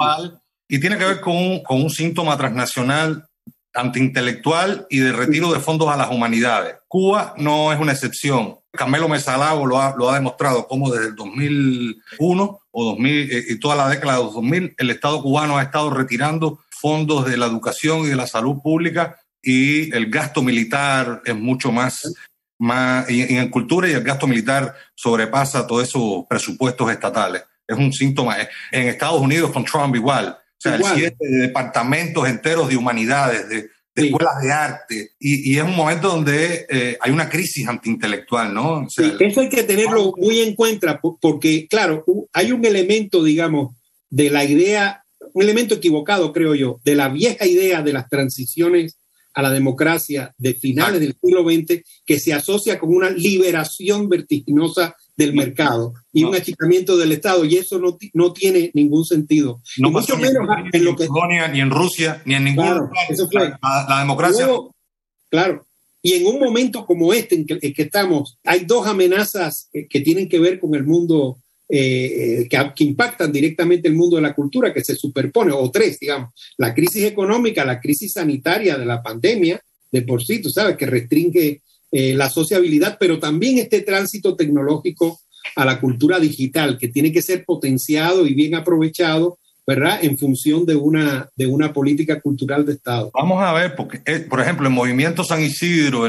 Y 0.68 0.78
tiene 0.78 0.98
que 0.98 1.05
ver 1.05 1.20
con 1.20 1.36
un, 1.36 1.62
con 1.62 1.82
un 1.82 1.90
síntoma 1.90 2.36
transnacional 2.36 3.26
antiintelectual 3.74 4.86
y 4.90 4.98
de 4.98 5.12
retiro 5.12 5.53
de 5.53 5.61
fondos 5.61 5.88
a 5.88 5.96
las 5.96 6.11
humanidades. 6.11 6.76
Cuba 6.88 7.34
no 7.38 7.72
es 7.72 7.78
una 7.78 7.92
excepción. 7.92 8.59
Carmelo 8.72 9.09
Mesalago 9.09 9.66
lo 9.66 9.80
ha, 9.80 9.94
lo 9.96 10.11
ha 10.11 10.14
demostrado 10.14 10.66
como 10.66 10.90
desde 10.90 11.09
el 11.09 11.16
2001 11.16 12.60
o 12.73 12.85
2000 12.85 13.33
eh, 13.33 13.45
y 13.49 13.59
toda 13.59 13.77
la 13.77 13.89
década 13.89 14.16
de 14.16 14.25
2000 14.25 14.75
el 14.77 14.91
Estado 14.91 15.23
cubano 15.23 15.59
ha 15.59 15.62
estado 15.62 15.91
retirando 15.91 16.61
fondos 16.71 17.27
de 17.27 17.37
la 17.37 17.47
educación 17.47 18.01
y 18.01 18.09
de 18.09 18.16
la 18.16 18.27
salud 18.27 18.57
pública 18.62 19.16
y 19.43 19.95
el 19.95 20.11
gasto 20.11 20.43
militar 20.43 21.23
es 21.25 21.35
mucho 21.35 21.73
más, 21.73 22.12
más 22.59 23.11
y, 23.11 23.37
en 23.37 23.49
cultura 23.49 23.89
y 23.89 23.93
el 23.93 24.03
gasto 24.03 24.27
militar 24.27 24.75
sobrepasa 24.95 25.66
todos 25.66 25.89
esos 25.89 26.27
presupuestos 26.29 26.91
estatales. 26.91 27.45
Es 27.66 27.79
un 27.79 27.93
síntoma. 27.93 28.37
En 28.71 28.89
Estados 28.89 29.21
Unidos 29.21 29.53
con 29.53 29.64
Trump 29.64 29.95
igual 29.95 30.37
o 30.61 30.62
sea, 30.62 30.79
siete 30.95 31.27
departamentos 31.27 32.29
enteros 32.29 32.68
de 32.68 32.77
humanidades, 32.77 33.49
de, 33.49 33.71
escuelas 34.05 34.42
de 34.42 34.53
arte. 34.53 35.11
Y, 35.18 35.57
es 35.57 35.62
un 35.62 35.76
momento 35.76 36.09
donde 36.09 36.66
eh, 36.68 36.96
hay 37.01 37.12
una 37.12 37.28
crisis 37.28 37.66
antiintelectual, 37.66 38.53
¿no? 38.53 38.86
eso 38.86 39.40
hay 39.40 39.48
que 39.48 39.62
tenerlo 39.62 40.12
muy 40.16 40.40
en 40.40 40.55
cuenta, 40.55 41.01
porque, 41.01 41.66
claro, 41.68 42.05
hay 42.32 42.53
un 42.53 42.64
elemento, 42.64 43.22
digamos, 43.22 43.76
de 44.09 44.30
la 44.30 44.44
idea, 44.44 45.05
un 45.32 45.42
elemento 45.42 45.74
equivocado, 45.74 46.32
creo 46.32 46.55
yo, 46.55 46.80
de 46.84 46.94
la 46.94 47.09
vieja 47.09 47.46
idea 47.46 47.82
de 47.82 47.92
las 47.92 48.09
transiciones 48.09 48.96
a 49.34 49.42
la 49.42 49.51
democracia 49.51 50.34
de 50.38 50.55
finales 50.55 51.01
del 51.01 51.16
siglo 51.20 51.44
XX, 51.44 51.82
que 52.05 52.18
se 52.18 52.32
asocia 52.32 52.78
con 52.78 52.94
una 52.94 53.11
liberación 53.11 54.09
vertiginosa 54.09 54.96
del 55.17 55.35
mercado 55.35 55.95
y 56.13 56.25
un 56.25 56.35
achicamiento 56.35 56.97
del 56.97 57.13
Estado, 57.13 57.45
y 57.45 57.57
eso 57.57 57.79
no, 57.79 57.97
no 58.15 58.33
tiene 58.33 58.71
ningún 58.75 59.05
sentido. 59.05 59.63
No 59.79 59.91
mucho 59.91 60.17
menos 60.17 60.47
en, 60.73 60.85
lo 60.85 60.97
que... 60.97 61.07
Polonia, 61.07 61.49
ni 61.49 61.61
en 61.61 61.71
Rusia, 61.71 62.23
ni 62.25 62.35
en 62.35 62.45
ningún 62.45 62.65
claro, 62.65 62.91
Eso 63.09 63.29
fue. 63.31 63.53
La, 63.63 64.01
democracia. 64.01 64.49
claro. 65.29 65.67
Y 66.03 66.15
en 66.15 66.27
un 66.27 66.41
momento 66.41 66.87
como 66.87 67.13
este 67.13 67.35
en 67.35 67.47
que, 67.47 67.83
estamos, 67.83 68.39
hay 68.45 68.65
dos 68.65 68.87
amenazas 68.87 69.69
que, 69.71 70.01
tienen 70.01 70.29
que 70.29 70.39
ver 70.39 70.59
con 70.59 70.75
el 70.75 70.85
mundo, 70.85 71.39
eh, 71.69 72.47
que, 72.49 72.73
que, 72.75 72.85
impactan 72.85 73.31
directamente 73.31 73.87
el 73.87 73.95
mundo 73.95 74.17
de 74.17 74.23
la 74.23 74.35
cultura, 74.35 74.73
que 74.73 74.83
se 74.83 74.97
superpone, 74.97 75.53
o 75.53 75.71
tres, 75.71 76.01
digamos. 76.01 76.31
La 76.57 76.75
crisis 76.75 77.05
económica, 77.05 77.67
la 77.67 77.81
crisis 77.81 78.15
sanitaria 78.15 78.79
de 78.79 78.87
la 78.87 79.03
pandemia, 79.03 79.61
de 79.93 80.03
por 80.03 80.25
sí, 80.25 80.41
tú 80.41 80.49
sabes, 80.51 80.77
que 80.77 80.87
restringe 80.87 81.61
eh, 81.93 82.14
la 82.14 82.30
sociabilidad, 82.30 82.97
pero 83.01 83.18
también 83.18 83.59
este 83.59 83.80
tránsito 83.80 84.36
tecnológico 84.36 85.20
a 85.57 85.64
la 85.64 85.80
cultura 85.80 86.18
digital, 86.18 86.78
que 86.78 86.88
tiene 86.88 87.12
que 87.12 87.22
ser 87.22 87.45
potenciado 87.45 88.26
y 88.26 88.34
bien 88.34 88.55
aprovechado, 88.55 89.38
¿verdad? 89.66 89.99
En 90.03 90.18
función 90.18 90.66
de 90.66 90.76
una, 90.76 91.28
de 91.36 91.47
una 91.47 91.72
política 91.72 92.20
cultural 92.20 92.64
de 92.66 92.74
Estado. 92.74 93.11
Vamos 93.14 93.43
a 93.43 93.53
ver, 93.53 93.74
porque, 93.74 94.03
eh, 94.05 94.20
por 94.20 94.41
ejemplo, 94.41 94.66
el 94.66 94.74
movimiento 94.74 95.24
San 95.24 95.43
Isidro, 95.43 96.07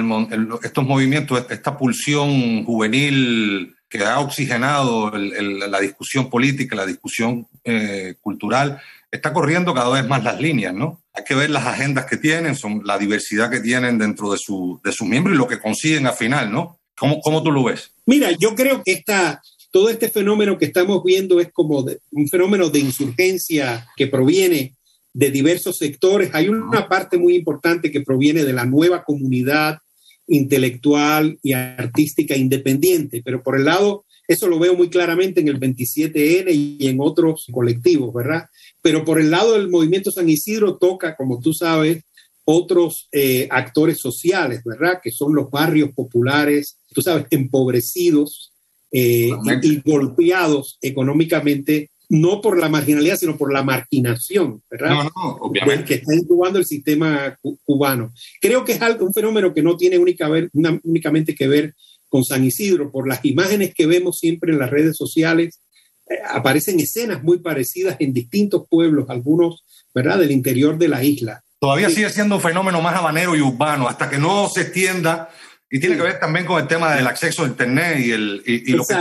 estos 0.64 0.86
movimientos, 0.86 1.46
esta 1.50 1.78
pulsión 1.78 2.64
juvenil 2.66 3.76
que 3.90 4.06
ha 4.06 4.20
oxigenado 4.20 5.12
la 5.12 5.80
discusión 5.80 6.30
política, 6.30 6.76
la 6.76 6.86
discusión 6.86 7.48
eh, 7.64 8.16
cultural, 8.22 8.80
está 9.12 9.34
corriendo 9.34 9.74
cada 9.74 9.90
vez 9.90 10.08
más 10.08 10.24
las 10.24 10.40
líneas, 10.40 10.74
¿no? 10.74 11.01
Hay 11.14 11.24
que 11.24 11.36
ver 11.36 11.50
las 11.50 11.66
agendas 11.66 12.06
que 12.06 12.18
tienen, 12.18 12.56
son 12.56 12.82
la 12.86 12.98
diversidad 12.98 13.50
que 13.50 13.60
tienen 13.60 13.98
dentro 13.98 14.32
de, 14.32 14.38
su, 14.38 14.80
de 14.84 14.92
sus 14.92 15.08
miembros 15.08 15.36
y 15.36 15.38
lo 15.38 15.48
que 15.48 15.60
consiguen 15.60 16.08
al 16.08 16.14
final, 16.14 16.52
¿no? 16.52 16.80
¿Cómo, 16.98 17.20
¿Cómo, 17.20 17.44
tú 17.44 17.52
lo 17.52 17.64
ves? 17.64 17.92
Mira, 18.06 18.32
yo 18.32 18.56
creo 18.56 18.84
que 18.84 18.92
esta, 18.94 19.42
todo 19.72 19.90
este 19.90 20.10
fenómeno 20.10 20.58
que 20.58 20.66
estamos 20.66 21.04
viendo 21.04 21.40
es 21.40 21.52
como 21.52 21.86
un 22.12 22.28
fenómeno 22.28 22.70
de 22.70 22.80
insurgencia 22.80 23.88
que 23.96 24.08
proviene 24.08 24.76
de 25.14 25.32
diversos 25.32 25.78
sectores. 25.78 26.30
Hay 26.34 26.50
una 26.50 26.88
parte 26.88 27.18
muy 27.18 27.36
importante 27.36 27.92
que 27.92 28.02
proviene 28.02 28.44
de 28.44 28.54
la 28.54 28.66
nueva 28.66 29.04
comunidad 29.04 29.80
intelectual 30.28 31.38
y 31.44 31.54
artística 31.54 32.36
independiente, 32.36 33.22
pero 33.24 33.44
por 33.44 33.58
el 33.58 33.66
lado, 33.66 34.06
eso 34.28 34.48
lo 34.48 34.60
veo 34.60 34.76
muy 34.76 34.90
claramente 34.90 35.42
en 35.42 35.50
el 35.50 35.60
27N 35.60 36.54
y 36.54 36.88
en 36.88 36.98
otros 37.02 37.48
colectivos, 37.52 38.14
¿verdad? 38.14 38.46
Pero 38.82 39.06
por 39.06 39.20
el 39.20 39.32
lado 39.32 39.54
del 39.54 39.70
movimiento 39.70 40.12
San 40.12 40.30
Isidro 40.30 40.78
toca, 40.78 41.16
como 41.16 41.40
tú 41.40 41.54
sabes, 41.54 42.04
otros 42.44 43.08
eh, 43.12 43.48
actores 43.52 44.00
sociales, 44.00 44.62
¿verdad? 44.66 45.00
Que 45.02 45.12
son 45.12 45.36
los 45.36 45.50
barrios 45.50 45.92
populares, 45.92 46.80
tú 46.94 47.02
sabes, 47.02 47.26
empobrecidos 47.30 48.52
eh, 48.92 49.30
y, 49.62 49.82
golpeados 49.82 50.78
económicamente, 50.82 51.92
no 52.10 52.42
por 52.42 52.60
la 52.60 52.68
marginalidad, 52.68 53.18
sino 53.18 53.38
por 53.38 53.54
la 53.54 53.64
marginación, 53.64 54.62
¿verdad? 54.70 54.90
No, 54.90 55.04
no, 55.04 55.36
obviamente. 55.42 55.86
Que 55.86 55.94
está 55.96 56.14
incubando 56.14 56.60
el 56.60 56.66
sistema 56.66 57.38
cubano. 57.64 58.12
Creo 58.42 58.66
que 58.66 58.74
es 58.74 58.82
algo, 58.82 59.06
un 59.06 59.14
fenómeno 59.14 59.54
que 59.54 59.64
no 59.64 59.78
tiene 59.78 59.98
únicamente 59.98 61.36
que 61.36 61.48
ver 61.48 61.76
con 62.10 62.26
San 62.26 62.44
Isidro, 62.44 62.92
por 62.92 63.08
las 63.08 63.24
imágenes 63.24 63.74
que 63.74 63.86
vemos 63.86 64.20
siempre 64.20 64.52
en 64.52 64.60
las 64.60 64.70
redes 64.70 64.98
sociales 64.98 65.61
aparecen 66.30 66.80
escenas 66.80 67.24
muy 67.24 67.40
parecidas 67.40 67.98
en 68.00 68.14
distintos 68.14 68.64
pueblos, 68.70 69.10
algunos, 69.10 69.64
¿verdad?, 69.94 70.20
del 70.20 70.32
interior 70.32 70.78
de 70.78 70.88
la 70.88 71.04
isla. 71.04 71.44
Todavía 71.60 71.90
sigue 71.90 72.10
siendo 72.10 72.36
un 72.36 72.42
fenómeno 72.42 72.82
más 72.82 72.96
habanero 72.96 73.36
y 73.36 73.42
urbano, 73.42 73.88
hasta 73.88 74.10
que 74.10 74.18
no 74.18 74.50
se 74.50 74.62
extienda. 74.62 75.30
Y 75.70 75.80
tiene 75.80 75.96
que 75.96 76.02
ver 76.02 76.20
también 76.20 76.46
con 76.46 76.60
el 76.60 76.68
tema 76.68 76.96
del 76.96 77.08
acceso 77.08 77.44
a 77.44 77.48
Internet 77.48 78.00
y, 78.00 78.12
el, 78.12 78.44
y, 78.46 78.72
lo 78.72 78.84
que 78.84 78.96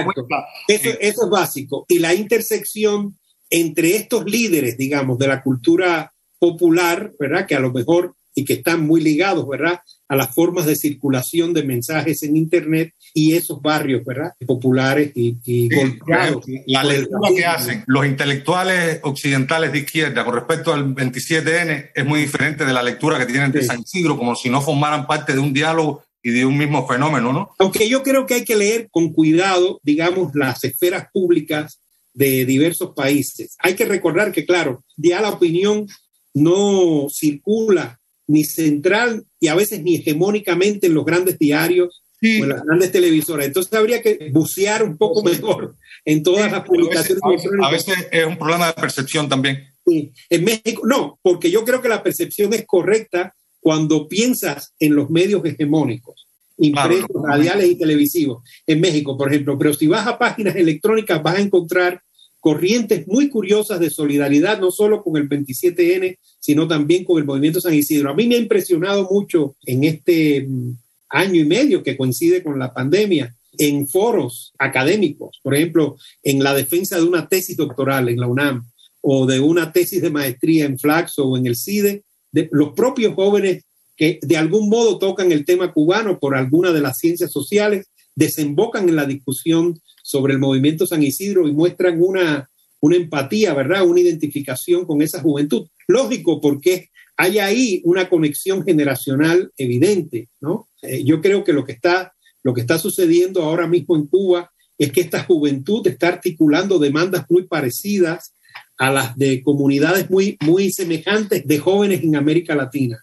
Eso, 0.68 0.90
eso 1.00 1.24
es 1.24 1.30
básico. 1.30 1.84
Y 1.88 1.98
la 1.98 2.14
intersección 2.14 3.18
entre 3.48 3.96
estos 3.96 4.24
líderes, 4.24 4.78
digamos, 4.78 5.18
de 5.18 5.26
la 5.26 5.42
cultura 5.42 6.12
popular, 6.38 7.12
¿verdad? 7.18 7.46
Que 7.46 7.56
a 7.56 7.60
lo 7.60 7.72
mejor 7.72 8.14
y 8.34 8.44
que 8.44 8.54
están 8.54 8.86
muy 8.86 9.00
ligados, 9.00 9.46
¿verdad? 9.48 9.80
A 10.08 10.16
las 10.16 10.34
formas 10.34 10.66
de 10.66 10.76
circulación 10.76 11.52
de 11.52 11.64
mensajes 11.64 12.22
en 12.22 12.36
Internet 12.36 12.94
y 13.14 13.34
esos 13.34 13.60
barrios, 13.60 14.04
¿verdad? 14.04 14.32
Populares 14.46 15.12
y, 15.14 15.68
golpeados. 15.74 16.44
La 16.66 16.84
lectura 16.84 17.30
que 17.34 17.44
hacen 17.44 17.84
los 17.86 18.06
intelectuales 18.06 19.00
occidentales 19.02 19.72
de 19.72 19.78
izquierda 19.78 20.24
con 20.24 20.34
respecto 20.34 20.72
al 20.72 20.94
27N 20.94 21.90
es 21.94 22.04
muy 22.04 22.20
diferente 22.20 22.64
de 22.64 22.72
la 22.72 22.82
lectura 22.82 23.18
que 23.18 23.26
tienen 23.26 23.52
de 23.52 23.62
San 23.62 23.80
Isidro, 23.80 24.16
como 24.16 24.34
si 24.34 24.50
no 24.50 24.60
formaran 24.60 25.06
parte 25.06 25.32
de 25.32 25.38
un 25.38 25.52
diálogo 25.52 26.02
y 26.22 26.30
de 26.30 26.44
un 26.44 26.56
mismo 26.56 26.86
fenómeno, 26.86 27.32
¿no? 27.32 27.50
Aunque 27.58 27.88
yo 27.88 28.02
creo 28.02 28.26
que 28.26 28.34
hay 28.34 28.44
que 28.44 28.56
leer 28.56 28.88
con 28.90 29.12
cuidado, 29.12 29.80
digamos, 29.82 30.34
las 30.34 30.62
esferas 30.64 31.08
públicas 31.12 31.80
de 32.12 32.44
diversos 32.44 32.92
países. 32.94 33.56
Hay 33.58 33.74
que 33.74 33.86
recordar 33.86 34.32
que, 34.32 34.44
claro, 34.44 34.84
ya 34.96 35.20
la 35.20 35.30
opinión 35.30 35.86
no 36.34 37.08
circula 37.10 37.98
ni 38.26 38.44
central 38.44 39.24
y 39.40 39.48
a 39.48 39.54
veces 39.54 39.82
ni 39.82 39.96
hegemónicamente 39.96 40.86
en 40.86 40.94
los 40.94 41.04
grandes 41.04 41.38
diarios 41.38 42.02
o 42.22 42.26
en 42.26 42.48
las 42.48 42.64
grandes 42.64 42.92
televisoras. 42.92 43.46
Entonces 43.46 43.72
habría 43.72 44.02
que 44.02 44.30
bucear 44.32 44.82
un 44.82 44.96
poco 44.96 45.22
mejor 45.22 45.76
en 46.04 46.22
todas 46.22 46.50
las 46.50 46.64
publicaciones. 46.64 47.22
A 47.62 47.70
veces, 47.70 47.94
es 48.10 48.26
un 48.26 48.38
problema 48.38 48.68
de 48.68 48.72
percepción 48.74 49.28
también. 49.28 49.66
Sí. 49.86 50.12
En 50.28 50.44
México, 50.44 50.82
no, 50.86 51.18
porque 51.22 51.50
yo 51.50 51.64
creo 51.64 51.80
que 51.80 51.88
la 51.88 52.02
percepción 52.02 52.52
es 52.52 52.64
correcta 52.66 53.34
cuando 53.60 54.08
piensas 54.08 54.74
en 54.78 54.94
los 54.94 55.10
medios 55.10 55.44
hegemónicos, 55.44 56.26
impresos, 56.58 57.08
radiales 57.26 57.70
y 57.70 57.76
televisivos. 57.76 58.42
En 58.66 58.80
México, 58.80 59.16
por 59.16 59.28
ejemplo, 59.28 59.58
pero 59.58 59.74
si 59.74 59.86
vas 59.86 60.06
a 60.06 60.18
páginas 60.18 60.56
electrónicas 60.56 61.22
vas 61.22 61.36
a 61.36 61.40
encontrar 61.40 62.02
corrientes 62.38 63.06
muy 63.06 63.28
curiosas 63.28 63.80
de 63.80 63.90
solidaridad, 63.90 64.60
no 64.60 64.70
solo 64.70 65.02
con 65.02 65.16
el 65.18 65.28
27N, 65.28 66.18
sino 66.38 66.66
también 66.66 67.04
con 67.04 67.18
el 67.18 67.26
movimiento 67.26 67.60
San 67.60 67.74
Isidro. 67.74 68.10
A 68.10 68.14
mí 68.14 68.26
me 68.26 68.36
ha 68.36 68.38
impresionado 68.38 69.06
mucho 69.10 69.56
en 69.66 69.84
este 69.84 70.46
mm, 70.48 70.72
año 71.10 71.40
y 71.40 71.44
medio 71.44 71.82
que 71.82 71.96
coincide 71.96 72.42
con 72.42 72.58
la 72.58 72.72
pandemia, 72.72 73.34
en 73.58 73.88
foros 73.88 74.52
académicos, 74.58 75.40
por 75.42 75.54
ejemplo, 75.54 75.96
en 76.22 76.42
la 76.42 76.54
defensa 76.54 76.96
de 76.96 77.04
una 77.04 77.28
tesis 77.28 77.56
doctoral 77.56 78.08
en 78.08 78.20
la 78.20 78.28
UNAM 78.28 78.64
o 79.00 79.26
de 79.26 79.40
una 79.40 79.72
tesis 79.72 80.00
de 80.00 80.10
maestría 80.10 80.66
en 80.66 80.78
Flaxo 80.78 81.26
o 81.26 81.36
en 81.36 81.46
el 81.46 81.56
CIDE, 81.56 82.04
de 82.32 82.48
los 82.52 82.72
propios 82.74 83.14
jóvenes 83.14 83.64
que 83.96 84.18
de 84.22 84.36
algún 84.36 84.68
modo 84.68 84.98
tocan 84.98 85.32
el 85.32 85.44
tema 85.44 85.72
cubano 85.72 86.18
por 86.18 86.36
alguna 86.36 86.72
de 86.72 86.80
las 86.80 86.98
ciencias 86.98 87.32
sociales, 87.32 87.88
desembocan 88.14 88.88
en 88.88 88.96
la 88.96 89.04
discusión 89.04 89.80
sobre 90.02 90.34
el 90.34 90.38
movimiento 90.38 90.86
San 90.86 91.02
Isidro 91.02 91.48
y 91.48 91.52
muestran 91.52 92.02
una, 92.02 92.48
una 92.80 92.96
empatía, 92.96 93.52
¿verdad? 93.52 93.86
Una 93.86 94.00
identificación 94.00 94.86
con 94.86 95.02
esa 95.02 95.20
juventud. 95.20 95.66
Lógico, 95.86 96.40
porque 96.40 96.89
hay 97.20 97.38
ahí 97.38 97.82
una 97.84 98.08
conexión 98.08 98.64
generacional 98.64 99.52
evidente, 99.58 100.30
¿no? 100.40 100.68
Eh, 100.80 101.04
yo 101.04 101.20
creo 101.20 101.44
que 101.44 101.52
lo 101.52 101.66
que, 101.66 101.72
está, 101.72 102.14
lo 102.42 102.54
que 102.54 102.62
está 102.62 102.78
sucediendo 102.78 103.42
ahora 103.42 103.66
mismo 103.66 103.94
en 103.94 104.06
Cuba 104.06 104.50
es 104.78 104.90
que 104.90 105.02
esta 105.02 105.22
juventud 105.24 105.86
está 105.86 106.08
articulando 106.08 106.78
demandas 106.78 107.26
muy 107.28 107.42
parecidas 107.42 108.32
a 108.78 108.90
las 108.90 109.18
de 109.18 109.42
comunidades 109.42 110.08
muy, 110.08 110.38
muy 110.40 110.72
semejantes 110.72 111.46
de 111.46 111.58
jóvenes 111.58 112.02
en 112.02 112.16
América 112.16 112.54
Latina. 112.54 112.98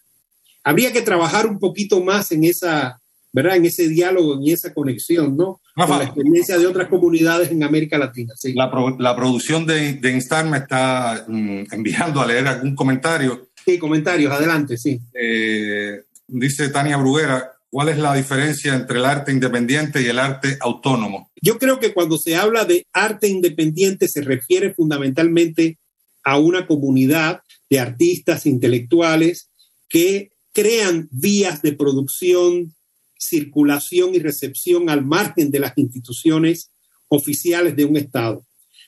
Habría 0.64 0.92
que 0.92 1.04
trabajar 1.04 1.46
un 1.46 1.60
poquito 1.60 2.04
más 2.04 2.32
en 2.32 2.44
esa, 2.44 3.00
¿verdad? 3.32 3.58
En 3.58 3.66
ese 3.66 3.88
diálogo, 3.88 4.34
en 4.34 4.48
esa 4.52 4.74
conexión, 4.74 5.38
¿no? 5.38 5.62
con 5.76 6.00
la 6.00 6.06
experiencia 6.06 6.58
de 6.58 6.66
otras 6.66 6.88
comunidades 6.88 7.52
en 7.52 7.62
América 7.62 8.00
Latina. 8.00 8.34
Sí. 8.36 8.54
La, 8.54 8.72
la, 8.98 9.16
producción 9.16 9.68
de, 9.68 9.94
de, 9.94 10.12
Instar 10.12 10.44
me 10.50 10.58
está 10.58 11.24
mm, 11.28 11.66
enviando 11.72 12.20
a 12.20 12.26
leer 12.26 12.48
algún 12.48 12.76
comentario. 12.76 13.47
Sí, 13.68 13.78
comentarios, 13.78 14.32
adelante, 14.32 14.78
sí. 14.78 14.98
Eh, 15.14 16.04
dice 16.26 16.70
Tania 16.70 16.96
Bruguera, 16.96 17.52
¿cuál 17.70 17.90
es 17.90 17.98
la 17.98 18.16
diferencia 18.16 18.74
entre 18.74 18.98
el 18.98 19.04
arte 19.04 19.34
independiente 19.34 20.02
y 20.02 20.06
el 20.06 20.20
arte 20.20 20.58
autónomo? 20.62 21.32
Yo 21.42 21.60
creo 21.60 21.78
que 21.78 21.94
cuando 21.94 22.18
se 22.18 22.38
habla 22.38 22.64
de 22.64 22.88
arte 22.94 23.28
independiente 23.28 24.08
se 24.08 24.22
refiere 24.22 24.74
fundamentalmente 24.74 25.80
a 26.24 26.40
una 26.40 26.66
comunidad 26.66 27.42
de 27.70 27.82
artistas 27.82 28.46
intelectuales 28.46 29.50
que 29.90 30.32
crean 30.54 31.10
vías 31.12 31.62
de 31.62 31.74
producción 31.74 32.74
circulación 33.20 34.16
y 34.16 34.20
recepción 34.20 34.90
al 34.90 35.04
margen 35.04 35.52
de 35.52 35.60
las 35.60 35.74
instituciones 35.78 36.72
oficiales 37.10 37.76
de 37.76 37.84
un 37.84 37.98
Estado. 37.98 38.46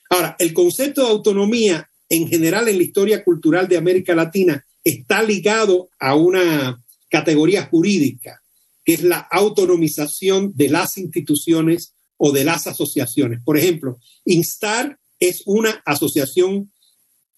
Ahora, 0.08 0.36
el 0.38 0.54
concepto 0.54 1.02
de 1.02 1.10
autonomía 1.10 1.90
en 2.08 2.28
general 2.28 2.66
en 2.68 2.78
la 2.78 2.82
historia 2.82 3.22
cultural 3.22 3.68
de 3.68 3.76
América 3.76 4.14
Latina 4.14 4.64
está 4.90 5.22
ligado 5.22 5.88
a 5.98 6.14
una 6.14 6.82
categoría 7.08 7.66
jurídica, 7.66 8.42
que 8.84 8.94
es 8.94 9.02
la 9.02 9.18
autonomización 9.18 10.52
de 10.54 10.68
las 10.68 10.98
instituciones 10.98 11.94
o 12.16 12.32
de 12.32 12.44
las 12.44 12.66
asociaciones. 12.66 13.40
Por 13.44 13.56
ejemplo, 13.56 13.98
Instar 14.24 14.98
es 15.18 15.42
una 15.46 15.82
asociación 15.84 16.72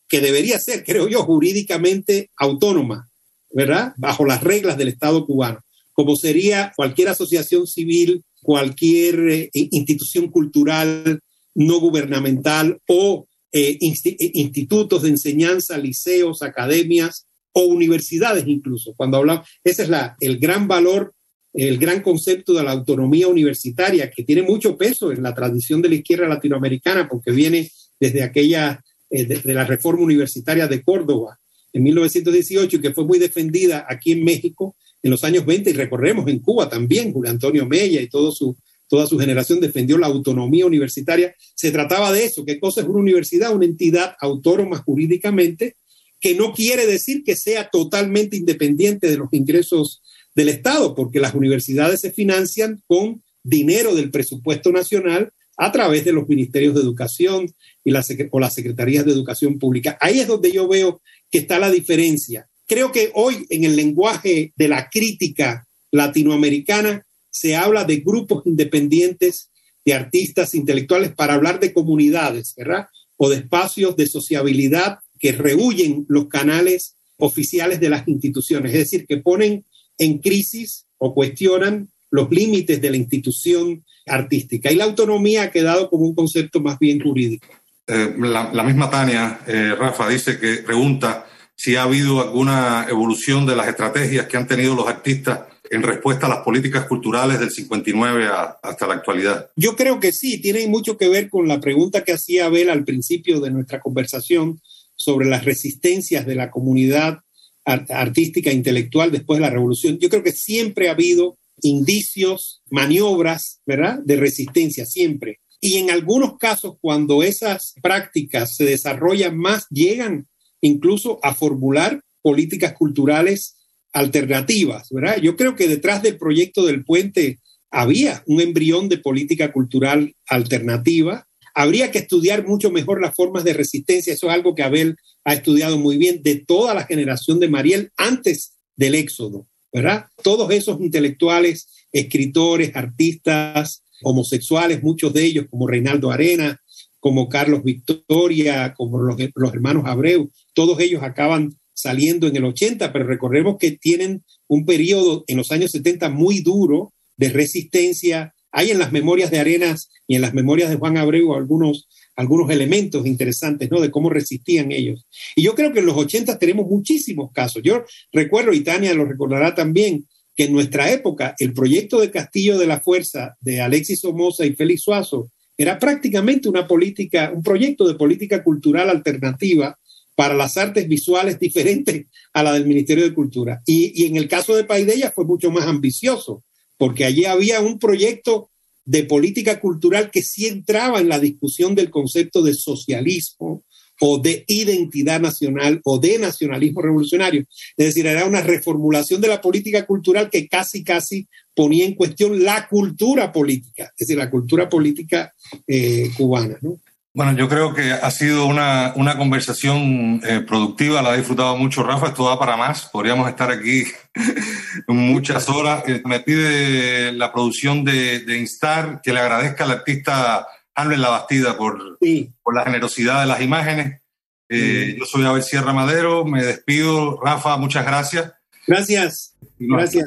que 0.09 0.21
debería 0.21 0.59
ser, 0.59 0.85
creo 0.85 1.09
yo, 1.09 1.23
jurídicamente 1.23 2.31
autónoma, 2.37 3.09
¿verdad? 3.51 3.95
Bajo 3.97 4.25
las 4.25 4.43
reglas 4.43 4.77
del 4.77 4.89
Estado 4.89 5.25
cubano 5.25 5.61
como 5.93 6.17
sería 6.17 6.73
cualquier 6.75 7.09
asociación 7.09 7.67
civil, 7.67 8.25
cualquier 8.41 9.21
eh, 9.29 9.51
institución 9.53 10.29
cultural 10.29 11.21
no 11.55 11.81
gubernamental 11.81 12.81
o 12.89 13.27
eh, 13.53 13.79
eh, 13.81 14.31
institutos 14.35 15.03
de 15.03 15.11
enseñanza, 15.11 15.77
liceos, 15.77 16.43
academias 16.43 17.27
o 17.53 17.65
universidades 17.65 18.45
incluso. 18.47 18.95
Cuando 18.97 19.19
hablamos, 19.19 19.49
ese 19.65 19.83
es 19.83 19.89
la, 19.89 20.17
el 20.21 20.39
gran 20.39 20.69
valor, 20.69 21.15
el 21.53 21.79
gran 21.79 22.03
concepto 22.03 22.55
de 22.55 22.63
la 22.63 22.73
autonomía 22.73 23.29
universitaria 23.29 24.11
que 24.11 24.25
tiene 24.25 24.43
mucho 24.43 24.77
peso 24.77 25.13
en 25.13 25.23
la 25.23 25.35
tradición 25.35 25.83
de 25.83 25.91
la 25.91 25.97
izquierda 25.97 26.27
latinoamericana 26.27 27.09
porque 27.09 27.31
viene 27.31 27.71
desde 28.01 28.23
aquella, 28.23 28.83
de 29.11 29.55
la 29.55 29.65
reforma 29.65 30.03
universitaria 30.03 30.67
de 30.67 30.83
Córdoba 30.83 31.39
en 31.73 31.83
1918 31.83 32.77
y 32.77 32.81
que 32.81 32.93
fue 32.93 33.05
muy 33.05 33.19
defendida 33.19 33.87
aquí 33.89 34.13
en 34.13 34.25
México 34.25 34.77
en 35.03 35.11
los 35.11 35.25
años 35.25 35.45
20 35.45 35.71
y 35.71 35.73
recorremos 35.73 36.29
en 36.29 36.39
Cuba 36.39 36.69
también, 36.69 37.13
Julio 37.13 37.31
Antonio 37.31 37.67
Mella 37.67 38.01
y 38.01 38.09
todo 38.09 38.31
su, 38.31 38.57
toda 38.89 39.07
su 39.07 39.19
generación 39.19 39.61
defendió 39.61 39.99
la 39.99 40.07
autonomía 40.07 40.67
universitaria. 40.67 41.35
Se 41.55 41.73
trataba 41.73 42.13
de 42.13 42.25
eso, 42.25 42.45
qué 42.45 42.61
cosa 42.61 42.83
es 42.83 42.87
una 42.87 43.01
universidad, 43.01 43.55
una 43.55 43.65
entidad 43.65 44.15
autónoma 44.21 44.79
jurídicamente, 44.79 45.77
que 46.23 46.35
no 46.35 46.55
quiere 46.55 46.87
decir 46.87 47.23
que 47.23 47.37
sea 47.37 47.69
totalmente 47.69 48.37
independiente 48.37 49.11
de 49.11 49.19
los 49.19 49.29
ingresos 49.33 50.01
del 50.35 50.49
Estado, 50.49 50.95
porque 50.95 51.21
las 51.21 51.35
universidades 51.35 52.01
se 52.01 52.13
financian 52.13 52.83
con 52.87 53.23
dinero 53.43 53.95
del 53.95 54.11
presupuesto 54.11 54.73
nacional 54.73 55.31
a 55.59 55.71
través 55.71 56.07
de 56.07 56.13
los 56.13 56.27
ministerios 56.27 56.75
de 56.75 56.81
educación 56.81 57.53
y 57.85 57.93
o 58.31 58.41
las 58.41 58.55
secretarías 58.55 59.05
de 59.05 59.13
educación 59.13 59.59
pública. 59.59 59.99
Ahí 60.01 60.21
es 60.21 60.27
donde 60.27 60.51
yo 60.51 60.67
veo 60.67 61.03
que 61.31 61.39
está 61.39 61.59
la 61.59 61.71
diferencia 61.71 62.49
Creo 62.73 62.91
que 62.91 63.11
hoy 63.15 63.47
en 63.51 63.65
el 63.65 63.77
lenguaje 63.77 64.55
de 64.57 64.67
la 64.67 64.89
crítica 64.89 65.67
latinoamericana 65.91 67.05
se 67.29 67.55
habla 67.55 67.85
de 67.85 67.97
grupos 67.97 68.47
independientes 68.47 69.51
de 69.85 69.93
artistas 69.93 70.55
intelectuales 70.55 71.13
para 71.13 71.35
hablar 71.35 71.61
de 71.61 71.75
comunidades, 71.75 72.55
¿verdad? 72.57 72.87
O 73.19 73.29
de 73.29 73.37
espacios 73.37 73.95
de 73.97 74.07
sociabilidad 74.07 75.01
que 75.23 75.33
rehuyen 75.33 76.05
los 76.09 76.27
canales 76.27 76.97
oficiales 77.17 77.79
de 77.79 77.89
las 77.89 78.07
instituciones, 78.09 78.73
es 78.73 78.79
decir, 78.79 79.07
que 79.07 79.19
ponen 79.19 79.65
en 79.97 80.19
crisis 80.19 80.87
o 80.99 81.15
cuestionan 81.15 81.89
los 82.11 82.29
límites 82.31 82.81
de 82.81 82.91
la 82.91 82.97
institución 82.97 83.85
artística. 84.07 84.71
Y 84.71 84.75
la 84.75 84.85
autonomía 84.85 85.45
ha 85.45 85.51
quedado 85.53 85.89
como 85.89 86.07
un 86.07 86.15
concepto 86.17 86.61
más 86.61 86.79
bien 86.81 87.01
jurídico. 87.01 87.47
Eh, 87.87 88.15
la, 88.19 88.65
misma 88.65 88.91
Tania, 88.91 89.41
eh, 89.47 89.77
Rafa, 89.79 90.09
dice 90.09 90.41
que 90.41 90.57
pregunta 90.57 91.27
si 91.55 91.77
ha 91.77 91.85
habido 91.85 92.21
alguna 92.21 92.87
evolución 92.91 93.47
de 93.47 93.55
las 93.55 93.69
estrategias 93.69 94.27
que 94.27 94.37
han 94.37 94.49
tenido 94.49 94.75
los 94.75 94.89
artistas 94.89 95.41
en 95.71 95.83
respuesta 95.83 96.27
a 96.27 96.31
las 96.31 96.39
políticas 96.41 96.87
culturales 96.87 97.39
del 97.39 97.51
59 97.51 98.29
hasta 98.63 98.87
la 98.89 98.95
actualidad. 98.95 99.51
Yo 99.57 99.77
creo 99.77 100.01
que 100.01 100.13
sí, 100.13 100.41
tiene 100.41 100.67
mucho 100.67 100.99
que 100.99 101.09
ver 101.09 101.31
con 101.31 101.47
la 101.47 101.61
pregunta 101.61 102.03
que 102.03 102.13
hacía 102.13 102.47
Abel 102.47 102.69
al 102.69 102.85
principio 102.85 103.41
de 103.41 103.53
nuestra 103.53 103.81
conversación 103.81 104.61
sobre 105.03 105.29
las 105.29 105.45
resistencias 105.45 106.27
de 106.27 106.35
la 106.35 106.51
comunidad 106.51 107.19
artística 107.65 108.51
e 108.51 108.55
intelectual 108.55 109.11
después 109.11 109.39
de 109.39 109.47
la 109.47 109.51
revolución. 109.51 109.99
Yo 109.99 110.09
creo 110.09 110.23
que 110.23 110.33
siempre 110.33 110.89
ha 110.89 110.93
habido 110.93 111.39
indicios, 111.63 112.63
maniobras, 112.71 113.61
¿verdad?, 113.67 114.01
de 114.05 114.17
resistencia, 114.17 114.85
siempre. 114.85 115.41
Y 115.61 115.77
en 115.77 115.91
algunos 115.91 116.39
casos, 116.39 116.77
cuando 116.81 117.23
esas 117.23 117.75
prácticas 117.83 118.57
se 118.57 118.65
desarrollan 118.65 119.37
más, 119.37 119.67
llegan 119.71 120.27
incluso 120.61 121.21
a 121.23 121.35
formular 121.35 122.01
políticas 122.21 122.73
culturales 122.73 123.57
alternativas, 123.93 124.89
¿verdad? 124.91 125.19
Yo 125.19 125.37
creo 125.37 125.55
que 125.55 125.69
detrás 125.69 126.03
del 126.03 126.17
proyecto 126.17 126.65
del 126.65 126.85
puente 126.85 127.39
había 127.71 128.23
un 128.27 128.41
embrión 128.41 128.89
de 128.89 128.99
política 128.99 129.53
cultural 129.53 130.15
alternativa. 130.27 131.27
Habría 131.55 131.91
que 131.91 131.99
estudiar 131.99 132.47
mucho 132.47 132.71
mejor 132.71 133.01
las 133.01 133.15
formas 133.15 133.45
de 133.45 133.53
resistencia. 133.53 134.13
Eso 134.13 134.29
es 134.29 134.33
algo 134.33 134.55
que 134.55 134.63
Abel 134.63 134.97
ha 135.25 135.35
estudiado 135.35 135.79
muy 135.79 135.97
bien 135.97 136.23
de 136.23 136.37
toda 136.37 136.75
la 136.75 136.85
generación 136.85 137.41
de 137.41 137.49
Mariel 137.49 137.93
antes 137.97 138.55
del 138.77 138.95
éxodo, 138.95 139.47
¿verdad? 139.73 140.07
Todos 140.23 140.51
esos 140.51 140.81
intelectuales, 140.81 141.69
escritores, 141.93 142.75
artistas, 142.75 143.83
homosexuales, 144.03 144.83
muchos 144.83 145.13
de 145.13 145.25
ellos 145.25 145.47
como 145.51 145.67
Reinaldo 145.67 146.11
Arena, 146.11 146.61
como 147.03 147.29
Carlos 147.29 147.65
Victoria, 147.65 148.75
como 148.77 148.99
los, 148.99 149.19
hermanos 149.53 149.85
Abreu, 149.87 150.31
todos 150.55 150.79
ellos 150.81 151.03
acaban 151.03 151.53
saliendo 151.75 152.29
en 152.29 152.37
el 152.37 152.45
80, 152.45 152.93
pero 152.93 153.07
recordemos 153.07 153.57
que 153.59 153.73
tienen 153.73 154.23
un 154.47 154.65
periodo 154.65 155.25
en 155.27 155.37
los 155.37 155.51
años 155.51 155.73
70 155.73 156.11
muy 156.11 156.41
duro 156.41 156.93
de 157.17 157.31
resistencia. 157.31 158.35
Hay 158.53 158.71
en 158.71 158.79
las 158.79 158.93
memorias 158.93 159.31
de 159.31 159.41
Arenas 159.41 159.91
y 160.07 160.15
en 160.15 160.23
las 160.23 160.35
memorias 160.35 160.71
de 160.71 160.77
Juan 160.77 160.97
Abreu 160.97 161.35
algunos, 161.35 161.89
algunos 162.15 162.51
elementos 162.51 163.07
interesantes, 163.07 163.71
¿no? 163.71 163.81
De 163.81 163.91
cómo 163.91 164.11
resistían 164.11 164.71
ellos. 164.71 165.07
Y 165.35 165.43
yo 165.43 165.55
creo 165.55 165.73
que 165.73 165.81
en 165.81 165.87
los 165.87 165.97
80 165.97 166.39
tenemos 166.39 166.69
muchísimos 166.69 167.33
casos. 167.33 167.63
Yo 167.65 167.85
recuerdo, 168.13 168.53
y 168.53 168.61
Tania 168.61 168.95
lo 168.95 169.05
recordará 169.05 169.55
también, 169.55 170.07
que 170.37 170.45
en 170.45 170.53
nuestra 170.53 170.91
época 170.91 171.35
el 171.39 171.53
proyecto 171.53 172.01
de 172.01 172.11
Castillo 172.11 172.59
de 172.59 172.67
la 172.67 172.81
Fuerza 172.81 173.37
de 173.41 173.61
Alexis 173.61 174.01
Somoza 174.01 174.47
y 174.47 174.55
Félix 174.55 174.83
Suazo 174.83 175.31
era 175.57 175.79
prácticamente 175.79 176.49
una 176.49 176.67
política, 176.67 177.31
un 177.35 177.43
proyecto 177.43 177.87
de 177.87 177.95
política 177.95 178.43
cultural 178.43 178.89
alternativa 178.89 179.79
para 180.15 180.35
las 180.35 180.57
artes 180.57 180.89
visuales 180.89 181.39
diferentes 181.39 182.07
a 182.33 182.43
la 182.43 182.53
del 182.53 182.67
Ministerio 182.67 183.05
de 183.05 183.15
Cultura. 183.15 183.63
Y, 183.67 184.07
en 184.07 184.17
el 184.17 184.29
caso 184.29 184.55
de 184.55 184.65
Paideya 184.65 185.11
fue 185.11 185.25
mucho 185.25 185.51
más 185.51 185.67
ambicioso, 185.67 186.45
porque 186.83 187.05
allí 187.05 187.27
había 187.27 187.61
un 187.61 187.79
proyecto 187.79 188.51
de 188.85 189.05
política 189.05 189.61
cultural 189.61 190.11
que 190.11 190.21
sí 190.21 190.49
entraba 190.49 190.99
en 190.99 191.09
la 191.09 191.21
discusión 191.21 191.77
del 191.77 191.91
concepto 191.91 192.43
de 192.43 192.55
socialismo 192.55 193.63
o 194.01 194.19
de 194.19 194.45
identidad 194.49 195.21
nacional 195.21 195.81
o 195.85 196.01
de 196.01 196.19
nacionalismo 196.19 196.83
revolucionario. 196.83 197.45
Es 197.77 197.87
decir, 197.87 198.09
era 198.09 198.25
una 198.25 198.41
reformulación 198.41 199.21
de 199.21 199.29
la 199.29 199.41
política 199.41 199.87
cultural 199.87 200.29
que 200.29 200.49
casi, 200.49 200.83
casi 200.83 201.29
ponía 201.55 201.85
en 201.85 201.95
cuestión 201.95 202.43
la 202.43 202.67
cultura 202.67 203.31
política, 203.31 203.93
es 203.97 204.09
decir, 204.09 204.19
la 204.19 204.29
cultura 204.29 204.69
política 204.69 205.33
eh, 205.69 206.11
cubana. 206.17 206.59
¿no? 206.63 206.81
Bueno, 207.15 207.37
yo 207.37 207.47
creo 207.47 207.75
que 207.75 207.93
ha 207.93 208.11
sido 208.11 208.47
una, 208.47 208.95
una 208.97 209.19
conversación 209.19 210.23
eh, 210.25 210.41
productiva, 210.41 211.03
la 211.03 211.13
he 211.13 211.19
disfrutado 211.19 211.55
mucho, 211.59 211.83
Rafa, 211.83 212.07
esto 212.07 212.25
va 212.25 212.39
para 212.39 212.57
más, 212.57 212.87
podríamos 212.87 213.29
estar 213.29 213.51
aquí 213.51 213.85
muchas 214.89 215.47
horas. 215.51 215.87
Eh, 215.87 216.01
me 216.07 216.21
pide 216.21 217.13
la 217.13 217.31
producción 217.31 217.85
de, 217.85 218.21
de, 218.21 218.39
Instar 218.39 219.03
que 219.03 219.13
le 219.13 219.21
agradezca 219.21 219.65
al 219.65 219.73
artista 219.73 220.47
Hamlet 220.75 220.99
La 220.99 221.11
Bastida 221.11 221.59
por, 221.59 221.99
por 222.43 222.55
la 222.55 222.65
generosidad 222.65 223.21
de 223.21 223.27
las 223.27 223.43
imágenes. 223.43 224.01
Eh, 224.49 224.97
yo 224.99 225.05
soy 225.05 225.27
Abel 225.27 225.43
Sierra 225.43 225.75
Madero, 225.75 226.25
me 226.25 226.43
despido, 226.43 227.21
Rafa, 227.23 227.59
muchas 227.59 227.85
gracias. 227.85 228.33
Gracias. 228.67 229.37
gracias. 229.59 230.07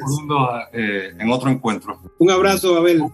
en 0.72 1.30
otro 1.30 1.50
encuentro. 1.50 2.00
Un 2.18 2.30
abrazo, 2.32 2.76
Abel. 2.76 3.04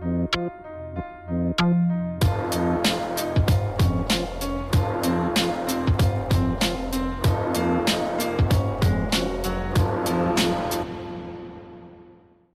Thank 0.00 0.34
you. 1.60 2.09